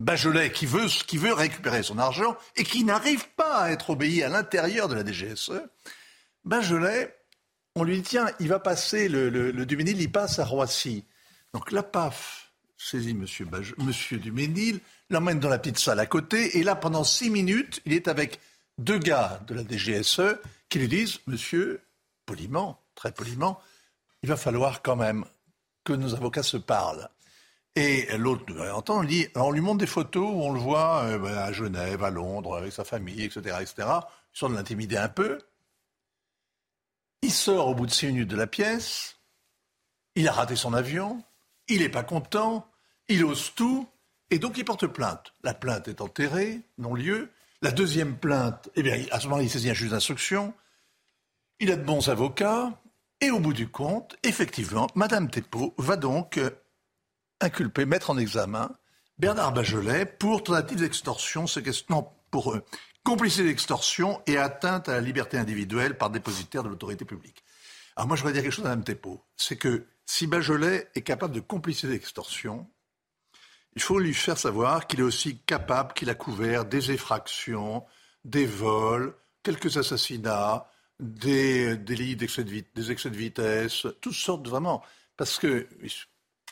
[0.01, 4.23] Bachelet, qui veut, qui veut récupérer son argent et qui n'arrive pas à être obéi
[4.23, 5.53] à l'intérieur de la DGSE,
[6.47, 7.15] Bachelet,
[7.77, 11.05] on lui dit tiens, il va passer, le, le, le Duménil, il passe à Roissy.
[11.53, 12.42] Donc la PAF
[12.83, 14.81] saisit Monsieur, Duménil,
[15.11, 18.41] l'emmène dans la petite salle à côté, et là, pendant six minutes, il est avec
[18.79, 20.37] deux gars de la DGSE
[20.69, 21.81] qui lui disent, Monsieur,
[22.27, 23.61] poliment, très poliment,
[24.23, 25.25] il va falloir quand même
[25.85, 27.09] que nos avocats se parlent.
[27.75, 31.19] Et l'autre entend, on, dit, on lui montre des photos où on le voit euh,
[31.19, 33.89] ben, à Genève, à Londres, avec sa famille, etc., etc.
[34.41, 35.41] Ils de l'intimider un peu.
[37.23, 39.17] Il sort au bout de six minutes de la pièce.
[40.17, 41.23] Il a raté son avion.
[41.69, 42.67] Il n'est pas content
[43.09, 43.87] il ose tout,
[44.31, 45.35] et donc il porte plainte.
[45.43, 47.31] La plainte est enterrée, non-lieu.
[47.61, 50.55] La deuxième plainte, eh bien, à ce moment-là, il saisit un juge d'instruction.
[51.61, 52.81] Il a de bons avocats,
[53.21, 56.51] et au bout du compte, effectivement, Madame Thépeau va donc euh,
[57.41, 58.73] inculper, mettre en examen
[59.19, 61.45] Bernard Bajolet pour tentative d'extorsion,
[61.89, 62.65] non, pour euh,
[63.05, 67.45] complicité d'extorsion et atteinte à la liberté individuelle par dépositaire de l'autorité publique.
[67.95, 69.23] Alors moi, je voudrais dire quelque chose à Mme Thépeau.
[69.37, 72.67] C'est que si Bajolet est capable de complicité d'extorsion,
[73.75, 77.85] il faut lui faire savoir qu'il est aussi capable, qu'il a couvert des effractions,
[78.25, 80.67] des vols, quelques assassinats,
[81.01, 84.83] des délits d'excès de, des excès de vitesse, toutes sortes vraiment.
[85.17, 85.67] Parce que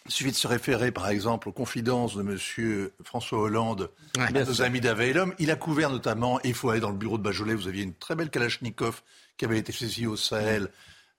[0.06, 2.90] il suffit de se référer, par exemple, aux confidences de M.
[3.05, 5.34] François Hollande, ouais, nos amis d'Aveilum.
[5.38, 7.82] Il a couvert notamment, et il faut aller dans le bureau de Bajolet, vous aviez
[7.82, 9.02] une très belle Kalachnikov
[9.36, 10.68] qui avait été saisie au Sahel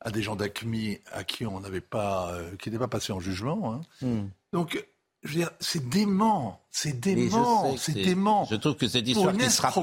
[0.02, 3.20] à des gens d'ACMI à qui on n'avait pas, euh, qui n'étaient pas passés en
[3.20, 3.74] jugement.
[3.74, 3.82] Hein.
[4.02, 4.30] Hmm.
[4.52, 4.84] Donc,
[5.60, 8.48] c'est dément, c'est dément, c'est dément.
[8.50, 9.74] Je trouve que cette histoire qui sera,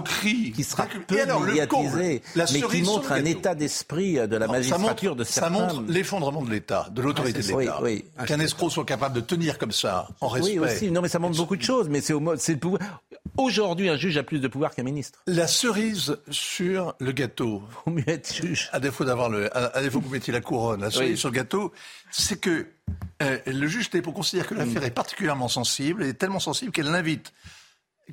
[0.55, 5.15] qui sera peu alors, médiatisée, mais qui montre un état d'esprit de la Non, magistrature
[5.15, 5.51] de ça certains.
[5.51, 7.81] montre, ça montre l'effondrement de l'État, de l'autorité Ah, de l'État.
[7.82, 8.27] oui, oui.
[8.27, 10.59] Qu'un escroc soit capable de tenir comme ça, en respect.
[10.59, 10.90] Oui, aussi.
[10.90, 11.90] Non, mais ça montre beaucoup de choses.
[11.90, 12.81] Mais c'est au mode, c'est le pouvoir.
[13.36, 15.20] Aujourd'hui, un juge a plus de pouvoir qu'un ministre.
[15.27, 17.62] La cerise sur le gâteau.
[17.85, 18.70] Vaut mieux être juge.
[18.73, 21.35] À défaut d'avoir le, à, défaut que vous mettiez la couronne, la cerise sur le
[21.35, 21.73] gâteau,
[22.10, 22.66] c'est que
[23.23, 27.33] euh, le juge Thépo considère que l'affaire est particulièrement sensible et tellement sensible qu'elle l'invite,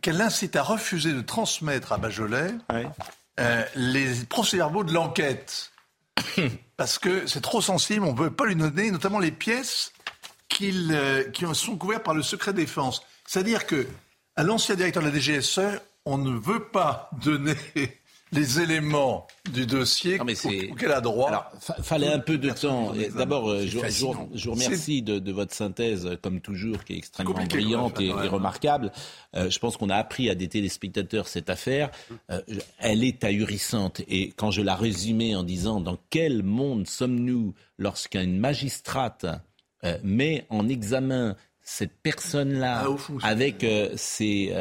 [0.02, 2.56] qu'elle l'incite à refuser de transmettre à Bajolet
[3.40, 5.72] euh, les procès-verbaux de l'enquête.
[6.78, 9.94] Parce que c'est trop sensible, on ne peut pas lui donner, notamment les pièces
[10.50, 13.04] qu'il, euh, qui sont couvertes par le secret défense.
[13.28, 13.88] C'est-à-dire que
[14.36, 17.56] à l'ancien directeur de la DGSE, on ne veut pas donner
[18.32, 20.24] les éléments du dossier au-
[20.72, 21.30] auquel a droit.
[21.30, 22.92] Alors, fa- fallait un peu de temps.
[23.16, 24.30] D'abord, euh, je, je vous- fascinant.
[24.34, 28.12] je vous remercie de, de votre synthèse, euh, comme toujours, qui est extrêmement brillante et,
[28.12, 28.92] remarquable.
[29.36, 31.92] Euh, je pense qu'on a appris à des téléspectateurs cette affaire.
[32.32, 32.42] Euh,
[32.80, 34.02] elle est ahurissante.
[34.08, 39.26] Et quand je la résumais en disant dans quel monde sommes-nous lorsqu'une magistrate
[39.84, 42.86] euh, met en examen cette personne-là
[43.22, 43.66] Ah, avec
[43.96, 44.54] ses,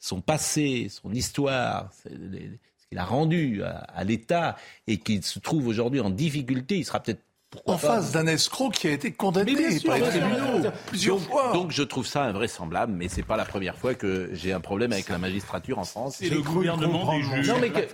[0.00, 2.50] son passé, son histoire, les-
[2.88, 4.56] qu'il a rendu à, à l'État
[4.86, 7.20] et qu'il se trouve aujourd'hui en difficulté, il sera peut-être
[7.50, 11.16] pourquoi en pas- face d'un escroc qui a été condamné sûr, par les tribunaux plusieurs
[11.18, 11.52] donc, fois.
[11.54, 14.92] donc je trouve ça invraisemblable, mais c'est pas la première fois que j'ai un problème
[14.92, 16.20] avec la magistrature en France.
[16.20, 17.48] Et le gouvernement des juges.
[17.48, 17.86] Non mais que-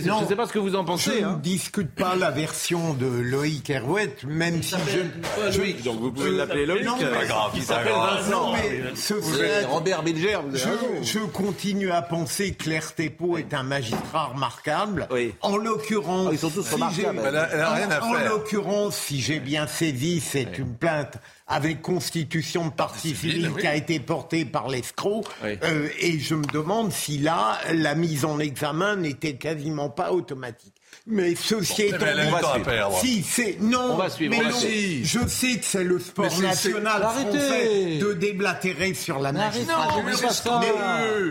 [0.00, 1.20] Non, je ne sais pas ce que vous en pensez.
[1.20, 1.36] Je hein.
[1.36, 5.00] ne discute pas la version de Loïc Hervouet, même si je...
[5.40, 6.84] pas Loïc, donc vous pouvez l'appeler Loïc.
[6.84, 7.84] Non, C'est mais- pas grave, il grave.
[8.24, 8.30] Vincent.
[8.30, 10.68] Non, mais ce vous fait- êtes Robert Bilger, je,
[11.02, 15.08] je continue à penser que Claire Thépeau est un magistrat remarquable.
[15.40, 17.20] En l'occurrence, Ah, ils sont tous si remarquables.
[17.26, 18.28] Elle a- elle a rien à en- en faire.
[18.30, 21.14] l'occurrence, si j'ai bien saisi, c'est une plainte
[21.46, 23.60] avec constitution de partie civile oui.
[23.60, 25.24] qui a été portée par l'escroc.
[25.42, 25.58] Oui.
[25.62, 30.72] Euh, et je me demande si là, la mise en examen n'était quasiment pas automatique.
[31.06, 34.44] Mais ceci Bon, étant elle a dit- si c'est non, On va suivre, mais on
[34.44, 35.06] va non, suivre.
[35.06, 37.38] je sais que c'est le sport Mais national Arrêtez.
[37.38, 40.02] français de déblatérer sur la magistrature.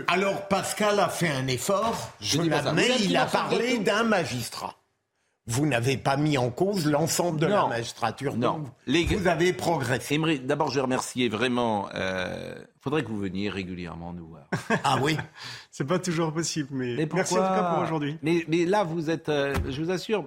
[0.06, 4.76] alors Pascal a fait un effort, je l'admets, il a parlé d'un magistrat.
[5.46, 8.34] Vous n'avez pas mis en cause l'ensemble de la magistrature.
[8.36, 8.58] Non.
[8.58, 10.18] Donc, Les- Vous avez progressé.
[10.42, 11.88] D'abord, je vais remercier vraiment.
[11.94, 12.54] Euh,
[12.84, 14.44] faudrait que vous veniez régulièrement nous voir.
[14.84, 15.16] Ah oui
[15.70, 18.18] C'est pas toujours possible, mais, Mais merci en pourquoi tout cas pour aujourd'hui.
[18.22, 20.26] Mais, mais là, vous êtes, euh, je vous assure,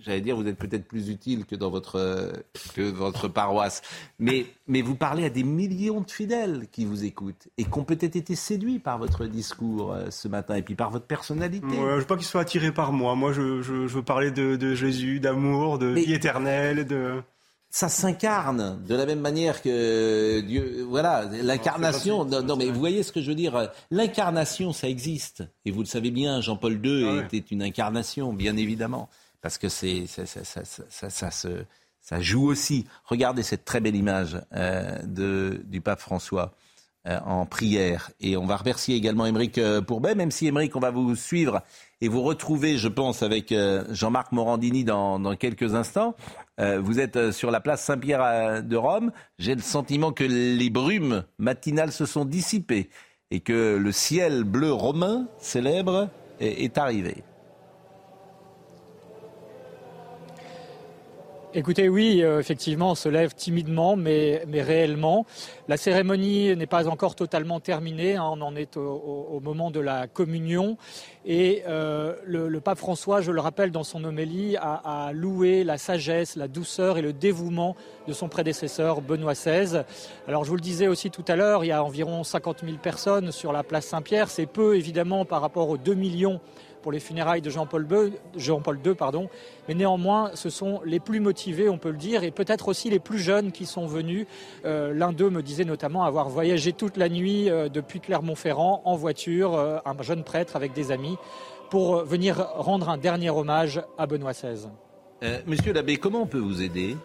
[0.00, 2.32] j'allais dire, vous êtes peut-être plus utile que dans votre, euh,
[2.74, 3.82] que votre paroisse.
[4.18, 7.84] Mais, mais vous parlez à des millions de fidèles qui vous écoutent et qui ont
[7.84, 11.66] peut-être été séduits par votre discours euh, ce matin et puis par votre personnalité.
[11.66, 13.14] Ouais, je veux pas qu'il soit attiré par moi.
[13.14, 17.20] Moi, je, je, je veux parler de, de Jésus, d'amour, de Mais- vie éternelle, de.
[17.76, 20.86] Ça s'incarne de la même manière que Dieu.
[20.88, 22.24] Voilà, l'incarnation.
[22.24, 25.42] Non, non, mais vous voyez ce que je veux dire L'incarnation, ça existe.
[25.66, 27.24] Et vous le savez bien, Jean-Paul II Ah ouais.
[27.26, 29.10] était une incarnation, bien évidemment.
[29.42, 31.48] Parce que c'est, ça, ça, ça, ça, ça, ça se,
[32.00, 32.86] ça joue aussi.
[33.04, 36.54] Regardez cette très belle image euh, de, du pape François
[37.24, 38.10] en prière.
[38.20, 41.62] Et on va remercier également Émeric euh, Pourbet, même si Émeric, on va vous suivre
[42.00, 46.14] et vous retrouver, je pense, avec euh, Jean-Marc Morandini dans, dans quelques instants.
[46.60, 49.12] Euh, vous êtes euh, sur la place Saint-Pierre euh, de Rome.
[49.38, 52.88] J'ai le sentiment que les brumes matinales se sont dissipées
[53.30, 56.08] et que le ciel bleu romain célèbre
[56.38, 57.24] est arrivé.
[61.58, 65.24] Écoutez, oui, euh, effectivement, on se lève timidement, mais, réellement.
[65.68, 68.16] La cérémonie n'est pas encore totalement terminée.
[68.16, 70.76] hein, on en est au, moment de la communion.
[71.24, 75.78] Et euh, le, pape François, je le rappelle dans son homélie, a, a loué la
[75.78, 77.74] sagesse, la douceur et le dévouement
[78.06, 79.80] de son prédécesseur Benoît XVI.
[80.28, 82.76] Alors, je vous le disais aussi tout à l'heure, il y a environ 50 000
[82.76, 84.28] personnes sur la place Saint-Pierre.
[84.28, 86.38] C'est peu, évidemment, par rapport aux 2 millions
[86.86, 87.84] pour les funérailles de Jean-Paul
[88.84, 89.28] II, pardon.
[89.66, 93.00] Mais néanmoins, ce sont les plus motivés, on peut le dire, et peut-être aussi les
[93.00, 94.28] plus jeunes qui sont venus.
[94.64, 98.94] Euh, L'un d'eux me disait notamment avoir voyagé toute la nuit euh, depuis Clermont-Ferrand en
[98.94, 101.16] voiture, euh, un jeune prêtre avec des amis,
[101.70, 104.68] pour venir rendre un dernier hommage à Benoît XVI.
[105.24, 106.96] Euh, monsieur l'abbé, comment on peut vous aider?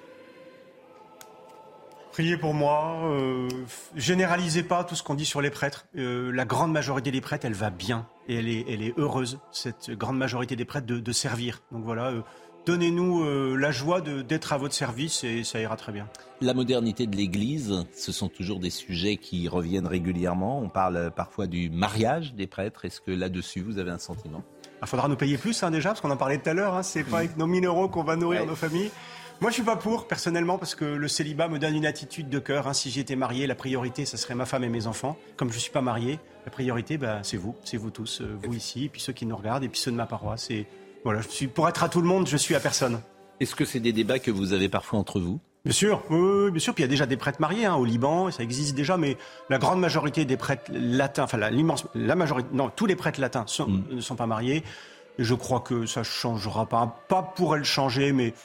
[2.11, 2.99] Priez pour moi.
[3.05, 3.47] euh,
[3.95, 5.85] généralisez pas tout ce qu'on dit sur les prêtres.
[5.95, 9.39] Euh, la grande majorité des prêtres, elle va bien et elle est, elle est heureuse,
[9.51, 11.61] cette grande majorité des prêtres, de, de servir.
[11.71, 12.21] Donc voilà, euh,
[12.65, 16.07] donnez-nous euh, la joie d'être à votre service et ça ira très bien.
[16.39, 20.59] La modernité de l'Église, ce sont toujours des sujets qui reviennent régulièrement.
[20.59, 22.85] On parle parfois du mariage des prêtres.
[22.85, 24.43] Est-ce que là-dessus, vous avez un sentiment?
[24.81, 26.73] Il faudra nous payer plus hein, déjà, parce qu'on en parlait tout à l'heure.
[26.73, 28.89] Hein, c'est pas avec nos 1000 euros qu'on va nourrir nos familles.
[29.41, 32.37] Moi, je suis pas pour, personnellement, parce que le célibat me donne une attitude de
[32.37, 32.67] cœur.
[32.67, 32.73] Hein.
[32.73, 35.17] Si j'étais marié, la priorité, ce serait ma femme et mes enfants.
[35.35, 38.53] Comme je suis pas marié, la priorité, bah, c'est vous, c'est vous tous, euh, vous
[38.53, 40.51] ici, et puis ceux qui nous regardent, et puis ceux de ma paroisse.
[40.51, 40.67] Et
[41.03, 43.01] voilà, je suis pour être à tout le monde, je suis à personne.
[43.39, 45.39] Est-ce que c'est des débats que vous avez parfois entre vous?
[45.65, 46.75] Bien sûr, oui, bien sûr.
[46.75, 49.17] Puis il y a déjà des prêtres mariés hein, au Liban, ça existe déjà, mais
[49.49, 53.45] la grande majorité des prêtres latins, enfin l'immense, la, majorité, non, tous les prêtres latins
[53.57, 53.95] mm.
[53.95, 54.63] ne sont pas mariés.
[55.17, 57.03] Et je crois que ça changera pas.
[57.07, 58.35] Pas pour elle changer, mais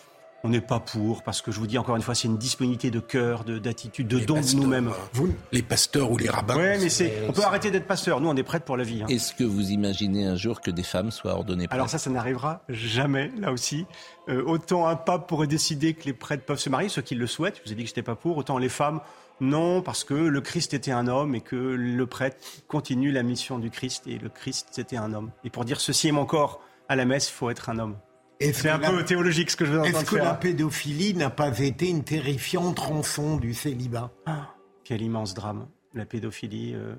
[0.45, 2.91] on n'est pas pour, parce que je vous dis encore une fois, c'est une disponibilité
[2.91, 4.93] de cœur, d'attitude, de, don de nous-mêmes.
[5.13, 6.57] Vous, les pasteurs ou les rabbins.
[6.57, 8.21] Oui, mais c'est, on peut arrêter d'être pasteur.
[8.21, 9.03] Nous, on est prêts pour la vie.
[9.03, 9.07] Hein.
[9.09, 12.11] Est-ce que vous imaginez un jour que des femmes soient ordonnées prêtres Alors ça, ça
[12.11, 13.87] n'arrivera jamais, là aussi.
[14.29, 17.27] Euh, autant un pape pourrait décider que les prêtres peuvent se marier, ceux qui le
[17.27, 17.61] souhaitent.
[17.65, 18.37] Je vous ai dit que je n'étais pas pour.
[18.37, 19.01] Autant les femmes,
[19.41, 22.39] non, parce que le Christ était un homme et que le prêtre
[22.69, 25.31] continue la mission du Christ et le Christ c'était un homme.
[25.45, 27.97] Et pour dire ceci est mon corps à la messe, il faut être un homme.
[28.41, 31.89] C'est un peu théologique ce que je veux Est-ce que la pédophilie n'a pas été
[31.89, 34.55] une terrifiante rançon du célibat ah,
[34.85, 36.95] Quel immense drame, la pédophilie euh,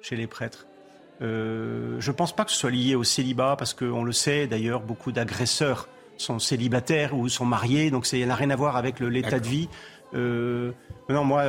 [0.00, 0.66] chez les prêtres.
[1.20, 4.46] Euh, je ne pense pas que ce soit lié au célibat, parce qu'on le sait
[4.46, 9.00] d'ailleurs, beaucoup d'agresseurs sont célibataires ou sont mariés, donc ça n'a rien à voir avec
[9.00, 9.68] l'état de vie.
[10.14, 10.72] Euh,
[11.08, 11.44] non, moi,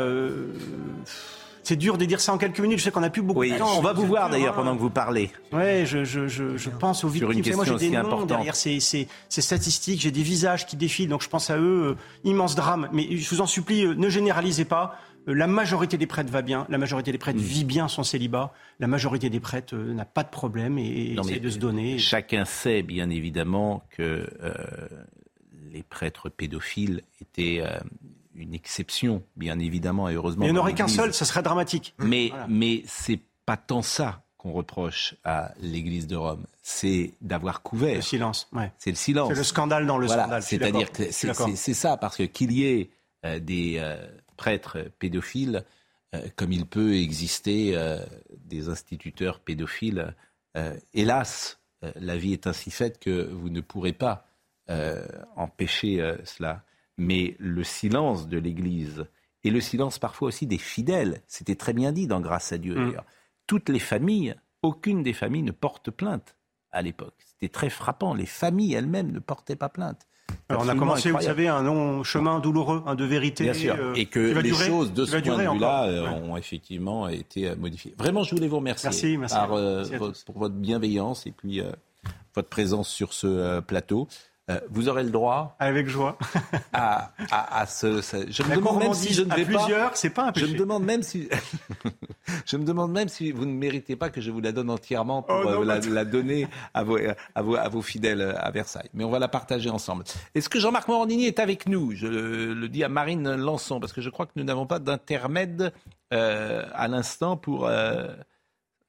[1.63, 2.79] c'est dur de dire ça en quelques minutes.
[2.79, 3.77] Je sais qu'on n'a plus beaucoup de temps.
[3.77, 5.31] On va vous voir d'ailleurs pendant que vous parlez.
[5.51, 7.29] Oui, je, je, je, je pense aux victimes.
[7.29, 10.01] Sur une question moi, j'ai des noms derrière ces, ces, ces, statistiques.
[10.01, 11.91] J'ai des visages qui défilent, donc je pense à eux.
[11.91, 12.89] Euh, immense drame.
[12.91, 14.97] Mais je vous en supplie, euh, ne généralisez pas.
[15.27, 17.43] Euh, la majorité des prêtres va bien, la majorité des prêtres mm.
[17.43, 21.49] vit bien son célibat, la majorité des prêtres n'a pas de problème et, essaie de
[21.49, 21.97] se donner.
[21.97, 24.27] Chacun sait bien évidemment que
[25.71, 27.63] les prêtres pédophiles étaient
[28.35, 30.41] une exception, bien évidemment, et heureusement.
[30.41, 31.93] Mais il n'y en aurait qu'un seul, ça serait dramatique.
[31.99, 37.95] Mais, mais c'est pas tant ça qu'on reproche à l'Église de Rome, c'est d'avoir couvert.
[37.95, 38.73] Le silence, ouais.
[38.77, 39.29] C'est le silence.
[39.29, 40.43] C'est le scandale dans le scandale.
[40.43, 42.89] C'est-à-dire que c'est ça, parce que qu'il y ait
[43.25, 43.95] euh, des euh,
[44.35, 45.63] prêtres pédophiles,
[46.13, 47.75] euh, comme il peut exister
[48.37, 50.13] des instituteurs pédophiles,
[50.93, 51.59] hélas,
[51.95, 54.27] la vie est ainsi faite que vous ne pourrez pas
[55.35, 56.63] empêcher cela
[56.97, 59.05] mais le silence de l'Église
[59.43, 62.75] et le silence parfois aussi des fidèles, c'était très bien dit dans Grâce à Dieu
[62.75, 62.85] mm.
[62.85, 63.05] d'ailleurs.
[63.47, 66.37] Toutes les familles, aucune des familles ne porte plainte
[66.71, 67.15] à l'époque.
[67.25, 68.13] C'était très frappant.
[68.13, 70.07] Les familles elles-mêmes ne portaient pas plainte.
[70.49, 73.43] Alors on a commencé, vous savez, un long chemin douloureux, un de vérité.
[73.43, 73.75] Bien sûr.
[73.77, 77.55] Euh, et que les choses de ce point de vue-là euh, ont effectivement été euh,
[77.55, 77.93] modifiées.
[77.97, 79.17] Vraiment, je voulais vous remercier
[80.25, 81.61] pour votre bienveillance et puis
[82.35, 84.07] votre présence sur ce plateau.
[84.51, 85.55] Euh, vous aurez le droit.
[85.59, 86.17] Avec joie.
[86.73, 90.31] à, à, ce, Je me demande même si je ne vais plusieurs, c'est pas un
[90.33, 90.47] péché.
[90.47, 91.29] Je me demande même si.
[92.45, 95.21] je me demande même si vous ne méritez pas que je vous la donne entièrement
[95.21, 96.97] pour oh, euh, la, donner à vos,
[97.35, 98.89] à, vos, à vos fidèles à Versailles.
[98.93, 100.03] Mais on va la partager ensemble.
[100.35, 101.93] Est-ce que Jean-Marc Morandini est avec nous?
[101.93, 105.71] Je le, dis à Marine Lançon parce que je crois que nous n'avons pas d'intermède
[106.13, 107.69] euh, à l'instant pour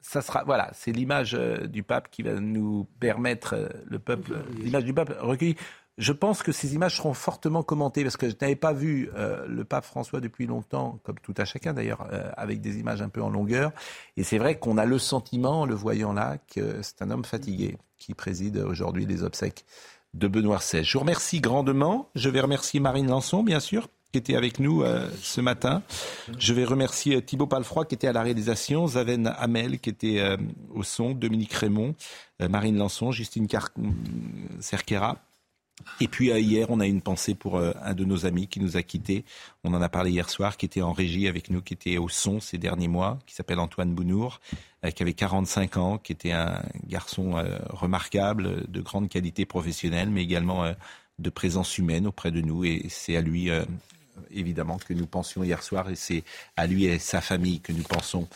[0.05, 4.35] ça sera, voilà, c'est l'image euh, du pape qui va nous permettre, euh, le peuple,
[4.59, 5.57] l'image du pape recueillie.
[5.97, 9.47] Je pense que ces images seront fortement commentées parce que je n'avais pas vu euh,
[9.47, 12.07] le pape François depuis longtemps, comme tout à chacun d'ailleurs,
[12.37, 13.73] avec des images un peu en longueur.
[14.17, 17.25] Et c'est vrai qu'on a le sentiment, en le voyant là, que c'est un homme
[17.25, 19.65] fatigué qui préside aujourd'hui les obsèques
[20.15, 20.85] de Benoît XVI.
[20.85, 22.11] Je vous remercie grandement.
[22.17, 25.83] Je vais remercier Marine Lançon, bien sûr, qui était avec nous euh, ce matin.
[26.39, 30.37] Je vais remercier Thibaut Palfroy qui était à la réalisation, Zaven Hamel qui était euh,
[30.73, 31.97] au son, Dominique Raymond,
[32.41, 33.71] euh, Marine Lançon, Justine Car
[34.61, 35.17] Cerquera.
[36.01, 38.85] Et puis hier, on a une pensée pour un de nos amis qui nous a
[38.85, 39.25] quittés.
[39.65, 42.09] On en a parlé hier soir, qui était en régie avec nous, qui était au
[42.09, 44.41] son ces derniers mois, qui s'appelle Antoine Bounour,
[44.95, 50.65] qui avait 45 ans, qui était un garçon remarquable, de grande qualité professionnelle, mais également
[51.19, 52.65] de présence humaine auprès de nous.
[52.65, 53.51] Et c'est à lui
[54.31, 56.25] évidemment, que nous pensions hier soir et c'est
[56.57, 58.29] à lui et sa famille que nous pensons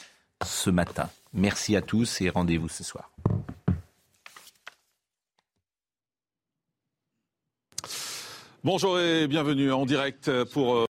[0.45, 1.11] ce matin.
[1.33, 3.11] Merci à tous et rendez-vous ce soir.
[8.65, 10.77] Bonjour et bienvenue en direct pour.
[10.77, 10.87] Euh,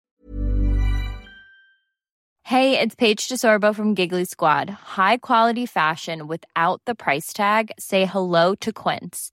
[2.45, 4.71] hey, it's Paige DeSorbo from Giggly Squad.
[4.97, 7.71] High quality fashion without the price tag.
[7.79, 9.33] Say hello to Quince.